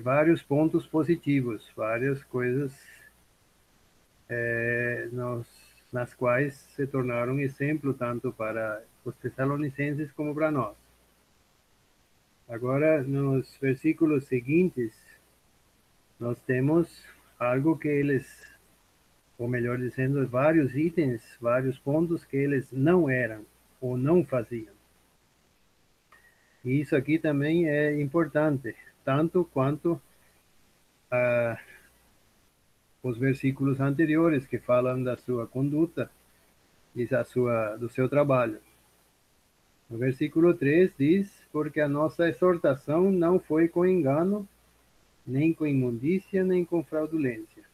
vários 0.03 0.43
pontos 0.43 0.87
positivos, 0.87 1.71
várias 1.77 2.23
coisas 2.25 2.73
é, 4.29 5.09
nos, 5.13 5.47
nas 5.93 6.15
quais 6.15 6.55
se 6.75 6.87
tornaram 6.87 7.39
exemplo 7.39 7.93
tanto 7.93 8.33
para 8.33 8.83
os 9.05 9.15
tessalonicenses 9.17 10.11
como 10.13 10.35
para 10.35 10.51
nós. 10.51 10.77
Agora, 12.49 13.03
nos 13.03 13.57
versículos 13.59 14.25
seguintes, 14.25 14.93
nós 16.19 16.41
temos 16.43 17.05
algo 17.39 17.79
que 17.79 17.89
eles, 17.89 18.27
ou 19.39 19.49
melhor 19.49 19.79
dizendo, 19.79 20.27
vários 20.27 20.75
itens, 20.75 21.23
vários 21.41 21.79
pontos 21.79 22.25
que 22.25 22.37
eles 22.37 22.71
não 22.73 23.09
eram 23.09 23.45
ou 23.81 23.97
não 23.97 24.25
faziam. 24.25 24.80
E 26.65 26.81
isso 26.81 26.95
aqui 26.95 27.19
também 27.19 27.69
é 27.69 28.01
importante, 28.01 28.75
tanto 29.05 29.45
quanto 29.53 30.01
ah, 31.11 31.59
os 33.03 33.19
versículos 33.19 33.81
anteriores 33.81 34.47
que 34.47 34.59
falam 34.59 35.03
da 35.03 35.17
sua 35.17 35.47
conduta 35.47 36.11
e 36.95 37.07
da 37.07 37.25
sua, 37.25 37.77
do 37.77 37.89
seu 37.89 38.09
trabalho. 38.09 38.61
No 39.89 39.99
versículo 39.99 40.55
3 40.55 40.93
diz: 40.99 41.43
Porque 41.51 41.81
a 41.81 41.89
nossa 41.89 42.29
exortação 42.29 43.11
não 43.11 43.41
foi 43.41 43.67
com 43.69 43.87
engano, 43.87 44.47
nem 45.27 45.53
com 45.53 45.67
imundícia, 45.67 46.45
nem 46.45 46.65
com 46.65 46.85
fraudulência. 46.85 47.65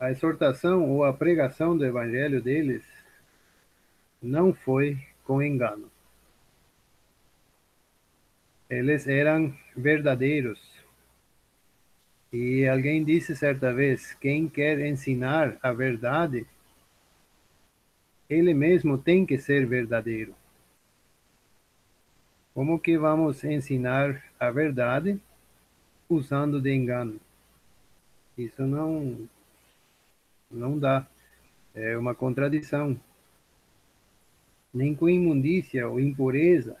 A 0.00 0.10
exortação 0.10 0.88
ou 0.90 1.04
a 1.04 1.12
pregação 1.12 1.76
do 1.76 1.84
evangelho 1.84 2.40
deles 2.40 2.84
não 4.22 4.52
foi 4.54 4.96
com 5.28 5.42
engano. 5.42 5.90
Eles 8.70 9.06
eram 9.06 9.54
verdadeiros. 9.76 10.58
E 12.32 12.66
alguém 12.66 13.04
disse 13.04 13.36
certa 13.36 13.72
vez: 13.72 14.14
quem 14.14 14.48
quer 14.48 14.80
ensinar 14.80 15.58
a 15.62 15.70
verdade, 15.70 16.46
ele 18.28 18.54
mesmo 18.54 18.96
tem 18.96 19.26
que 19.26 19.38
ser 19.38 19.66
verdadeiro. 19.66 20.34
Como 22.54 22.80
que 22.80 22.96
vamos 22.96 23.44
ensinar 23.44 24.24
a 24.40 24.50
verdade 24.50 25.20
usando 26.08 26.60
de 26.60 26.72
engano? 26.74 27.20
Isso 28.36 28.62
não 28.62 29.28
não 30.50 30.78
dá. 30.78 31.06
É 31.74 31.96
uma 31.98 32.14
contradição 32.14 32.98
nem 34.72 34.94
com 34.94 35.08
imundícia 35.08 35.88
ou 35.88 35.98
impureza, 35.98 36.76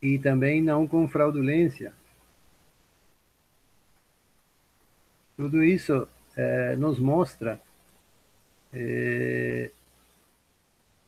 e 0.00 0.18
também 0.18 0.62
não 0.62 0.86
com 0.86 1.08
fraudulência. 1.08 1.92
Tudo 5.36 5.62
isso 5.64 6.08
eh, 6.36 6.76
nos 6.76 6.98
mostra 6.98 7.60
eh, 8.72 9.70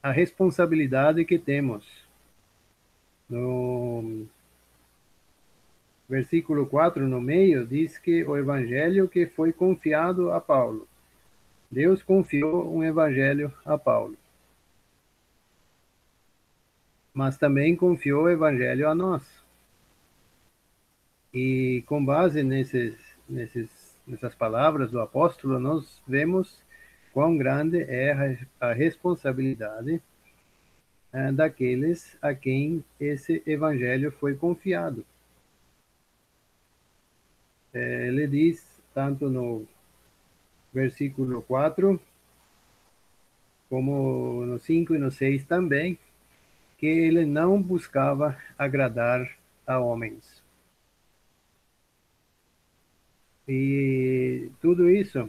a 0.03 0.11
responsabilidade 0.11 1.25
que 1.25 1.39
temos. 1.39 1.87
No 3.29 4.27
versículo 6.09 6.67
4, 6.67 7.07
no 7.07 7.21
meio, 7.21 7.67
diz 7.67 7.99
que 7.99 8.25
o 8.25 8.37
evangelho 8.37 9.09
que 9.09 9.27
foi 9.27 9.53
confiado 9.53 10.33
a 10.33 10.41
Paulo. 10.41 10.89
Deus 11.71 12.03
confiou 12.03 12.75
um 12.75 12.83
evangelho 12.83 13.53
a 13.65 13.77
Paulo 13.77 14.17
mas 17.19 17.37
também 17.37 17.75
confiou 17.75 18.23
o 18.23 18.31
evangelho 18.31 18.89
a 18.89 18.95
nós. 18.95 19.25
E 21.35 21.83
com 21.85 22.05
base 22.05 22.45
nesses, 22.45 22.95
nesses, 23.29 23.69
nessas 24.07 24.37
palavras 24.37 24.93
do 24.93 25.01
apóstolo, 25.01 25.59
nós 25.59 26.01
vemos 26.07 26.63
quão 27.13 27.37
grande 27.37 27.83
é 27.83 28.39
a, 28.61 28.73
responsabilidade 28.73 30.01
é, 31.13 31.33
daqueles 31.33 32.17
a 32.23 32.33
quem 32.33 32.85
esse 33.01 33.43
evangelho 33.45 34.13
foi 34.13 34.37
confiado. 34.37 35.05
É, 37.75 38.07
ele 38.07 38.29
diz, 38.29 38.65
tanto 38.95 39.29
no 39.29 39.67
versículo 40.73 41.43
4, 41.43 42.01
como 43.69 44.47
no 44.47 44.61
5 44.61 44.95
e 44.95 44.99
no 44.99 45.11
6 45.11 45.45
também, 45.47 45.99
que 46.79 46.87
ele 46.87 47.27
não 47.27 47.61
buscava 47.61 48.39
agradar 48.57 49.37
a 49.67 49.79
homens. 49.79 50.43
E 53.47 54.51
tudo 54.61 54.89
isso, 54.89 55.29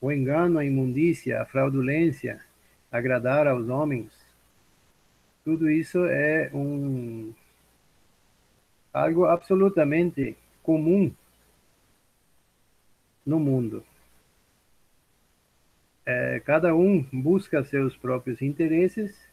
o 0.00 0.12
engano, 0.12 0.58
a 0.58 0.64
imundícia, 0.64 1.40
a 1.40 1.46
fraudulência, 1.46 2.44
agradar 2.92 3.46
aos 3.46 3.68
homens, 3.68 4.12
tudo 5.44 5.70
isso 5.70 6.04
é 6.04 6.50
um 6.52 7.32
algo 8.92 9.24
absolutamente 9.24 10.36
comum 10.62 11.14
no 13.24 13.38
mundo. 13.40 13.84
É, 16.04 16.40
cada 16.40 16.74
um 16.74 17.02
busca 17.12 17.62
seus 17.64 17.96
próprios 17.96 18.42
interesses 18.42 19.27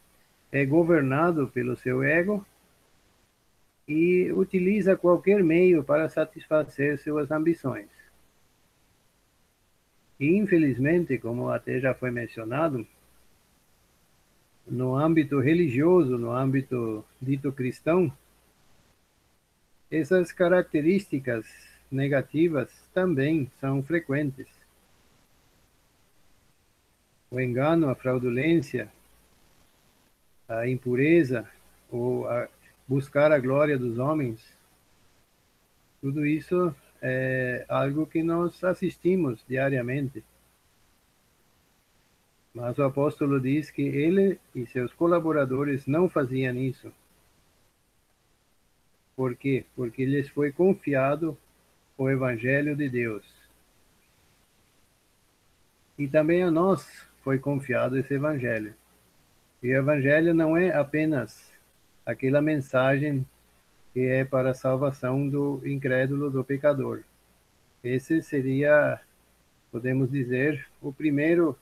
é 0.55 0.65
governado 0.65 1.49
pelo 1.49 1.75
seu 1.75 2.01
ego 2.01 2.45
e 3.85 4.31
utiliza 4.31 4.95
qualquer 4.95 5.43
meio 5.43 5.83
para 5.83 6.07
satisfazer 6.07 6.97
suas 6.97 7.29
ambições. 7.29 7.89
E, 10.17 10.37
infelizmente, 10.37 11.17
como 11.17 11.49
até 11.49 11.77
já 11.77 11.93
foi 11.93 12.09
mencionado, 12.09 12.87
no 14.65 14.95
âmbito 14.95 15.41
religioso, 15.41 16.17
no 16.17 16.31
âmbito 16.31 17.03
dito 17.21 17.51
cristão, 17.51 18.09
essas 19.91 20.31
características 20.31 21.45
negativas 21.91 22.71
também 22.93 23.51
são 23.59 23.83
frequentes. 23.83 24.47
O 27.29 27.41
engano, 27.41 27.89
a 27.89 27.95
fraudulência, 27.95 28.89
a 30.47 30.67
impureza 30.67 31.49
ou 31.91 32.27
a 32.27 32.47
buscar 32.87 33.31
a 33.31 33.39
glória 33.39 33.77
dos 33.77 33.97
homens, 33.97 34.41
tudo 36.01 36.25
isso 36.25 36.75
é 37.01 37.65
algo 37.67 38.05
que 38.05 38.21
nós 38.21 38.63
assistimos 38.63 39.43
diariamente. 39.47 40.23
Mas 42.53 42.77
o 42.77 42.83
apóstolo 42.83 43.39
diz 43.39 43.69
que 43.69 43.81
ele 43.81 44.39
e 44.53 44.65
seus 44.65 44.93
colaboradores 44.93 45.85
não 45.87 46.07
faziam 46.07 46.55
isso. 46.55 46.91
Por 49.15 49.35
quê? 49.35 49.65
Porque 49.75 50.05
lhes 50.05 50.29
foi 50.29 50.51
confiado 50.51 51.37
o 51.97 52.09
Evangelho 52.09 52.75
de 52.75 52.89
Deus. 52.89 53.25
E 55.97 56.07
também 56.07 56.43
a 56.43 56.51
nós 56.51 57.05
foi 57.23 57.39
confiado 57.39 57.97
esse 57.97 58.13
Evangelho. 58.13 58.73
E 59.65 59.69
o 59.69 59.77
evangelho 59.77 60.31
não 60.31 60.55
é 60.55 60.71
apenas 60.71 61.51
aquela 62.05 62.39
mensagem 62.39 63.25
que 63.91 64.01
é 64.01 64.23
para 64.23 64.51
a 64.51 64.53
salvação 64.53 65.27
do 65.27 65.59
incrédulo, 65.65 66.29
do 66.29 66.43
pecador. 66.43 67.01
Esse 67.83 68.21
seria, 68.21 69.01
podemos 69.71 70.11
dizer, 70.11 70.67
o 70.79 70.93
primeiro 70.93 71.57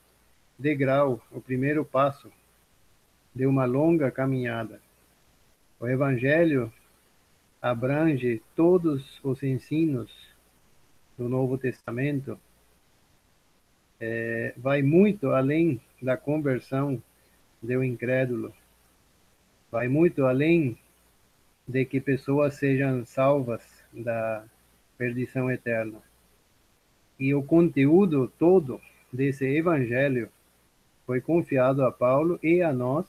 degrau, 0.58 1.18
o 1.32 1.40
primeiro 1.40 1.82
passo 1.82 2.30
de 3.34 3.46
uma 3.46 3.64
longa 3.64 4.10
caminhada. 4.10 4.82
O 5.80 5.88
Evangelho 5.88 6.70
abrange 7.62 8.42
todos 8.54 9.18
os 9.24 9.42
ensinos 9.42 10.12
do 11.16 11.26
Novo 11.26 11.56
Testamento, 11.56 12.38
é, 13.98 14.52
vai 14.58 14.82
muito 14.82 15.30
além 15.30 15.80
da 16.02 16.18
conversão 16.18 17.02
do 17.64 17.82
incrédulo. 17.82 18.52
Vai 19.70 19.88
muito 19.88 20.24
além 20.26 20.78
de 21.66 21.84
que 21.84 22.00
pessoas 22.00 22.54
sejam 22.54 23.04
salvas 23.04 23.62
da 23.92 24.44
perdição 24.98 25.50
eterna. 25.50 26.00
E 27.18 27.34
o 27.34 27.42
conteúdo 27.42 28.30
todo 28.38 28.80
desse 29.12 29.44
evangelho 29.46 30.28
foi 31.06 31.20
confiado 31.20 31.84
a 31.84 31.90
Paulo 31.90 32.38
e 32.42 32.62
a 32.62 32.72
nós. 32.72 33.06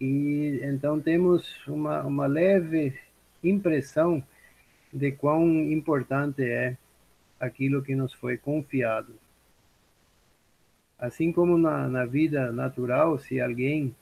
E 0.00 0.60
então 0.62 1.00
temos 1.00 1.66
uma, 1.66 2.02
uma 2.02 2.26
leve 2.26 2.98
impressão 3.42 4.22
de 4.92 5.12
quão 5.12 5.46
importante 5.70 6.42
é 6.42 6.76
aquilo 7.40 7.82
que 7.82 7.94
nos 7.94 8.12
foi 8.12 8.36
confiado. 8.36 9.14
Assim 10.98 11.30
como 11.30 11.58
na, 11.58 11.88
na 11.88 12.06
vida 12.06 12.50
natural, 12.50 13.18
se 13.18 13.40
alguém 13.40 13.94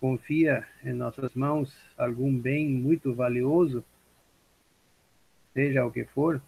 confia 0.00 0.66
em 0.84 0.92
nossas 0.92 1.34
mãos 1.34 1.74
algum 1.96 2.36
bem 2.36 2.68
muito 2.68 3.14
valioso, 3.14 3.84
seja 5.54 5.86
o 5.86 5.90
que 5.90 6.04
for, 6.04 6.42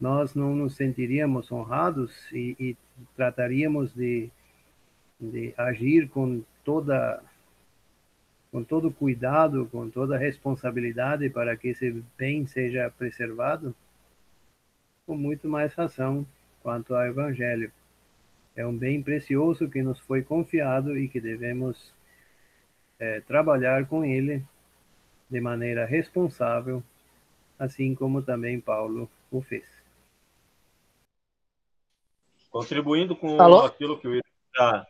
nós 0.00 0.34
não 0.34 0.56
nos 0.56 0.74
sentiríamos 0.74 1.52
honrados 1.52 2.32
e, 2.32 2.56
e 2.58 2.76
trataríamos 3.14 3.94
de, 3.94 4.30
de 5.20 5.54
agir 5.56 6.08
com 6.08 6.42
toda 6.64 7.22
com 8.50 8.64
todo 8.64 8.90
cuidado, 8.90 9.68
com 9.70 9.88
toda 9.88 10.18
responsabilidade 10.18 11.30
para 11.30 11.56
que 11.56 11.68
esse 11.68 12.02
bem 12.18 12.46
seja 12.46 12.90
preservado, 12.90 13.72
com 15.06 15.16
muito 15.16 15.48
mais 15.48 15.72
razão 15.72 16.26
quanto 16.60 16.92
ao 16.92 17.06
Evangelho. 17.06 17.70
É 18.56 18.66
um 18.66 18.76
bem 18.76 19.02
precioso 19.02 19.68
que 19.68 19.82
nos 19.82 19.98
foi 20.00 20.22
confiado 20.22 20.96
e 20.96 21.08
que 21.08 21.20
devemos 21.20 21.94
é, 22.98 23.20
trabalhar 23.20 23.86
com 23.86 24.04
ele 24.04 24.44
de 25.30 25.40
maneira 25.40 25.86
responsável, 25.86 26.82
assim 27.58 27.94
como 27.94 28.22
também 28.22 28.60
Paulo 28.60 29.08
o 29.30 29.40
fez. 29.40 29.64
Contribuindo 32.50 33.14
com 33.14 33.40
Alô? 33.40 33.60
aquilo 33.60 33.98
que 33.98 34.08
o 34.08 34.14
irmão 34.14 34.32
já, 34.56 34.86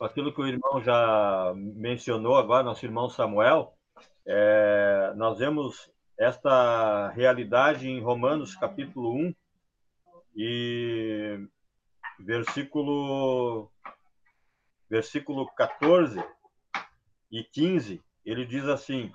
aquilo 0.00 0.32
que 0.32 0.40
o 0.40 0.46
irmão 0.46 0.80
já 0.80 1.52
mencionou 1.56 2.36
agora, 2.36 2.62
nosso 2.62 2.86
irmão 2.86 3.08
Samuel, 3.08 3.74
é, 4.24 5.12
nós 5.16 5.38
vemos 5.38 5.90
esta 6.16 7.08
realidade 7.08 7.88
em 7.88 8.00
Romanos 8.00 8.54
capítulo 8.54 9.12
1 9.12 9.34
e 10.36 11.48
versículo 12.20 13.70
versículo 14.88 15.46
14 15.54 16.22
e 17.30 17.44
15, 17.44 18.02
ele 18.24 18.44
diz 18.44 18.64
assim: 18.64 19.12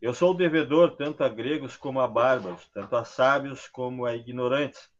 Eu 0.00 0.12
sou 0.12 0.34
devedor 0.34 0.96
tanto 0.96 1.24
a 1.24 1.28
gregos 1.28 1.76
como 1.76 2.00
a 2.00 2.06
bárbaros, 2.06 2.68
tanto 2.68 2.94
a 2.94 3.04
sábios 3.04 3.66
como 3.68 4.04
a 4.04 4.14
ignorantes. 4.14 4.90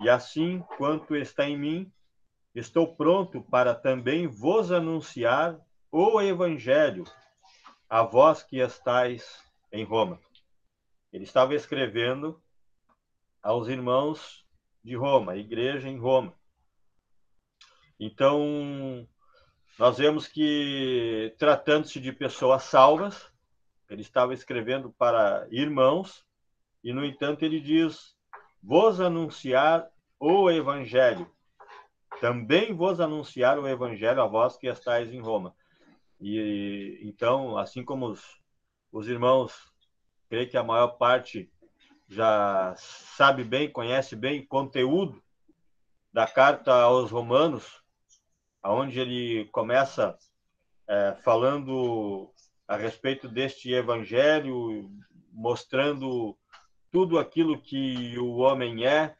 E 0.00 0.08
assim 0.08 0.60
quanto 0.76 1.16
está 1.16 1.48
em 1.48 1.56
mim, 1.56 1.92
estou 2.54 2.94
pronto 2.94 3.42
para 3.42 3.74
também 3.74 4.26
vos 4.26 4.70
anunciar 4.70 5.58
o 5.90 6.20
evangelho 6.20 7.04
a 7.88 8.02
vós 8.02 8.42
que 8.42 8.58
estáis 8.58 9.42
em 9.72 9.84
Roma. 9.84 10.20
Ele 11.12 11.24
estava 11.24 11.54
escrevendo 11.54 12.40
aos 13.42 13.68
irmãos 13.68 14.46
de 14.88 14.96
Roma, 14.96 15.36
igreja 15.36 15.88
em 15.88 15.98
Roma. 15.98 16.34
Então, 18.00 19.06
nós 19.78 19.98
vemos 19.98 20.26
que, 20.26 21.34
tratando-se 21.38 22.00
de 22.00 22.12
pessoas 22.12 22.64
salvas, 22.64 23.30
ele 23.88 24.02
estava 24.02 24.34
escrevendo 24.34 24.90
para 24.90 25.46
irmãos, 25.50 26.24
e, 26.82 26.92
no 26.92 27.04
entanto, 27.04 27.44
ele 27.44 27.60
diz: 27.60 28.16
vos 28.62 29.00
anunciar 29.00 29.88
o 30.18 30.50
Evangelho. 30.50 31.30
Também 32.20 32.74
vos 32.74 33.00
anunciar 33.00 33.58
o 33.58 33.68
Evangelho 33.68 34.22
a 34.22 34.26
vós 34.26 34.56
que 34.56 34.66
estáis 34.66 35.12
em 35.12 35.20
Roma. 35.20 35.54
E 36.20 36.98
então, 37.02 37.56
assim 37.56 37.84
como 37.84 38.06
os, 38.06 38.40
os 38.90 39.08
irmãos, 39.08 39.72
creio 40.28 40.48
que 40.48 40.56
a 40.56 40.64
maior 40.64 40.98
parte 40.98 41.50
já 42.08 42.74
sabe 42.76 43.44
bem, 43.44 43.70
conhece 43.70 44.16
bem 44.16 44.40
o 44.40 44.46
conteúdo 44.46 45.22
da 46.12 46.26
carta 46.26 46.72
aos 46.72 47.10
Romanos, 47.10 47.82
aonde 48.62 48.98
ele 48.98 49.44
começa 49.52 50.18
é, 50.86 51.14
falando 51.22 52.32
a 52.66 52.76
respeito 52.76 53.28
deste 53.28 53.72
Evangelho, 53.72 54.90
mostrando 55.30 56.36
tudo 56.90 57.18
aquilo 57.18 57.60
que 57.60 58.18
o 58.18 58.38
homem 58.38 58.86
é, 58.86 59.14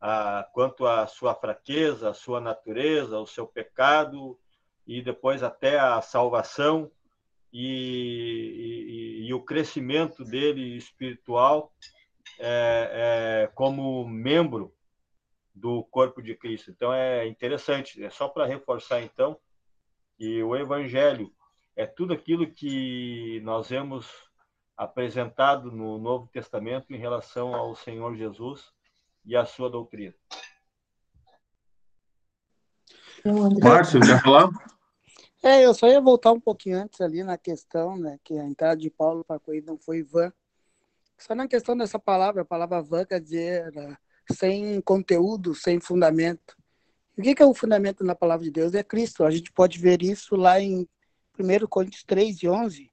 a, 0.00 0.48
quanto 0.52 0.86
à 0.86 1.06
sua 1.06 1.34
fraqueza, 1.34 2.10
a 2.10 2.14
sua 2.14 2.40
natureza, 2.40 3.18
o 3.18 3.26
seu 3.26 3.46
pecado, 3.46 4.38
e 4.86 5.02
depois 5.02 5.42
até 5.42 5.78
a 5.78 6.00
salvação 6.00 6.90
e, 7.52 9.20
e, 9.20 9.26
e 9.28 9.34
o 9.34 9.42
crescimento 9.42 10.24
dele 10.24 10.76
espiritual 10.76 11.72
é, 12.38 13.44
é, 13.44 13.50
como 13.54 14.06
membro 14.08 14.74
do 15.54 15.84
corpo 15.84 16.22
de 16.22 16.34
Cristo. 16.34 16.70
Então 16.70 16.92
é 16.92 17.26
interessante, 17.26 18.02
é 18.02 18.10
só 18.10 18.28
para 18.28 18.46
reforçar 18.46 19.02
então 19.02 19.38
que 20.16 20.42
o 20.42 20.56
Evangelho 20.56 21.32
é 21.76 21.86
tudo 21.86 22.12
aquilo 22.12 22.46
que 22.46 23.40
nós 23.44 23.68
vemos 23.68 24.08
apresentado 24.76 25.70
no 25.70 25.98
Novo 25.98 26.26
Testamento 26.28 26.92
em 26.92 26.98
relação 26.98 27.54
ao 27.54 27.74
Senhor 27.74 28.14
Jesus 28.16 28.72
e 29.24 29.36
a 29.36 29.44
sua 29.44 29.70
doutrina. 29.70 30.14
Márcio, 33.62 34.00
quer 34.00 34.20
falar? 34.20 34.50
É, 35.42 35.64
eu 35.64 35.74
só 35.74 35.88
ia 35.88 36.00
voltar 36.00 36.32
um 36.32 36.40
pouquinho 36.40 36.78
antes 36.78 37.00
ali 37.00 37.22
na 37.22 37.36
questão, 37.36 37.96
né, 37.96 38.18
que 38.24 38.38
a 38.38 38.44
entrada 38.44 38.76
de 38.76 38.90
Paulo 38.90 39.24
para 39.24 39.36
a 39.36 39.40
corrida 39.40 39.70
não 39.70 39.78
foi 39.78 40.02
vã. 40.02 40.32
Só 41.22 41.36
na 41.36 41.46
questão 41.46 41.76
dessa 41.76 42.00
palavra, 42.00 42.42
a 42.42 42.44
palavra 42.44 42.82
vã 42.82 43.04
quer 43.04 43.20
dizer 43.20 43.72
sem 44.32 44.80
conteúdo, 44.80 45.54
sem 45.54 45.78
fundamento. 45.78 46.56
O 47.16 47.22
que 47.22 47.40
é 47.40 47.46
o 47.46 47.54
fundamento 47.54 48.02
na 48.02 48.12
palavra 48.12 48.44
de 48.44 48.50
Deus? 48.50 48.74
É 48.74 48.82
Cristo. 48.82 49.24
A 49.24 49.30
gente 49.30 49.52
pode 49.52 49.78
ver 49.78 50.02
isso 50.02 50.34
lá 50.34 50.60
em 50.60 50.88
1 51.38 51.66
Coríntios 51.68 52.02
3 52.02 52.42
e 52.42 52.48
11, 52.48 52.90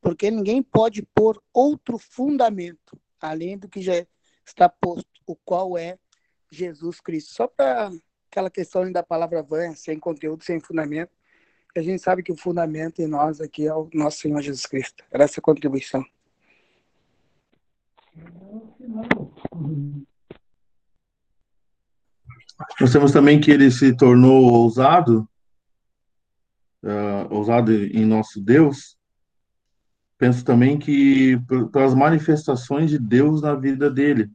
porque 0.00 0.30
ninguém 0.30 0.62
pode 0.62 1.02
pôr 1.14 1.42
outro 1.52 1.98
fundamento 1.98 2.98
além 3.20 3.58
do 3.58 3.68
que 3.68 3.82
já 3.82 4.02
está 4.46 4.66
posto, 4.66 5.20
o 5.26 5.36
qual 5.36 5.76
é 5.76 5.98
Jesus 6.50 7.00
Cristo. 7.00 7.34
Só 7.34 7.46
para 7.46 7.90
aquela 8.30 8.48
questão 8.48 8.90
da 8.90 9.02
palavra 9.02 9.42
vã, 9.42 9.74
sem 9.74 9.98
conteúdo, 9.98 10.42
sem 10.42 10.58
fundamento, 10.58 11.12
a 11.76 11.82
gente 11.82 12.00
sabe 12.02 12.22
que 12.22 12.32
o 12.32 12.36
fundamento 12.36 13.02
em 13.02 13.06
nós 13.06 13.42
aqui 13.42 13.66
é 13.66 13.74
o 13.74 13.90
nosso 13.92 14.20
Senhor 14.20 14.40
Jesus 14.40 14.64
Cristo. 14.64 15.04
Era 15.10 15.24
essa 15.24 15.42
contribuição. 15.42 16.02
Nós 22.80 22.92
temos 22.92 23.12
também 23.12 23.40
que 23.40 23.50
ele 23.50 23.70
se 23.70 23.96
tornou 23.96 24.52
ousado, 24.52 25.28
uh, 26.82 27.32
ousado 27.32 27.72
em 27.72 28.04
nosso 28.04 28.40
Deus. 28.40 28.96
Penso 30.16 30.44
também 30.44 30.78
que 30.78 31.38
pelas 31.72 31.94
manifestações 31.94 32.90
de 32.90 32.98
Deus 32.98 33.42
na 33.42 33.54
vida 33.54 33.90
dele. 33.90 34.30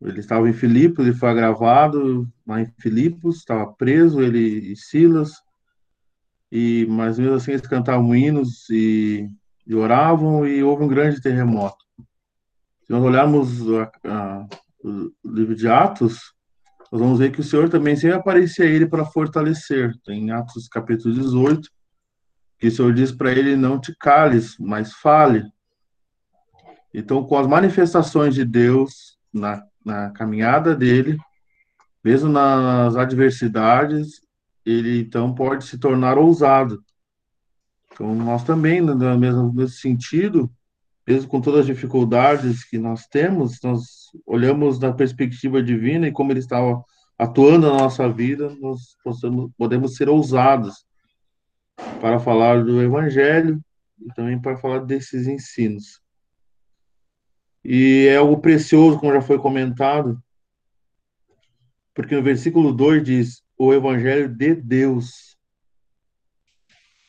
Ele 0.00 0.20
estava 0.20 0.48
em 0.48 0.52
Filipos, 0.52 1.06
ele 1.06 1.16
foi 1.16 1.30
agravado 1.30 2.28
lá 2.46 2.60
em 2.60 2.66
Filipos, 2.78 3.38
estava 3.38 3.72
preso, 3.72 4.20
ele 4.20 4.72
e 4.72 4.76
Silas, 4.76 5.40
e 6.50 6.84
mas 6.88 7.18
mesmo 7.18 7.36
assim 7.36 7.52
eles 7.52 7.66
cantavam 7.66 8.14
hinos 8.14 8.68
e, 8.68 9.28
e 9.66 9.74
oravam 9.74 10.46
e 10.46 10.62
houve 10.62 10.82
um 10.84 10.88
grande 10.88 11.22
terremoto. 11.22 11.82
Se 12.84 12.92
nós 12.92 13.02
olharmos 13.02 13.70
a, 13.72 13.90
a, 14.04 14.46
o 14.82 15.12
livro 15.24 15.54
de 15.54 15.68
Atos, 15.68 16.32
nós 16.90 17.00
vamos 17.00 17.18
ver 17.18 17.30
que 17.30 17.40
o 17.40 17.44
Senhor 17.44 17.68
também 17.68 17.96
sempre 17.96 18.16
aparecia 18.16 18.64
a 18.64 18.68
ele 18.68 18.86
para 18.86 19.04
fortalecer. 19.04 19.92
Em 20.08 20.30
Atos 20.30 20.68
capítulo 20.68 21.14
18, 21.14 21.70
que 22.58 22.68
o 22.68 22.70
Senhor 22.70 22.92
diz 22.92 23.12
para 23.12 23.32
ele: 23.32 23.56
Não 23.56 23.80
te 23.80 23.94
cales, 23.98 24.56
mas 24.58 24.92
fale. 24.92 25.44
Então, 26.92 27.24
com 27.24 27.38
as 27.38 27.46
manifestações 27.46 28.34
de 28.34 28.44
Deus 28.44 29.16
na, 29.32 29.64
na 29.84 30.10
caminhada 30.10 30.76
dele, 30.76 31.16
mesmo 32.04 32.28
nas 32.28 32.96
adversidades, 32.96 34.20
ele 34.66 35.00
então 35.00 35.34
pode 35.34 35.64
se 35.64 35.78
tornar 35.78 36.18
ousado. 36.18 36.84
Então, 37.92 38.14
nós 38.14 38.44
também, 38.44 38.80
no 38.80 38.94
no 38.94 39.18
mesmo 39.18 39.68
sentido, 39.68 40.50
mesmo 41.06 41.28
com 41.28 41.40
todas 41.40 41.60
as 41.60 41.66
dificuldades 41.66 42.64
que 42.64 42.78
nós 42.78 43.06
temos, 43.06 43.58
nós 43.62 44.10
olhamos 44.26 44.78
na 44.78 44.92
perspectiva 44.92 45.62
divina 45.62 46.06
e 46.06 46.12
como 46.12 46.32
ele 46.32 46.38
estava 46.38 46.84
atuando 47.18 47.68
na 47.70 47.78
nossa 47.78 48.08
vida, 48.08 48.54
nós 48.60 48.96
possamos, 49.02 49.50
podemos 49.56 49.96
ser 49.96 50.08
ousados 50.08 50.84
para 52.00 52.18
falar 52.18 52.64
do 52.64 52.82
evangelho 52.82 53.60
e 54.00 54.12
também 54.14 54.40
para 54.40 54.56
falar 54.56 54.80
desses 54.80 55.26
ensinos. 55.26 56.00
E 57.64 58.06
é 58.08 58.16
algo 58.16 58.38
precioso, 58.38 58.98
como 58.98 59.12
já 59.12 59.20
foi 59.20 59.38
comentado, 59.38 60.20
Porque 61.94 62.16
no 62.16 62.22
versículo 62.22 62.72
2 62.72 63.04
diz 63.04 63.42
o 63.56 63.72
evangelho 63.72 64.28
de 64.28 64.54
Deus. 64.54 65.31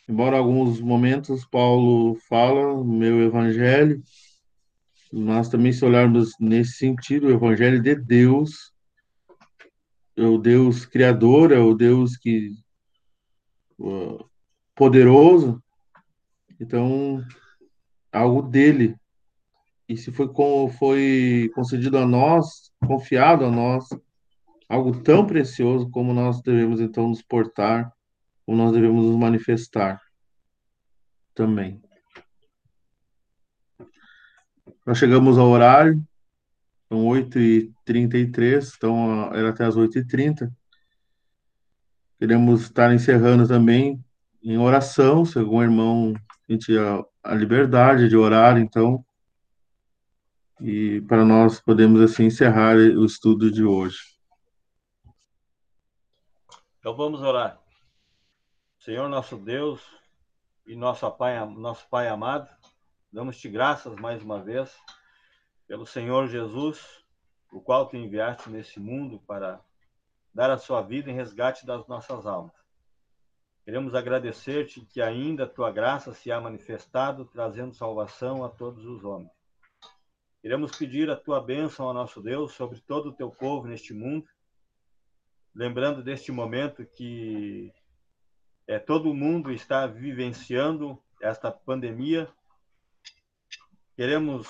Embora 0.07 0.37
alguns 0.37 0.81
momentos 0.81 1.45
Paulo 1.45 2.15
fala 2.27 2.83
meu 2.83 3.21
evangelho, 3.21 4.03
nós 5.11 5.47
também 5.47 5.71
se 5.71 5.85
olharmos 5.85 6.33
nesse 6.39 6.73
sentido, 6.73 7.27
o 7.27 7.31
evangelho 7.31 7.81
de 7.81 7.95
Deus, 7.95 8.73
é 10.15 10.23
o 10.23 10.37
Deus 10.37 10.85
criador, 10.85 11.51
é 11.51 11.59
o 11.59 11.73
Deus 11.73 12.17
que 12.17 12.51
poderoso. 14.75 15.61
Então, 16.59 17.23
algo 18.11 18.41
dele. 18.41 18.95
E 19.87 19.97
se 19.97 20.11
foi, 20.11 20.29
foi 20.77 21.51
concedido 21.53 21.97
a 21.97 22.05
nós, 22.05 22.71
confiado 22.85 23.45
a 23.45 23.51
nós, 23.51 23.87
algo 24.69 25.01
tão 25.01 25.25
precioso 25.25 25.89
como 25.89 26.13
nós 26.13 26.41
devemos 26.41 26.79
então 26.79 27.09
nos 27.09 27.21
portar, 27.21 27.91
como 28.45 28.57
nós 28.57 28.71
devemos 28.71 29.05
nos 29.05 29.15
manifestar 29.15 30.01
também. 31.33 31.81
Nós 34.85 34.97
chegamos 34.97 35.37
ao 35.37 35.47
horário, 35.47 36.01
são 36.89 37.05
8h33, 37.05 38.73
então 38.75 39.33
era 39.33 39.49
até 39.49 39.65
as 39.65 39.75
8h30. 39.75 40.51
Queremos 42.19 42.63
estar 42.63 42.93
encerrando 42.93 43.47
também 43.47 44.03
em 44.43 44.57
oração, 44.57 45.23
se 45.25 45.39
algum 45.39 45.61
irmão 45.61 46.13
sentir 46.45 46.79
a, 46.79 47.03
a 47.23 47.33
liberdade 47.33 48.09
de 48.09 48.17
orar, 48.17 48.57
então, 48.57 49.03
e 50.59 51.01
para 51.01 51.25
nós 51.25 51.59
podemos 51.59 52.01
assim 52.01 52.25
encerrar 52.25 52.75
o 52.75 53.05
estudo 53.05 53.51
de 53.51 53.63
hoje. 53.63 53.99
Então 56.79 56.95
vamos 56.95 57.21
orar. 57.21 57.62
Senhor 58.83 59.07
nosso 59.07 59.37
Deus 59.37 59.81
e 60.65 60.75
nosso 60.75 61.09
Pai, 61.11 61.39
nosso 61.45 61.87
Pai 61.87 62.09
amado, 62.09 62.49
damos-te 63.09 63.47
graças 63.47 63.95
mais 63.95 64.21
uma 64.21 64.43
vez 64.43 64.77
pelo 65.65 65.85
Senhor 65.85 66.27
Jesus, 66.27 67.01
o 67.49 67.61
qual 67.61 67.87
tu 67.87 67.95
enviaste 67.95 68.49
nesse 68.49 68.81
mundo 68.81 69.21
para 69.25 69.61
dar 70.33 70.51
a 70.51 70.57
sua 70.57 70.81
vida 70.81 71.09
em 71.09 71.13
resgate 71.13 71.65
das 71.65 71.87
nossas 71.87 72.25
almas. 72.25 72.51
Queremos 73.63 73.95
agradecer-te 73.95 74.81
que 74.81 75.01
ainda 75.01 75.45
a 75.45 75.49
tua 75.49 75.71
graça 75.71 76.13
se 76.13 76.29
há 76.29 76.41
manifestado, 76.41 77.23
trazendo 77.23 77.73
salvação 77.73 78.43
a 78.43 78.49
todos 78.49 78.85
os 78.85 79.05
homens. 79.05 79.31
Queremos 80.41 80.75
pedir 80.75 81.09
a 81.09 81.15
tua 81.15 81.39
bênção 81.39 81.87
ao 81.87 81.93
nosso 81.93 82.21
Deus 82.21 82.51
sobre 82.51 82.81
todo 82.81 83.11
o 83.11 83.13
teu 83.13 83.31
povo 83.31 83.65
neste 83.65 83.93
mundo, 83.93 84.27
lembrando 85.55 86.03
deste 86.03 86.33
momento 86.33 86.85
que 86.85 87.73
é, 88.67 88.79
todo 88.79 89.13
mundo 89.13 89.51
está 89.51 89.85
vivenciando 89.87 91.01
esta 91.21 91.51
pandemia. 91.51 92.27
Queremos 93.95 94.47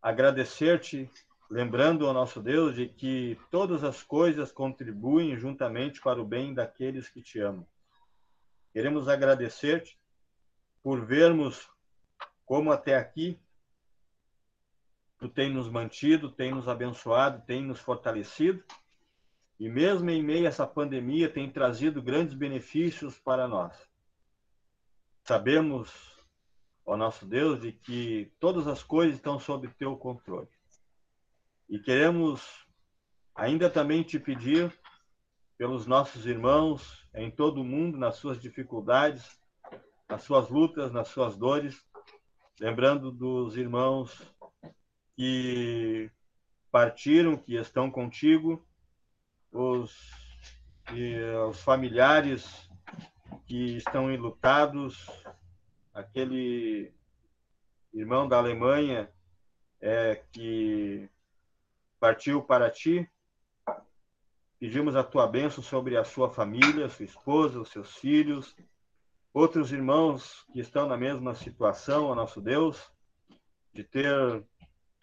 agradecer-te, 0.00 1.10
lembrando 1.50 2.06
ao 2.06 2.14
nosso 2.14 2.42
Deus 2.42 2.74
de 2.74 2.88
que 2.88 3.38
todas 3.50 3.84
as 3.84 4.02
coisas 4.02 4.50
contribuem 4.50 5.36
juntamente 5.36 6.00
para 6.00 6.20
o 6.20 6.24
bem 6.24 6.52
daqueles 6.52 7.08
que 7.08 7.22
te 7.22 7.38
amam. 7.40 7.66
Queremos 8.72 9.08
agradecer-te 9.08 9.98
por 10.82 11.04
vermos 11.04 11.70
como 12.44 12.72
até 12.72 12.96
aqui 12.96 13.40
tu 15.18 15.28
tem 15.28 15.52
nos 15.52 15.68
mantido, 15.70 16.32
tem 16.32 16.50
nos 16.50 16.66
abençoado, 16.66 17.44
tem 17.46 17.62
nos 17.62 17.78
fortalecido. 17.78 18.64
E 19.62 19.68
mesmo 19.68 20.10
em 20.10 20.20
meio 20.24 20.44
a 20.44 20.48
essa 20.48 20.66
pandemia, 20.66 21.28
tem 21.28 21.48
trazido 21.48 22.02
grandes 22.02 22.34
benefícios 22.34 23.16
para 23.20 23.46
nós. 23.46 23.88
Sabemos, 25.22 26.18
ó 26.84 26.96
nosso 26.96 27.24
Deus, 27.24 27.60
de 27.60 27.70
que 27.70 28.32
todas 28.40 28.66
as 28.66 28.82
coisas 28.82 29.14
estão 29.14 29.38
sob 29.38 29.68
teu 29.78 29.96
controle. 29.96 30.48
E 31.68 31.78
queremos 31.78 32.66
ainda 33.36 33.70
também 33.70 34.02
te 34.02 34.18
pedir 34.18 34.76
pelos 35.56 35.86
nossos 35.86 36.26
irmãos 36.26 37.06
em 37.14 37.30
todo 37.30 37.60
o 37.60 37.64
mundo, 37.64 37.96
nas 37.96 38.16
suas 38.16 38.42
dificuldades, 38.42 39.40
nas 40.08 40.24
suas 40.24 40.48
lutas, 40.48 40.90
nas 40.90 41.06
suas 41.06 41.36
dores, 41.36 41.80
lembrando 42.58 43.12
dos 43.12 43.56
irmãos 43.56 44.20
que 45.14 46.10
partiram, 46.68 47.36
que 47.36 47.54
estão 47.54 47.88
contigo, 47.88 48.66
os, 49.52 50.10
os 51.48 51.62
familiares 51.62 52.68
que 53.46 53.76
estão 53.76 54.10
enlutados, 54.10 55.06
aquele 55.94 56.92
irmão 57.92 58.26
da 58.26 58.38
Alemanha 58.38 59.08
é, 59.80 60.22
que 60.32 61.08
partiu 62.00 62.42
para 62.42 62.70
ti, 62.70 63.08
Pedimos 64.62 64.94
a 64.94 65.02
tua 65.02 65.26
bênção 65.26 65.60
sobre 65.60 65.96
a 65.96 66.04
sua 66.04 66.30
família, 66.30 66.88
sua 66.88 67.04
esposa, 67.04 67.60
os 67.60 67.68
seus 67.68 67.96
filhos, 67.96 68.54
outros 69.34 69.72
irmãos 69.72 70.46
que 70.52 70.60
estão 70.60 70.86
na 70.86 70.96
mesma 70.96 71.34
situação, 71.34 72.04
ó 72.04 72.14
nosso 72.14 72.40
Deus, 72.40 72.88
de 73.74 73.82
ter 73.82 74.46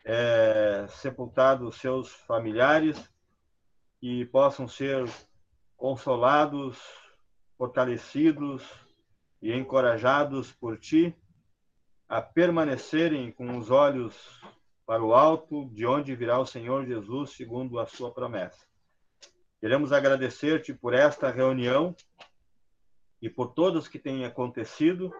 é, 0.06 0.88
sepultado 0.88 1.70
seus 1.74 2.10
familiares, 2.10 3.12
e 4.02 4.26
possam 4.26 4.68
ser 4.68 5.10
consolados, 5.76 6.78
fortalecidos 7.58 8.64
e 9.42 9.54
encorajados 9.54 10.52
por 10.52 10.78
ti 10.78 11.16
a 12.08 12.22
permanecerem 12.22 13.32
com 13.32 13.58
os 13.58 13.70
olhos 13.70 14.16
para 14.86 15.04
o 15.04 15.14
alto, 15.14 15.70
de 15.70 15.86
onde 15.86 16.16
virá 16.16 16.40
o 16.40 16.46
Senhor 16.46 16.86
Jesus, 16.86 17.32
segundo 17.32 17.78
a 17.78 17.86
sua 17.86 18.12
promessa. 18.12 18.66
Queremos 19.60 19.92
agradecer-te 19.92 20.74
por 20.74 20.94
esta 20.94 21.30
reunião 21.30 21.96
e 23.22 23.30
por 23.30 23.54
todos 23.54 23.88
que 23.88 24.00
têm 24.00 24.26
acontecido. 24.26 25.14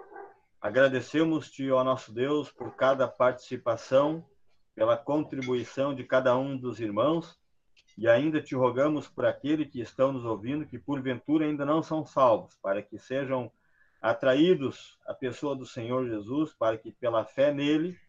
Agradecemos-te, 0.60 1.70
ó 1.72 1.84
nosso 1.84 2.12
Deus, 2.12 2.52
por 2.52 2.76
cada 2.76 3.08
participação, 3.08 4.26
pela 4.74 4.98
contribuição 4.98 5.94
de 5.94 6.04
cada 6.04 6.36
um 6.38 6.58
dos 6.58 6.80
irmãos 6.80 7.40
e 8.00 8.08
ainda 8.08 8.42
te 8.42 8.56
rogamos 8.56 9.10
por 9.10 9.26
aqueles 9.26 9.70
que 9.70 9.82
estão 9.82 10.14
nos 10.14 10.24
ouvindo, 10.24 10.66
que 10.66 10.80
porventura 10.80 11.46
ainda 11.46 11.66
não 11.66 11.84
são 11.84 12.06
salvos, 12.06 12.56
para 12.62 12.82
que 12.82 12.98
sejam 12.98 13.52
atraídos 14.02 14.98
à 15.06 15.14
pessoa 15.14 15.54
do 15.54 15.66
Senhor 15.66 16.08
Jesus, 16.08 16.54
para 16.54 16.78
que 16.78 16.94
pela 16.94 17.26
fé 17.26 17.54
nele, 17.54 18.00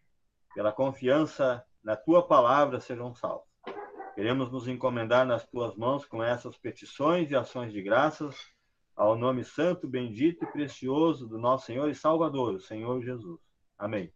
pela 0.55 0.71
confiança 0.71 1.61
na 1.83 1.97
tua 1.97 2.25
palavra, 2.25 2.79
sejam 2.79 3.13
salvos. 3.13 3.45
Queremos 4.15 4.49
nos 4.49 4.65
encomendar 4.65 5.25
nas 5.25 5.45
tuas 5.45 5.75
mãos 5.75 6.05
com 6.05 6.23
essas 6.23 6.57
petições 6.57 7.29
e 7.29 7.35
ações 7.35 7.73
de 7.73 7.81
graças 7.81 8.33
ao 8.95 9.17
nome 9.17 9.43
santo, 9.43 9.89
bendito 9.89 10.45
e 10.45 10.47
precioso 10.47 11.27
do 11.27 11.37
nosso 11.37 11.65
Senhor 11.65 11.89
e 11.89 11.95
Salvador, 11.95 12.53
o 12.53 12.61
Senhor 12.61 13.03
Jesus. 13.03 13.41
Amém. 13.77 14.09